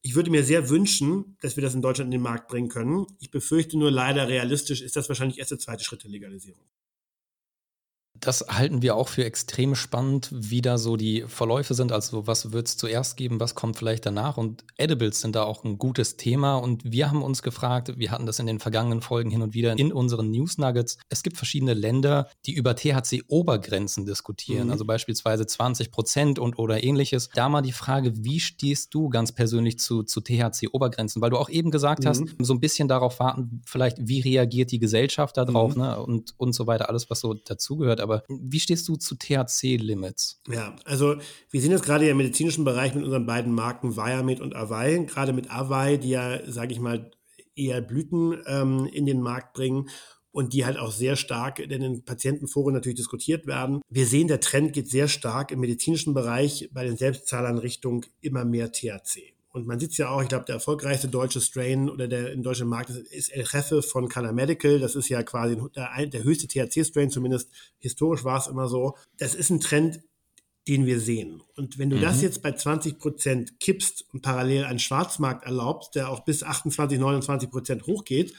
Ich 0.03 0.15
würde 0.15 0.29
mir 0.29 0.43
sehr 0.43 0.69
wünschen, 0.69 1.37
dass 1.41 1.57
wir 1.57 1.63
das 1.63 1.73
in 1.73 1.81
Deutschland 1.81 2.07
in 2.07 2.19
den 2.19 2.21
Markt 2.21 2.47
bringen 2.49 2.69
können. 2.69 3.07
Ich 3.19 3.31
befürchte 3.31 3.77
nur 3.77 3.91
leider 3.91 4.27
realistisch 4.27 4.81
ist 4.81 4.95
das 4.95 5.09
wahrscheinlich 5.09 5.39
erst 5.39 5.51
der 5.51 5.59
zweite 5.59 5.83
Schritt 5.83 6.03
der 6.03 6.11
Legalisierung. 6.11 6.63
Das 8.19 8.45
halten 8.49 8.81
wir 8.81 8.95
auch 8.95 9.07
für 9.07 9.25
extrem 9.25 9.75
spannend, 9.75 10.29
wie 10.31 10.61
da 10.61 10.77
so 10.77 10.97
die 10.97 11.25
Verläufe 11.27 11.73
sind. 11.73 11.91
Also 11.91 12.27
was 12.27 12.51
wird 12.51 12.67
es 12.67 12.77
zuerst 12.77 13.17
geben, 13.17 13.39
was 13.39 13.55
kommt 13.55 13.77
vielleicht 13.77 14.05
danach? 14.05 14.37
Und 14.37 14.63
Edibles 14.77 15.21
sind 15.21 15.35
da 15.35 15.43
auch 15.43 15.63
ein 15.63 15.77
gutes 15.77 16.17
Thema. 16.17 16.55
Und 16.55 16.83
wir 16.91 17.09
haben 17.09 17.21
uns 17.21 17.41
gefragt, 17.41 17.97
wir 17.97 18.11
hatten 18.11 18.25
das 18.25 18.39
in 18.39 18.45
den 18.45 18.59
vergangenen 18.59 19.01
Folgen 19.01 19.29
hin 19.29 19.41
und 19.41 19.53
wieder 19.53 19.77
in 19.77 19.93
unseren 19.93 20.31
News 20.31 20.57
Nuggets. 20.57 20.97
Es 21.09 21.23
gibt 21.23 21.37
verschiedene 21.37 21.73
Länder, 21.73 22.29
die 22.45 22.53
über 22.53 22.75
THC-Obergrenzen 22.75 24.05
diskutieren, 24.05 24.67
mhm. 24.67 24.71
also 24.71 24.85
beispielsweise 24.85 25.45
20 25.45 25.91
Prozent 25.91 26.39
und 26.39 26.57
oder 26.57 26.83
ähnliches. 26.83 27.29
Da 27.33 27.49
mal 27.49 27.61
die 27.61 27.71
Frage, 27.71 28.13
wie 28.15 28.39
stehst 28.39 28.93
du 28.93 29.09
ganz 29.09 29.31
persönlich 29.31 29.79
zu, 29.79 30.03
zu 30.03 30.21
THC-Obergrenzen? 30.21 31.21
Weil 31.21 31.29
du 31.29 31.37
auch 31.37 31.49
eben 31.49 31.71
gesagt 31.71 32.03
mhm. 32.03 32.07
hast, 32.07 32.23
so 32.39 32.53
ein 32.53 32.59
bisschen 32.59 32.87
darauf 32.87 33.19
warten, 33.19 33.61
vielleicht, 33.65 33.97
wie 33.99 34.21
reagiert 34.21 34.71
die 34.71 34.79
Gesellschaft 34.79 35.37
darauf 35.37 35.75
mhm. 35.75 35.81
ne? 35.81 35.99
und, 36.01 36.33
und 36.37 36.53
so 36.53 36.67
weiter, 36.67 36.89
alles, 36.89 37.09
was 37.09 37.19
so 37.19 37.33
dazugehört 37.33 37.99
aber 38.07 38.23
wie 38.29 38.59
stehst 38.59 38.87
du 38.87 38.95
zu 38.95 39.15
THC-Limits? 39.15 40.41
Ja, 40.49 40.75
also 40.85 41.15
wir 41.51 41.61
sind 41.61 41.71
jetzt 41.71 41.83
gerade 41.83 42.07
im 42.07 42.17
medizinischen 42.17 42.63
Bereich 42.63 42.95
mit 42.95 43.03
unseren 43.03 43.25
beiden 43.25 43.53
Marken 43.53 43.95
Viamed 43.95 44.39
und 44.39 44.55
Avai, 44.55 45.05
gerade 45.07 45.33
mit 45.33 45.51
Avai, 45.51 45.97
die 45.97 46.09
ja, 46.09 46.39
sage 46.49 46.73
ich 46.73 46.79
mal, 46.79 47.11
eher 47.55 47.81
Blüten 47.81 48.37
ähm, 48.45 48.87
in 48.91 49.05
den 49.05 49.21
Markt 49.21 49.53
bringen 49.53 49.89
und 50.31 50.53
die 50.53 50.65
halt 50.65 50.77
auch 50.77 50.91
sehr 50.91 51.15
stark 51.15 51.59
in 51.59 51.69
den 51.69 52.05
Patientenforen 52.05 52.73
natürlich 52.73 52.97
diskutiert 52.97 53.47
werden. 53.47 53.81
Wir 53.89 54.05
sehen, 54.05 54.27
der 54.27 54.39
Trend 54.39 54.73
geht 54.73 54.89
sehr 54.89 55.07
stark 55.07 55.51
im 55.51 55.59
medizinischen 55.59 56.13
Bereich 56.13 56.69
bei 56.71 56.83
den 56.83 56.95
Selbstzahlern 56.95 57.57
Richtung 57.57 58.05
immer 58.21 58.45
mehr 58.45 58.71
THC. 58.71 59.36
Und 59.51 59.65
man 59.65 59.79
sieht 59.79 59.91
es 59.91 59.97
ja 59.97 60.09
auch, 60.09 60.21
ich 60.21 60.27
glaube, 60.27 60.45
der 60.45 60.55
erfolgreichste 60.55 61.07
deutsche 61.07 61.41
Strain 61.41 61.89
oder 61.89 62.07
der 62.07 62.31
im 62.31 62.43
deutschen 62.43 62.67
Markt 62.67 62.89
ist, 62.89 62.99
ist 63.11 63.29
El 63.29 63.45
Jefe 63.51 63.81
von 63.81 64.09
Canna 64.09 64.31
Medical. 64.31 64.79
Das 64.79 64.95
ist 64.95 65.09
ja 65.09 65.23
quasi 65.23 65.57
der, 65.75 66.05
der 66.05 66.23
höchste 66.23 66.47
THC-Strain, 66.47 67.09
zumindest 67.09 67.49
historisch 67.79 68.23
war 68.23 68.39
es 68.39 68.47
immer 68.47 68.67
so. 68.67 68.95
Das 69.17 69.33
ist 69.33 69.49
ein 69.49 69.59
Trend, 69.59 70.01
den 70.67 70.85
wir 70.85 70.99
sehen. 70.99 71.41
Und 71.55 71.79
wenn 71.79 71.89
du 71.89 71.95
mhm. 71.95 72.01
das 72.01 72.21
jetzt 72.21 72.41
bei 72.41 72.51
20 72.51 72.99
Prozent 72.99 73.59
kippst 73.59 74.05
und 74.13 74.21
parallel 74.21 74.65
einen 74.65 74.79
Schwarzmarkt 74.79 75.45
erlaubst, 75.45 75.95
der 75.95 76.09
auch 76.09 76.25
bis 76.25 76.43
28, 76.43 76.99
29 76.99 77.49
Prozent 77.49 77.87
hochgeht, 77.87 78.33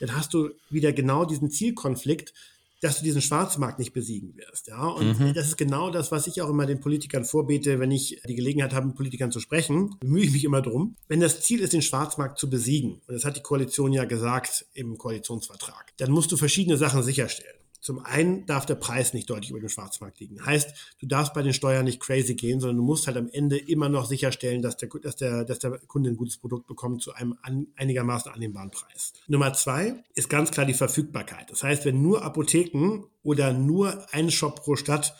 dann 0.00 0.16
hast 0.16 0.32
du 0.32 0.50
wieder 0.70 0.92
genau 0.92 1.26
diesen 1.26 1.50
Zielkonflikt, 1.50 2.32
dass 2.80 2.98
du 2.98 3.04
diesen 3.04 3.20
Schwarzmarkt 3.20 3.78
nicht 3.78 3.92
besiegen 3.92 4.36
wirst. 4.36 4.68
Ja, 4.68 4.86
und 4.86 5.18
mhm. 5.18 5.34
das 5.34 5.48
ist 5.48 5.56
genau 5.56 5.90
das, 5.90 6.10
was 6.10 6.26
ich 6.26 6.40
auch 6.42 6.48
immer 6.48 6.66
den 6.66 6.80
Politikern 6.80 7.24
vorbete, 7.24 7.78
wenn 7.78 7.90
ich 7.90 8.20
die 8.26 8.34
Gelegenheit 8.34 8.72
habe, 8.72 8.86
mit 8.86 8.96
Politikern 8.96 9.30
zu 9.30 9.40
sprechen, 9.40 9.96
bemühe 10.00 10.24
ich 10.24 10.32
mich 10.32 10.44
immer 10.44 10.62
drum. 10.62 10.96
Wenn 11.08 11.20
das 11.20 11.42
Ziel 11.42 11.60
ist, 11.60 11.72
den 11.72 11.82
Schwarzmarkt 11.82 12.38
zu 12.38 12.48
besiegen, 12.48 13.02
und 13.06 13.14
das 13.14 13.24
hat 13.24 13.36
die 13.36 13.42
Koalition 13.42 13.92
ja 13.92 14.04
gesagt 14.04 14.66
im 14.72 14.96
Koalitionsvertrag, 14.98 15.92
dann 15.98 16.10
musst 16.10 16.32
du 16.32 16.36
verschiedene 16.36 16.76
Sachen 16.76 17.02
sicherstellen. 17.02 17.60
Zum 17.80 17.98
einen 17.98 18.46
darf 18.46 18.66
der 18.66 18.74
Preis 18.74 19.14
nicht 19.14 19.30
deutlich 19.30 19.50
über 19.50 19.60
dem 19.60 19.68
Schwarzmarkt 19.68 20.20
liegen. 20.20 20.44
Heißt, 20.44 20.96
du 21.00 21.06
darfst 21.06 21.32
bei 21.32 21.42
den 21.42 21.54
Steuern 21.54 21.84
nicht 21.84 22.00
crazy 22.00 22.34
gehen, 22.34 22.60
sondern 22.60 22.76
du 22.76 22.82
musst 22.82 23.06
halt 23.06 23.16
am 23.16 23.28
Ende 23.28 23.56
immer 23.56 23.88
noch 23.88 24.06
sicherstellen, 24.06 24.60
dass 24.60 24.76
der, 24.76 24.88
dass 25.02 25.16
der, 25.16 25.44
dass 25.44 25.58
der 25.58 25.78
Kunde 25.86 26.10
ein 26.10 26.16
gutes 26.16 26.36
Produkt 26.36 26.66
bekommt 26.66 27.02
zu 27.02 27.14
einem 27.14 27.36
an, 27.42 27.68
einigermaßen 27.76 28.30
annehmbaren 28.32 28.70
Preis. 28.70 29.12
Nummer 29.28 29.52
zwei 29.54 30.04
ist 30.14 30.28
ganz 30.28 30.50
klar 30.50 30.66
die 30.66 30.74
Verfügbarkeit. 30.74 31.50
Das 31.50 31.62
heißt, 31.62 31.84
wenn 31.84 32.02
nur 32.02 32.22
Apotheken 32.22 33.04
oder 33.22 33.52
nur 33.52 34.06
ein 34.12 34.30
Shop 34.30 34.62
pro 34.62 34.76
Stadt 34.76 35.14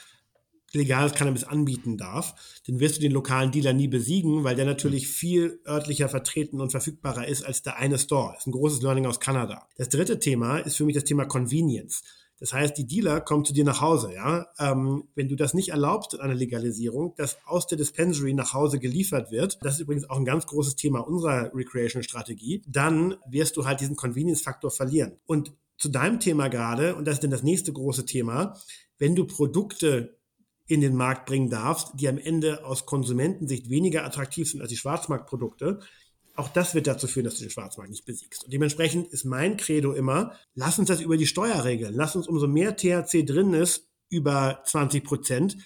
legales 0.73 1.15
Cannabis 1.15 1.45
anbieten 1.45 1.97
darf, 1.97 2.35
dann 2.67 2.81
wirst 2.81 2.97
du 2.97 3.01
den 3.01 3.13
lokalen 3.13 3.51
Dealer 3.51 3.73
nie 3.73 3.89
besiegen, 3.89 4.45
weil 4.45 4.55
der 4.55 4.65
natürlich 4.65 5.09
viel 5.09 5.61
örtlicher 5.67 6.09
vertreten 6.09 6.61
und 6.61 6.71
verfügbarer 6.71 7.27
ist 7.27 7.43
als 7.43 7.63
der 7.63 7.79
eine 7.79 7.99
Store. 7.99 8.33
Das 8.35 8.43
ist 8.43 8.47
ein 8.47 8.53
großes 8.53 8.83
Learning 8.83 9.07
aus 9.07 9.21
Kanada. 9.21 9.69
Das 9.77 9.89
dritte 9.89 10.19
Thema 10.19 10.59
ist 10.59 10.77
für 10.77 10.85
mich 10.85 10.95
das 10.95 11.05
Thema 11.05 11.25
Convenience. 11.25 12.03
Das 12.41 12.55
heißt, 12.55 12.77
die 12.79 12.87
Dealer 12.87 13.21
kommen 13.21 13.45
zu 13.45 13.53
dir 13.53 13.65
nach 13.65 13.83
Hause, 13.83 14.13
ja. 14.15 14.47
Ähm, 14.59 15.05
wenn 15.15 15.29
du 15.29 15.37
das 15.37 15.53
nicht 15.53 15.69
erlaubst 15.69 16.15
in 16.15 16.21
einer 16.21 16.35
Legalisierung, 16.35 17.15
dass 17.17 17.37
aus 17.45 17.67
der 17.67 17.77
Dispensary 17.77 18.33
nach 18.33 18.55
Hause 18.55 18.79
geliefert 18.79 19.31
wird, 19.31 19.59
das 19.63 19.75
ist 19.75 19.81
übrigens 19.81 20.09
auch 20.09 20.17
ein 20.17 20.25
ganz 20.25 20.47
großes 20.47 20.77
Thema 20.77 21.01
unserer 21.01 21.55
Recreation-Strategie, 21.55 22.63
dann 22.67 23.17
wirst 23.29 23.57
du 23.59 23.67
halt 23.67 23.81
diesen 23.81 23.97
Convenience-Faktor 23.97 24.71
verlieren. 24.71 25.19
Und 25.27 25.53
zu 25.77 25.91
deinem 25.91 26.19
Thema 26.19 26.49
gerade, 26.49 26.97
und 26.97 27.07
das 27.07 27.15
ist 27.15 27.25
dann 27.25 27.31
das 27.31 27.43
nächste 27.43 27.73
große 27.73 28.07
Thema, 28.07 28.55
wenn 28.99 29.15
du 29.15 29.27
Produkte 29.27 30.19
in 30.67 30.81
den 30.81 30.95
Markt 30.95 31.27
bringen 31.27 31.51
darfst, 31.51 31.93
die 31.95 32.09
am 32.09 32.17
Ende 32.17 32.65
aus 32.65 32.87
Konsumentensicht 32.87 33.69
weniger 33.69 34.05
attraktiv 34.05 34.49
sind 34.49 34.61
als 34.61 34.71
die 34.71 34.77
Schwarzmarktprodukte, 34.77 35.81
auch 36.41 36.49
das 36.49 36.75
wird 36.75 36.87
dazu 36.87 37.07
führen, 37.07 37.25
dass 37.25 37.37
du 37.37 37.43
den 37.43 37.51
Schwarzmarkt 37.51 37.91
nicht 37.91 38.05
besiegst. 38.05 38.45
Und 38.45 38.53
dementsprechend 38.53 39.09
ist 39.09 39.25
mein 39.25 39.57
Credo 39.57 39.93
immer, 39.93 40.33
lass 40.55 40.79
uns 40.79 40.89
das 40.89 41.01
über 41.01 41.17
die 41.17 41.27
Steuer 41.27 41.65
regeln. 41.65 41.95
Lass 41.95 42.17
uns 42.17 42.27
umso 42.27 42.49
mehr 42.49 42.77
THC 42.77 43.25
drin 43.25 43.55
ist, 43.55 43.87
über 44.09 44.63
20 44.65 45.05
Prozent, 45.05 45.57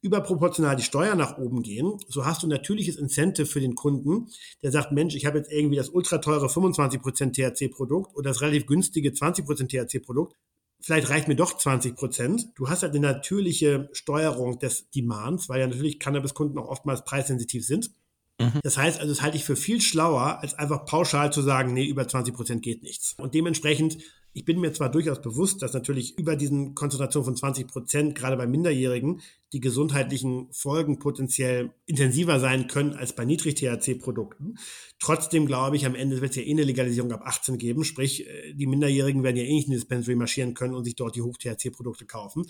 überproportional 0.00 0.76
die 0.76 0.82
Steuer 0.82 1.14
nach 1.14 1.38
oben 1.38 1.62
gehen. 1.62 1.98
So 2.08 2.24
hast 2.24 2.42
du 2.42 2.46
ein 2.46 2.50
natürliches 2.50 2.96
Incentive 2.96 3.46
für 3.46 3.60
den 3.60 3.74
Kunden, 3.74 4.28
der 4.62 4.70
sagt, 4.70 4.92
Mensch, 4.92 5.14
ich 5.16 5.26
habe 5.26 5.38
jetzt 5.38 5.50
irgendwie 5.50 5.76
das 5.76 5.88
ultra 5.88 6.18
teure 6.18 6.48
25 6.48 7.02
Prozent 7.02 7.36
THC-Produkt 7.36 8.14
oder 8.14 8.30
das 8.30 8.40
relativ 8.40 8.66
günstige 8.66 9.12
20 9.12 9.44
Prozent 9.44 9.72
THC-Produkt. 9.72 10.36
Vielleicht 10.80 11.10
reicht 11.10 11.26
mir 11.26 11.34
doch 11.34 11.56
20 11.56 11.96
Prozent. 11.96 12.46
Du 12.54 12.68
hast 12.68 12.82
halt 12.82 12.94
eine 12.94 13.00
natürliche 13.00 13.88
Steuerung 13.92 14.60
des 14.60 14.88
Demands, 14.90 15.48
weil 15.48 15.60
ja 15.60 15.66
natürlich 15.66 15.98
Cannabis-Kunden 15.98 16.56
auch 16.58 16.68
oftmals 16.68 17.04
preissensitiv 17.04 17.66
sind. 17.66 17.90
Mhm. 18.38 18.60
Das 18.62 18.78
heißt 18.78 19.00
also, 19.00 19.12
das 19.12 19.22
halte 19.22 19.36
ich 19.36 19.44
für 19.44 19.56
viel 19.56 19.80
schlauer, 19.80 20.38
als 20.40 20.54
einfach 20.54 20.84
pauschal 20.84 21.32
zu 21.32 21.42
sagen, 21.42 21.72
nee, 21.74 21.86
über 21.86 22.06
20 22.06 22.34
Prozent 22.34 22.62
geht 22.62 22.82
nichts. 22.82 23.14
Und 23.18 23.34
dementsprechend, 23.34 23.98
ich 24.32 24.44
bin 24.44 24.60
mir 24.60 24.72
zwar 24.72 24.90
durchaus 24.90 25.20
bewusst, 25.20 25.62
dass 25.62 25.72
natürlich 25.72 26.16
über 26.16 26.36
diesen 26.36 26.74
Konzentration 26.76 27.24
von 27.24 27.36
20 27.36 27.66
Prozent, 27.66 28.14
gerade 28.14 28.36
bei 28.36 28.46
Minderjährigen, 28.46 29.20
die 29.52 29.60
gesundheitlichen 29.60 30.46
Folgen 30.52 31.00
potenziell 31.00 31.72
intensiver 31.86 32.38
sein 32.38 32.68
können 32.68 32.92
als 32.92 33.14
bei 33.14 33.24
Niedrig-THC-Produkten. 33.24 34.58
Trotzdem 35.00 35.46
glaube 35.46 35.76
ich, 35.76 35.86
am 35.86 35.96
Ende 35.96 36.20
wird 36.20 36.30
es 36.30 36.36
ja 36.36 36.42
eh 36.42 36.52
eine 36.52 36.64
Legalisierung 36.64 37.10
ab 37.10 37.22
18 37.24 37.58
geben, 37.58 37.82
sprich, 37.82 38.28
äh, 38.28 38.52
die 38.54 38.66
Minderjährigen 38.66 39.24
werden 39.24 39.36
ja 39.36 39.44
eh 39.44 39.54
nicht 39.54 39.66
in 39.66 39.72
die 39.72 39.78
Dispensary 39.78 40.14
marschieren 40.14 40.54
können 40.54 40.74
und 40.74 40.84
sich 40.84 40.94
dort 40.94 41.16
die 41.16 41.22
Hoch-THC-Produkte 41.22 42.04
kaufen. 42.04 42.46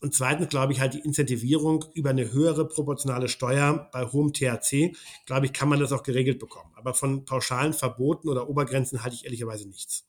Und 0.00 0.14
zweitens 0.14 0.48
glaube 0.48 0.72
ich 0.72 0.80
halt 0.80 0.94
die 0.94 1.00
Incentivierung 1.00 1.84
über 1.94 2.10
eine 2.10 2.32
höhere 2.32 2.68
proportionale 2.68 3.28
Steuer 3.28 3.88
bei 3.92 4.04
hohem 4.04 4.32
THC, 4.32 4.94
glaube 5.24 5.46
ich, 5.46 5.52
kann 5.52 5.68
man 5.68 5.80
das 5.80 5.92
auch 5.92 6.02
geregelt 6.02 6.38
bekommen. 6.38 6.70
Aber 6.74 6.94
von 6.94 7.24
pauschalen 7.24 7.72
Verboten 7.72 8.28
oder 8.28 8.48
Obergrenzen 8.48 9.02
halte 9.02 9.16
ich 9.16 9.24
ehrlicherweise 9.24 9.68
nichts. 9.68 10.04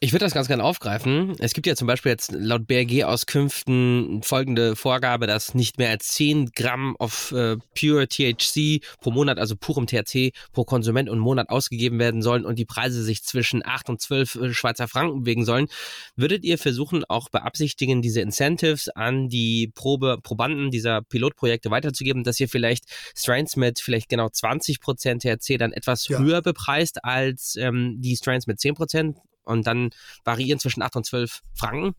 Ich 0.00 0.12
würde 0.12 0.24
das 0.24 0.32
ganz 0.32 0.46
gerne 0.46 0.62
aufgreifen. 0.62 1.34
Es 1.40 1.54
gibt 1.54 1.66
ja 1.66 1.74
zum 1.74 1.88
Beispiel 1.88 2.10
jetzt 2.10 2.30
laut 2.30 2.68
BRG-Auskünften 2.68 4.22
folgende 4.22 4.76
Vorgabe, 4.76 5.26
dass 5.26 5.56
nicht 5.56 5.78
mehr 5.78 5.90
als 5.90 6.06
10 6.10 6.52
Gramm 6.54 6.94
of 7.00 7.32
äh, 7.32 7.56
Pure 7.76 8.06
THC 8.06 8.80
pro 9.00 9.10
Monat, 9.10 9.38
also 9.38 9.56
purem 9.56 9.88
THC 9.88 10.30
pro 10.52 10.62
Konsument 10.62 11.08
und 11.08 11.18
Monat 11.18 11.48
ausgegeben 11.48 11.98
werden 11.98 12.22
sollen 12.22 12.44
und 12.44 12.60
die 12.60 12.64
Preise 12.64 13.02
sich 13.02 13.24
zwischen 13.24 13.66
8 13.66 13.88
und 13.88 14.00
12 14.00 14.34
äh, 14.36 14.54
Schweizer 14.54 14.86
Franken 14.86 15.24
bewegen 15.24 15.44
sollen. 15.44 15.66
Würdet 16.14 16.44
ihr 16.44 16.58
versuchen, 16.58 17.04
auch 17.08 17.28
beabsichtigen, 17.28 18.00
diese 18.00 18.20
Incentives 18.20 18.88
an 18.90 19.28
die 19.28 19.72
Probe, 19.74 20.18
Probanden 20.22 20.70
dieser 20.70 21.02
Pilotprojekte 21.02 21.72
weiterzugeben, 21.72 22.22
dass 22.22 22.38
ihr 22.38 22.48
vielleicht 22.48 22.84
Strains 23.16 23.56
mit 23.56 23.80
vielleicht 23.80 24.08
genau 24.08 24.28
20 24.28 24.80
Prozent 24.80 25.22
THC 25.22 25.58
dann 25.58 25.72
etwas 25.72 26.06
ja. 26.06 26.20
höher 26.20 26.40
bepreist 26.40 27.04
als 27.04 27.56
ähm, 27.56 27.96
die 27.98 28.14
Strains 28.14 28.46
mit 28.46 28.60
10 28.60 28.74
Prozent? 28.76 29.16
Und 29.48 29.66
dann 29.66 29.90
variieren 30.24 30.60
zwischen 30.60 30.82
8 30.82 30.96
und 30.96 31.06
12 31.06 31.42
Franken. 31.54 31.94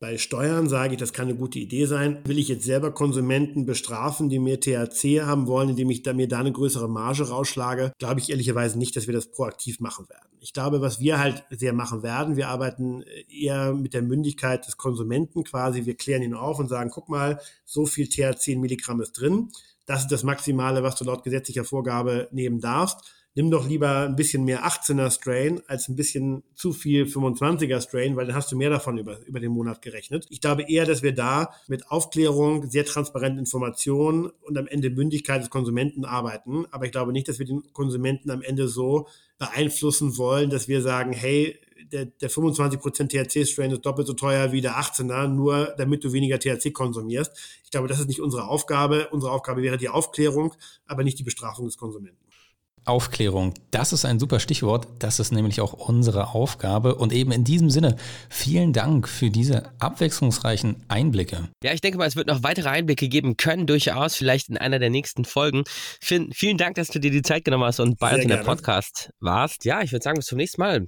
Bei 0.00 0.16
Steuern 0.16 0.68
sage 0.68 0.94
ich, 0.94 1.00
das 1.00 1.12
kann 1.12 1.26
eine 1.26 1.36
gute 1.36 1.58
Idee 1.58 1.86
sein. 1.86 2.20
Will 2.24 2.38
ich 2.38 2.46
jetzt 2.46 2.64
selber 2.64 2.92
Konsumenten 2.92 3.66
bestrafen, 3.66 4.28
die 4.28 4.38
mehr 4.38 4.60
THC 4.60 5.22
haben 5.22 5.48
wollen, 5.48 5.70
indem 5.70 5.90
ich 5.90 6.04
da, 6.04 6.12
mir 6.12 6.28
da 6.28 6.38
eine 6.38 6.52
größere 6.52 6.88
Marge 6.88 7.28
rausschlage? 7.28 7.92
Glaube 7.98 8.20
ich 8.20 8.30
ehrlicherweise 8.30 8.78
nicht, 8.78 8.94
dass 8.94 9.08
wir 9.08 9.14
das 9.14 9.32
proaktiv 9.32 9.80
machen 9.80 10.08
werden. 10.08 10.28
Ich 10.38 10.52
glaube, 10.52 10.80
was 10.80 11.00
wir 11.00 11.18
halt 11.18 11.44
sehr 11.50 11.72
machen 11.72 12.04
werden, 12.04 12.36
wir 12.36 12.48
arbeiten 12.48 13.02
eher 13.28 13.74
mit 13.74 13.92
der 13.92 14.02
Mündigkeit 14.02 14.64
des 14.68 14.76
Konsumenten 14.76 15.42
quasi. 15.42 15.84
Wir 15.84 15.96
klären 15.96 16.22
ihn 16.22 16.34
auf 16.34 16.60
und 16.60 16.68
sagen, 16.68 16.90
guck 16.90 17.08
mal, 17.08 17.40
so 17.64 17.84
viel 17.84 18.08
THC 18.08 18.52
in 18.52 18.60
Milligramm 18.60 19.00
ist 19.00 19.18
drin. 19.18 19.50
Das 19.84 20.02
ist 20.02 20.12
das 20.12 20.22
Maximale, 20.22 20.84
was 20.84 20.94
du 20.94 21.04
laut 21.04 21.24
gesetzlicher 21.24 21.64
Vorgabe 21.64 22.28
nehmen 22.30 22.60
darfst 22.60 23.17
nimm 23.34 23.50
doch 23.50 23.68
lieber 23.68 24.00
ein 24.00 24.16
bisschen 24.16 24.44
mehr 24.44 24.66
18er 24.66 25.10
Strain 25.10 25.60
als 25.66 25.88
ein 25.88 25.96
bisschen 25.96 26.42
zu 26.54 26.72
viel 26.72 27.04
25er 27.04 27.80
Strain, 27.80 28.16
weil 28.16 28.26
dann 28.26 28.34
hast 28.34 28.50
du 28.50 28.56
mehr 28.56 28.70
davon 28.70 28.98
über, 28.98 29.18
über 29.26 29.40
den 29.40 29.52
Monat 29.52 29.80
gerechnet. 29.82 30.26
Ich 30.28 30.40
glaube 30.40 30.62
eher, 30.68 30.86
dass 30.86 31.02
wir 31.02 31.14
da 31.14 31.54
mit 31.68 31.90
Aufklärung, 31.90 32.68
sehr 32.68 32.84
transparenten 32.84 33.38
Informationen 33.38 34.30
und 34.42 34.58
am 34.58 34.66
Ende 34.66 34.90
Mündigkeit 34.90 35.40
des 35.40 35.50
Konsumenten 35.50 36.04
arbeiten. 36.04 36.66
Aber 36.70 36.86
ich 36.86 36.92
glaube 36.92 37.12
nicht, 37.12 37.28
dass 37.28 37.38
wir 37.38 37.46
den 37.46 37.62
Konsumenten 37.72 38.30
am 38.30 38.42
Ende 38.42 38.68
so 38.68 39.06
beeinflussen 39.38 40.18
wollen, 40.18 40.50
dass 40.50 40.66
wir 40.66 40.82
sagen, 40.82 41.12
hey, 41.12 41.58
der, 41.92 42.06
der 42.06 42.30
25% 42.30 43.08
THC-Strain 43.08 43.70
ist 43.70 43.86
doppelt 43.86 44.06
so 44.06 44.12
teuer 44.12 44.52
wie 44.52 44.60
der 44.60 44.80
18er, 44.80 45.28
nur 45.28 45.74
damit 45.78 46.04
du 46.04 46.12
weniger 46.12 46.38
THC 46.38 46.72
konsumierst. 46.72 47.32
Ich 47.64 47.70
glaube, 47.70 47.88
das 47.88 48.00
ist 48.00 48.08
nicht 48.08 48.20
unsere 48.20 48.48
Aufgabe. 48.48 49.08
Unsere 49.10 49.32
Aufgabe 49.32 49.62
wäre 49.62 49.78
die 49.78 49.88
Aufklärung, 49.88 50.54
aber 50.86 51.04
nicht 51.04 51.18
die 51.18 51.24
Bestrafung 51.24 51.66
des 51.66 51.78
Konsumenten. 51.78 52.27
Aufklärung, 52.84 53.54
das 53.70 53.92
ist 53.92 54.04
ein 54.04 54.18
super 54.18 54.40
Stichwort. 54.40 54.88
Das 54.98 55.20
ist 55.20 55.32
nämlich 55.32 55.60
auch 55.60 55.72
unsere 55.72 56.34
Aufgabe. 56.34 56.94
Und 56.94 57.12
eben 57.12 57.32
in 57.32 57.44
diesem 57.44 57.70
Sinne, 57.70 57.96
vielen 58.28 58.72
Dank 58.72 59.08
für 59.08 59.30
diese 59.30 59.72
abwechslungsreichen 59.78 60.84
Einblicke. 60.88 61.48
Ja, 61.62 61.72
ich 61.72 61.80
denke 61.80 61.98
mal, 61.98 62.06
es 62.06 62.16
wird 62.16 62.28
noch 62.28 62.42
weitere 62.42 62.68
Einblicke 62.68 63.08
geben 63.08 63.36
können, 63.36 63.66
durchaus, 63.66 64.14
vielleicht 64.14 64.48
in 64.48 64.56
einer 64.56 64.78
der 64.78 64.90
nächsten 64.90 65.24
Folgen. 65.24 65.64
Finn, 66.00 66.30
vielen 66.32 66.58
Dank, 66.58 66.76
dass 66.76 66.88
du 66.88 66.98
dir 66.98 67.10
die 67.10 67.22
Zeit 67.22 67.44
genommen 67.44 67.64
hast 67.64 67.80
und 67.80 67.98
bei 67.98 68.14
uns 68.14 68.22
in 68.22 68.28
der 68.28 68.38
Podcast 68.38 69.10
warst. 69.20 69.64
Ja, 69.64 69.82
ich 69.82 69.92
würde 69.92 70.04
sagen, 70.04 70.16
bis 70.16 70.26
zum 70.26 70.38
nächsten 70.38 70.60
Mal. 70.60 70.86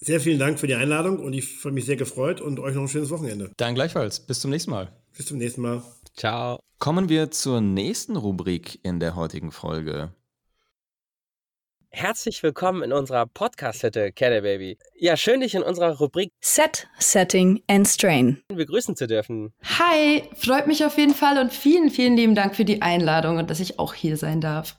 Sehr 0.00 0.20
vielen 0.20 0.38
Dank 0.38 0.60
für 0.60 0.68
die 0.68 0.74
Einladung 0.76 1.18
und 1.18 1.32
ich 1.32 1.58
freue 1.58 1.72
mich 1.72 1.84
sehr 1.84 1.96
gefreut 1.96 2.40
und 2.40 2.60
euch 2.60 2.74
noch 2.74 2.82
ein 2.82 2.88
schönes 2.88 3.10
Wochenende. 3.10 3.50
Dann 3.56 3.74
gleichfalls. 3.74 4.20
Bis 4.20 4.40
zum 4.40 4.50
nächsten 4.50 4.70
Mal. 4.70 4.92
Bis 5.16 5.26
zum 5.26 5.38
nächsten 5.38 5.62
Mal. 5.62 5.82
Ciao. 6.16 6.60
Kommen 6.78 7.08
wir 7.08 7.32
zur 7.32 7.60
nächsten 7.60 8.16
Rubrik 8.16 8.78
in 8.84 9.00
der 9.00 9.16
heutigen 9.16 9.50
Folge. 9.50 10.12
Herzlich 11.90 12.42
willkommen 12.42 12.82
in 12.82 12.92
unserer 12.92 13.26
Podcast-Hütte, 13.26 14.12
Kenny 14.12 14.42
Baby. 14.42 14.78
Ja, 14.94 15.16
schön, 15.16 15.40
dich 15.40 15.54
in 15.54 15.62
unserer 15.62 15.96
Rubrik 15.96 16.32
Set, 16.40 16.86
Setting 16.98 17.62
and 17.66 17.88
Strain 17.88 18.42
begrüßen 18.48 18.94
zu 18.94 19.06
dürfen. 19.06 19.54
Hi, 19.62 20.22
freut 20.36 20.66
mich 20.66 20.84
auf 20.84 20.98
jeden 20.98 21.14
Fall 21.14 21.38
und 21.38 21.52
vielen, 21.52 21.90
vielen 21.90 22.14
lieben 22.14 22.34
Dank 22.34 22.54
für 22.54 22.66
die 22.66 22.82
Einladung 22.82 23.38
und 23.38 23.48
dass 23.48 23.58
ich 23.58 23.78
auch 23.78 23.94
hier 23.94 24.18
sein 24.18 24.42
darf. 24.42 24.76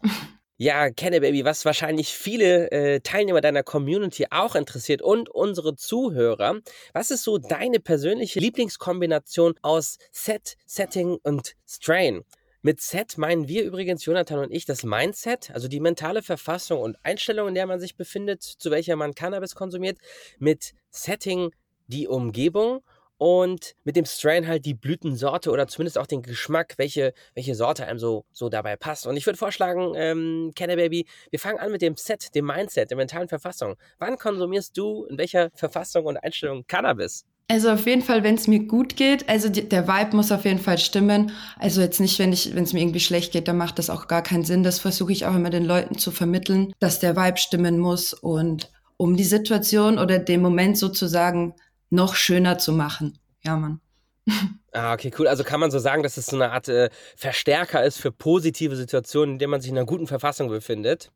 Ja, 0.62 0.90
Kenny 0.90 1.22
Baby, 1.22 1.46
was 1.46 1.64
wahrscheinlich 1.64 2.10
viele 2.10 2.70
äh, 2.72 3.00
Teilnehmer 3.00 3.40
deiner 3.40 3.64
Community 3.64 4.28
auch 4.30 4.56
interessiert 4.56 5.02
und 5.02 5.30
unsere 5.30 5.76
Zuhörer. 5.76 6.60
Was 6.94 7.12
ist 7.12 7.24
so 7.24 7.38
deine 7.38 7.80
persönliche 7.80 8.42
Lieblingskombination 8.42 9.56
aus 9.62 9.98
Set, 10.12 10.58
Setting 10.66 11.18
und 11.24 11.56
Strain? 11.66 12.24
Mit 12.62 12.82
Set 12.82 13.18
meinen 13.18 13.48
wir 13.48 13.64
übrigens, 13.64 14.04
Jonathan 14.04 14.40
und 14.40 14.52
ich, 14.52 14.66
das 14.66 14.84
Mindset, 14.84 15.50
also 15.52 15.70
die 15.70 15.80
mentale 15.80 16.22
Verfassung 16.22 16.82
und 16.82 16.98
Einstellung, 17.04 17.48
in 17.48 17.56
der 17.56 17.66
man 17.66 17.80
sich 17.80 17.96
befindet, 17.96 18.44
zu 18.44 18.70
welcher 18.70 18.98
man 18.98 19.16
Cannabis 19.16 19.56
konsumiert. 19.56 19.98
Mit 20.40 20.74
Setting 20.90 21.52
die 21.88 22.10
Umgebung 22.10 22.82
und 23.18 23.76
mit 23.86 23.96
dem 23.96 24.04
Strain 24.04 24.46
halt 24.46 24.66
die 24.66 24.74
Blütensorte 24.74 25.52
oder 25.52 25.68
zumindest 25.68 25.98
auch 25.98 26.06
den 26.06 26.22
Geschmack, 26.22 26.74
welche, 26.78 27.14
welche 27.34 27.56
Sorte 27.56 27.86
einem 27.86 27.98
so, 27.98 28.26
so 28.34 28.50
dabei 28.50 28.76
passt. 28.76 29.08
Und 29.08 29.16
ich 29.16 29.26
würde 29.26 29.38
vorschlagen, 29.38 29.94
ähm, 29.96 30.52
Baby, 30.54 31.06
wir 31.30 31.40
fangen 31.40 31.60
an 31.60 31.72
mit 31.72 31.82
dem 31.82 31.96
Set, 31.96 32.36
dem 32.36 32.46
Mindset, 32.46 32.90
der 32.90 32.98
mentalen 32.98 33.30
Verfassung. 33.30 33.78
Wann 34.00 34.18
konsumierst 34.18 34.78
du 34.78 35.06
in 35.06 35.18
welcher 35.18 35.50
Verfassung 35.54 36.06
und 36.06 36.18
Einstellung 36.18 36.66
Cannabis? 36.68 37.26
Also 37.52 37.72
auf 37.72 37.88
jeden 37.88 38.04
Fall, 38.04 38.24
wenn 38.24 38.36
es 38.36 38.48
mir 38.48 38.60
gut 38.60 38.96
geht. 38.96 39.28
Also 39.28 39.50
die, 39.50 39.68
der 39.68 39.88
Vibe 39.88 40.16
muss 40.16 40.32
auf 40.32 40.46
jeden 40.46 40.60
Fall 40.60 40.78
stimmen. 40.78 41.32
Also 41.58 41.82
jetzt 41.82 42.00
nicht, 42.00 42.20
wenn 42.20 42.32
ich, 42.32 42.54
wenn 42.54 42.64
es 42.64 42.74
mir 42.74 42.82
irgendwie 42.82 43.00
schlecht 43.00 43.34
geht, 43.34 43.48
dann 43.48 43.58
macht 43.58 43.80
das 43.80 43.90
auch 43.90 44.08
gar 44.08 44.22
keinen 44.22 44.46
Sinn. 44.46 44.62
Das 44.62 44.78
versuche 44.78 45.12
ich 45.12 45.26
auch 45.26 45.34
immer 45.34 45.50
den 45.50 45.66
Leuten 45.66 45.98
zu 45.98 46.12
vermitteln, 46.12 46.74
dass 46.78 47.00
der 47.00 47.16
Vibe 47.16 47.38
stimmen 47.38 47.80
muss 47.80 48.14
und 48.14 48.72
um 48.98 49.18
die 49.18 49.24
Situation 49.24 49.98
oder 49.98 50.20
den 50.20 50.44
Moment 50.44 50.78
sozusagen 50.78 51.56
noch 51.90 52.14
schöner 52.14 52.60
zu 52.60 52.72
machen. 52.72 53.18
Ja, 53.42 53.58
Mann. 53.58 53.82
Ah, 54.72 54.94
okay, 54.94 55.12
cool. 55.18 55.28
Also 55.28 55.44
kann 55.44 55.60
man 55.60 55.72
so 55.72 55.80
sagen, 55.80 56.04
dass 56.04 56.18
es 56.18 56.28
so 56.28 56.36
eine 56.36 56.52
Art 56.52 56.68
äh, 56.68 56.92
Verstärker 57.16 57.84
ist 57.84 57.98
für 57.98 58.12
positive 58.12 58.76
Situationen, 58.76 59.34
in 59.34 59.40
denen 59.40 59.50
man 59.50 59.62
sich 59.62 59.72
in 59.72 59.78
einer 59.78 59.88
guten 59.88 60.06
Verfassung 60.06 60.48
befindet. 60.48 61.12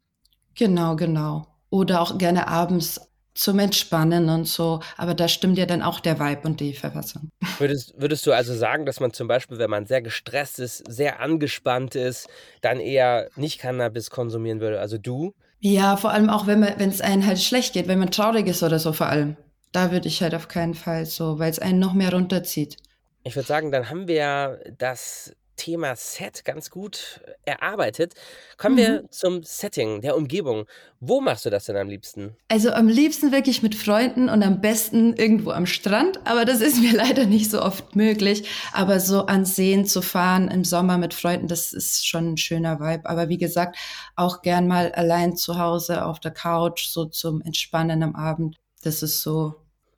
Genau, 0.56 0.96
genau. 0.96 1.46
Oder 1.70 2.02
auch 2.02 2.18
gerne 2.18 2.48
abends 2.48 3.00
zum 3.34 3.60
Entspannen 3.60 4.30
und 4.30 4.46
so. 4.46 4.80
Aber 4.98 5.14
da 5.14 5.28
stimmt 5.28 5.58
ja 5.58 5.66
dann 5.66 5.82
auch 5.82 6.00
der 6.00 6.20
Vibe 6.20 6.48
und 6.48 6.60
die 6.60 6.74
Verfassung. 6.74 7.30
Würdest, 7.60 7.94
würdest 7.98 8.26
du 8.28 8.32
also 8.32 8.54
sagen, 8.54 8.86
dass 8.86 9.00
man 9.00 9.14
zum 9.14 9.28
Beispiel, 9.28 9.58
wenn 9.58 9.70
man 9.70 9.86
sehr 9.86 10.02
gestresst 10.02 10.60
ist, 10.60 10.84
sehr 10.90 11.20
angespannt 11.20 11.96
ist, 11.96 12.28
dann 12.62 12.80
eher 12.80 13.30
nicht 13.36 13.60
Cannabis 13.60 14.10
konsumieren 14.10 14.60
würde? 14.60 14.80
Also 14.80 14.98
du? 14.98 15.34
Ja, 15.60 15.96
vor 15.98 16.12
allem 16.12 16.30
auch, 16.30 16.46
wenn 16.48 16.60
man, 16.60 16.74
wenn 16.78 16.90
es 16.90 17.02
einem 17.02 17.26
halt 17.26 17.40
schlecht 17.40 17.74
geht, 17.74 17.88
wenn 17.88 18.00
man 18.00 18.12
traurig 18.12 18.48
ist 18.48 18.64
oder 18.64 18.80
so 18.80 18.94
vor 18.94 19.08
allem. 19.08 19.38
Da 19.72 19.92
würde 19.92 20.08
ich 20.08 20.22
halt 20.22 20.36
auf 20.36 20.48
keinen 20.48 20.76
Fall 20.76 21.06
so, 21.06 21.40
weil 21.40 21.50
es 21.50 21.60
einen 21.60 21.80
noch 21.80 21.94
mehr 21.94 22.12
runterzieht. 22.12 22.78
Ich 23.24 23.36
würde 23.36 23.48
sagen, 23.48 23.72
dann 23.72 23.90
haben 23.90 24.08
wir 24.08 24.16
ja 24.16 24.58
das 24.78 25.34
Thema 25.56 25.96
Set 25.96 26.46
ganz 26.46 26.70
gut 26.70 27.22
erarbeitet. 27.46 28.14
Kommen 28.58 28.76
mhm. 28.76 28.80
wir 28.80 29.10
zum 29.10 29.44
Setting, 29.44 30.02
der 30.02 30.18
Umgebung. 30.18 30.66
Wo 31.00 31.22
machst 31.22 31.46
du 31.46 31.50
das 31.50 31.66
denn 31.66 31.78
am 31.78 31.90
liebsten? 31.90 32.36
Also 32.48 32.72
am 32.72 32.88
liebsten 32.88 33.32
wirklich 33.32 33.62
mit 33.62 33.76
Freunden 33.76 34.30
und 34.30 34.44
am 34.44 34.62
besten 34.62 35.14
irgendwo 35.14 35.52
am 35.52 35.66
Strand, 35.66 36.26
aber 36.26 36.46
das 36.46 36.62
ist 36.62 36.80
mir 36.82 36.94
leider 36.94 37.26
nicht 37.26 37.52
so 37.52 37.62
oft 37.62 37.96
möglich. 37.96 38.48
Aber 38.72 39.00
so 39.00 39.26
an 39.26 39.46
Seen 39.46 39.86
zu 39.86 40.02
fahren 40.02 40.48
im 40.50 40.64
Sommer 40.64 40.98
mit 40.98 41.14
Freunden, 41.14 41.48
das 41.48 41.74
ist 41.74 42.08
schon 42.08 42.34
ein 42.34 42.38
schöner 42.38 42.80
Vibe. 42.80 43.10
Aber 43.10 43.30
wie 43.30 43.38
gesagt, 43.38 43.78
auch 44.16 44.42
gern 44.42 44.68
mal 44.68 44.92
allein 44.94 45.36
zu 45.36 45.58
Hause 45.58 46.06
auf 46.06 46.20
der 46.20 46.32
Couch, 46.32 46.88
so 46.88 47.06
zum 47.06 47.42
Entspannen 47.42 48.04
am 48.04 48.16
Abend. 48.16 48.58
Das 48.84 49.04
ist 49.04 49.22
so 49.22 49.56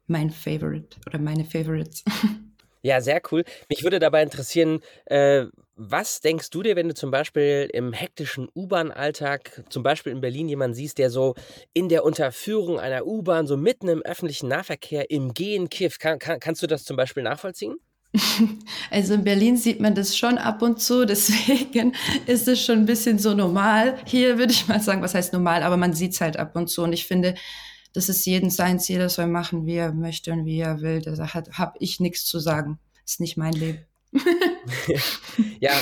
mein 0.08 0.30
Favorite 0.30 0.98
oder 1.08 1.20
meine 1.20 1.46
Favorites. 1.46 2.04
Ja, 2.86 3.02
sehr 3.02 3.20
cool. 3.32 3.44
Mich 3.68 3.82
würde 3.82 3.98
dabei 3.98 4.22
interessieren, 4.22 4.80
äh, 5.06 5.46
was 5.76 6.22
denkst 6.22 6.52
du 6.52 6.62
dir, 6.62 6.76
wenn 6.76 6.88
du 6.88 6.94
zum 6.94 7.10
Beispiel 7.10 7.68
im 7.74 7.94
hektischen 7.94 8.48
U-Bahn-Alltag, 8.54 9.64
zum 9.70 9.82
Beispiel 9.82 10.12
in 10.12 10.22
Berlin, 10.22 10.48
jemanden 10.48 10.76
siehst, 10.76 11.00
der 11.00 11.10
so 11.10 11.34
in 11.74 11.90
der 11.90 12.04
Unterführung 12.06 12.80
einer 12.80 13.08
U-Bahn, 13.08 13.48
so 13.48 13.58
mitten 13.58 13.88
im 13.88 14.04
öffentlichen 14.04 14.50
Nahverkehr, 14.50 15.10
im 15.10 15.34
Gehen 15.34 15.70
kifft? 15.70 16.00
Kann, 16.00 16.20
kann, 16.20 16.40
kannst 16.40 16.62
du 16.62 16.68
das 16.68 16.84
zum 16.84 16.96
Beispiel 16.96 17.24
nachvollziehen? 17.24 17.76
Also 18.92 19.16
in 19.16 19.24
Berlin 19.24 19.58
sieht 19.58 19.80
man 19.80 19.96
das 19.96 20.16
schon 20.16 20.38
ab 20.38 20.62
und 20.62 20.80
zu, 20.80 21.06
deswegen 21.08 21.94
ist 22.28 22.48
es 22.48 22.64
schon 22.64 22.78
ein 22.82 22.86
bisschen 22.86 23.18
so 23.18 23.34
normal. 23.34 23.98
Hier 24.06 24.38
würde 24.38 24.54
ich 24.54 24.68
mal 24.68 24.80
sagen, 24.80 25.02
was 25.02 25.16
heißt 25.16 25.34
normal, 25.34 25.64
aber 25.64 25.76
man 25.76 25.94
sieht 25.94 26.14
es 26.14 26.22
halt 26.22 26.38
ab 26.38 26.56
und 26.56 26.68
zu. 26.68 26.84
Und 26.84 26.94
ich 26.94 27.08
finde, 27.08 27.34
das 27.96 28.10
ist 28.10 28.26
jeden 28.26 28.50
seins, 28.50 28.88
jeder 28.90 29.08
soll 29.08 29.28
machen, 29.28 29.66
wie 29.66 29.76
er 29.76 29.94
möchte 29.94 30.34
und 30.34 30.46
wie 30.46 30.60
er 30.60 30.82
will. 30.82 31.02
Da 31.02 31.16
habe 31.34 31.78
ich 31.80 32.02
nichts 32.02 32.26
zu 32.26 32.40
sagen. 32.40 32.78
Ist 33.06 33.22
nicht 33.22 33.38
mein 33.38 33.54
Leben. 33.54 33.86
ja, 35.60 35.74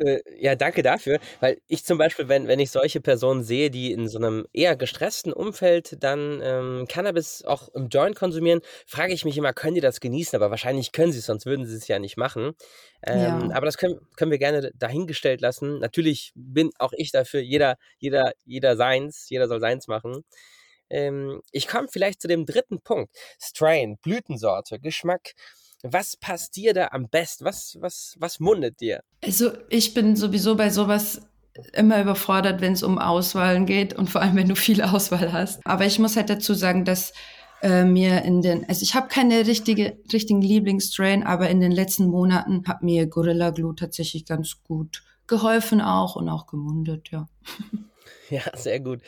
äh, 0.00 0.20
ja, 0.38 0.54
danke 0.54 0.82
dafür, 0.82 1.18
weil 1.40 1.58
ich 1.68 1.84
zum 1.84 1.98
Beispiel, 1.98 2.28
wenn, 2.28 2.48
wenn 2.48 2.58
ich 2.58 2.70
solche 2.70 3.00
Personen 3.00 3.42
sehe, 3.42 3.70
die 3.70 3.92
in 3.92 4.08
so 4.08 4.18
einem 4.18 4.46
eher 4.52 4.76
gestressten 4.76 5.32
Umfeld 5.32 6.02
dann 6.02 6.40
ähm, 6.42 6.86
Cannabis 6.88 7.44
auch 7.44 7.68
im 7.74 7.88
Joint 7.88 8.16
konsumieren, 8.16 8.60
frage 8.86 9.12
ich 9.12 9.24
mich 9.24 9.36
immer, 9.36 9.52
können 9.52 9.74
die 9.74 9.80
das 9.80 10.00
genießen? 10.00 10.36
Aber 10.36 10.50
wahrscheinlich 10.50 10.92
können 10.92 11.12
sie 11.12 11.18
es, 11.18 11.26
sonst 11.26 11.46
würden 11.46 11.66
sie 11.66 11.76
es 11.76 11.88
ja 11.88 11.98
nicht 11.98 12.16
machen. 12.16 12.52
Ähm, 13.06 13.18
ja. 13.18 13.56
Aber 13.56 13.66
das 13.66 13.76
können, 13.76 13.98
können 14.16 14.30
wir 14.30 14.38
gerne 14.38 14.70
dahingestellt 14.74 15.40
lassen. 15.40 15.78
Natürlich 15.78 16.32
bin 16.34 16.70
auch 16.78 16.92
ich 16.96 17.12
dafür, 17.12 17.40
jeder, 17.40 17.76
jeder, 17.98 18.32
jeder 18.44 18.76
seins, 18.76 19.28
jeder 19.28 19.48
soll 19.48 19.60
seins 19.60 19.86
machen. 19.88 20.24
Ähm, 20.92 21.40
ich 21.50 21.66
komme 21.66 21.88
vielleicht 21.90 22.20
zu 22.20 22.28
dem 22.28 22.46
dritten 22.46 22.80
Punkt. 22.80 23.12
Strain, 23.40 23.96
Blütensorte, 24.02 24.78
Geschmack. 24.78 25.32
Was 25.82 26.16
passt 26.16 26.54
dir 26.54 26.74
da 26.74 26.88
am 26.92 27.08
besten? 27.08 27.44
Was, 27.44 27.76
was, 27.80 28.14
was 28.20 28.38
mundet 28.38 28.80
dir? 28.80 29.02
Also 29.24 29.50
ich 29.68 29.94
bin 29.94 30.14
sowieso 30.14 30.54
bei 30.54 30.70
sowas 30.70 31.22
immer 31.72 32.00
überfordert, 32.00 32.60
wenn 32.60 32.74
es 32.74 32.82
um 32.82 32.98
Auswahlen 32.98 33.66
geht 33.66 33.94
und 33.94 34.08
vor 34.08 34.20
allem, 34.20 34.36
wenn 34.36 34.48
du 34.48 34.54
viel 34.54 34.80
Auswahl 34.82 35.32
hast. 35.32 35.66
Aber 35.66 35.84
ich 35.84 35.98
muss 35.98 36.16
halt 36.16 36.30
dazu 36.30 36.54
sagen, 36.54 36.84
dass 36.84 37.12
äh, 37.62 37.84
mir 37.84 38.22
in 38.22 38.42
den, 38.42 38.68
also 38.68 38.82
ich 38.82 38.94
habe 38.94 39.08
keine 39.08 39.46
richtige, 39.46 39.98
richtigen 40.12 40.40
Lieblingsstrain, 40.40 41.24
aber 41.24 41.48
in 41.48 41.60
den 41.60 41.72
letzten 41.72 42.06
Monaten 42.06 42.66
hat 42.66 42.82
mir 42.82 43.06
Gorilla 43.06 43.50
Glue 43.50 43.74
tatsächlich 43.74 44.24
ganz 44.24 44.62
gut 44.62 45.02
geholfen 45.26 45.80
auch 45.80 46.16
und 46.16 46.28
auch 46.28 46.46
gemundet, 46.46 47.10
ja. 47.10 47.28
Ja, 48.32 48.40
sehr 48.54 48.80
gut. 48.80 49.00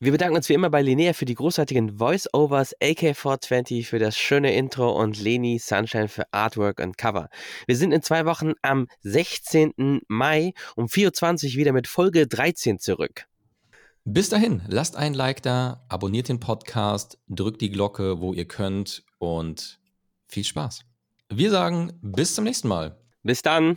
Wir 0.00 0.12
bedanken 0.12 0.36
uns 0.36 0.48
wie 0.48 0.54
immer 0.54 0.70
bei 0.70 0.80
Linnea 0.80 1.12
für 1.12 1.24
die 1.24 1.34
großartigen 1.34 1.98
Voice-Overs, 1.98 2.80
AK420 2.80 3.84
für 3.84 3.98
das 3.98 4.16
schöne 4.16 4.54
Intro 4.54 4.92
und 4.92 5.20
Leni 5.20 5.58
Sunshine 5.58 6.06
für 6.06 6.32
Artwork 6.32 6.78
und 6.78 6.96
Cover. 6.96 7.28
Wir 7.66 7.76
sind 7.76 7.90
in 7.90 8.02
zwei 8.02 8.24
Wochen 8.24 8.52
am 8.62 8.86
16. 9.00 10.02
Mai 10.06 10.52
um 10.76 10.88
24 10.88 11.56
wieder 11.56 11.72
mit 11.72 11.88
Folge 11.88 12.28
13 12.28 12.78
zurück. 12.78 13.26
Bis 14.10 14.30
dahin, 14.30 14.62
lasst 14.66 14.96
ein 14.96 15.12
Like 15.12 15.42
da, 15.42 15.84
abonniert 15.90 16.30
den 16.30 16.40
Podcast, 16.40 17.18
drückt 17.28 17.60
die 17.60 17.68
Glocke, 17.68 18.22
wo 18.22 18.32
ihr 18.32 18.48
könnt 18.48 19.04
und 19.18 19.78
viel 20.28 20.44
Spaß. 20.44 20.86
Wir 21.28 21.50
sagen 21.50 21.92
bis 22.00 22.34
zum 22.34 22.44
nächsten 22.44 22.68
Mal. 22.68 22.96
Bis 23.22 23.42
dann. 23.42 23.76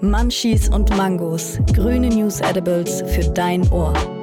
Munchies 0.00 0.68
und 0.68 0.96
Mangos, 0.96 1.60
grüne 1.72 2.08
News 2.08 2.40
Edibles 2.40 3.02
für 3.06 3.30
dein 3.32 3.70
Ohr. 3.70 4.19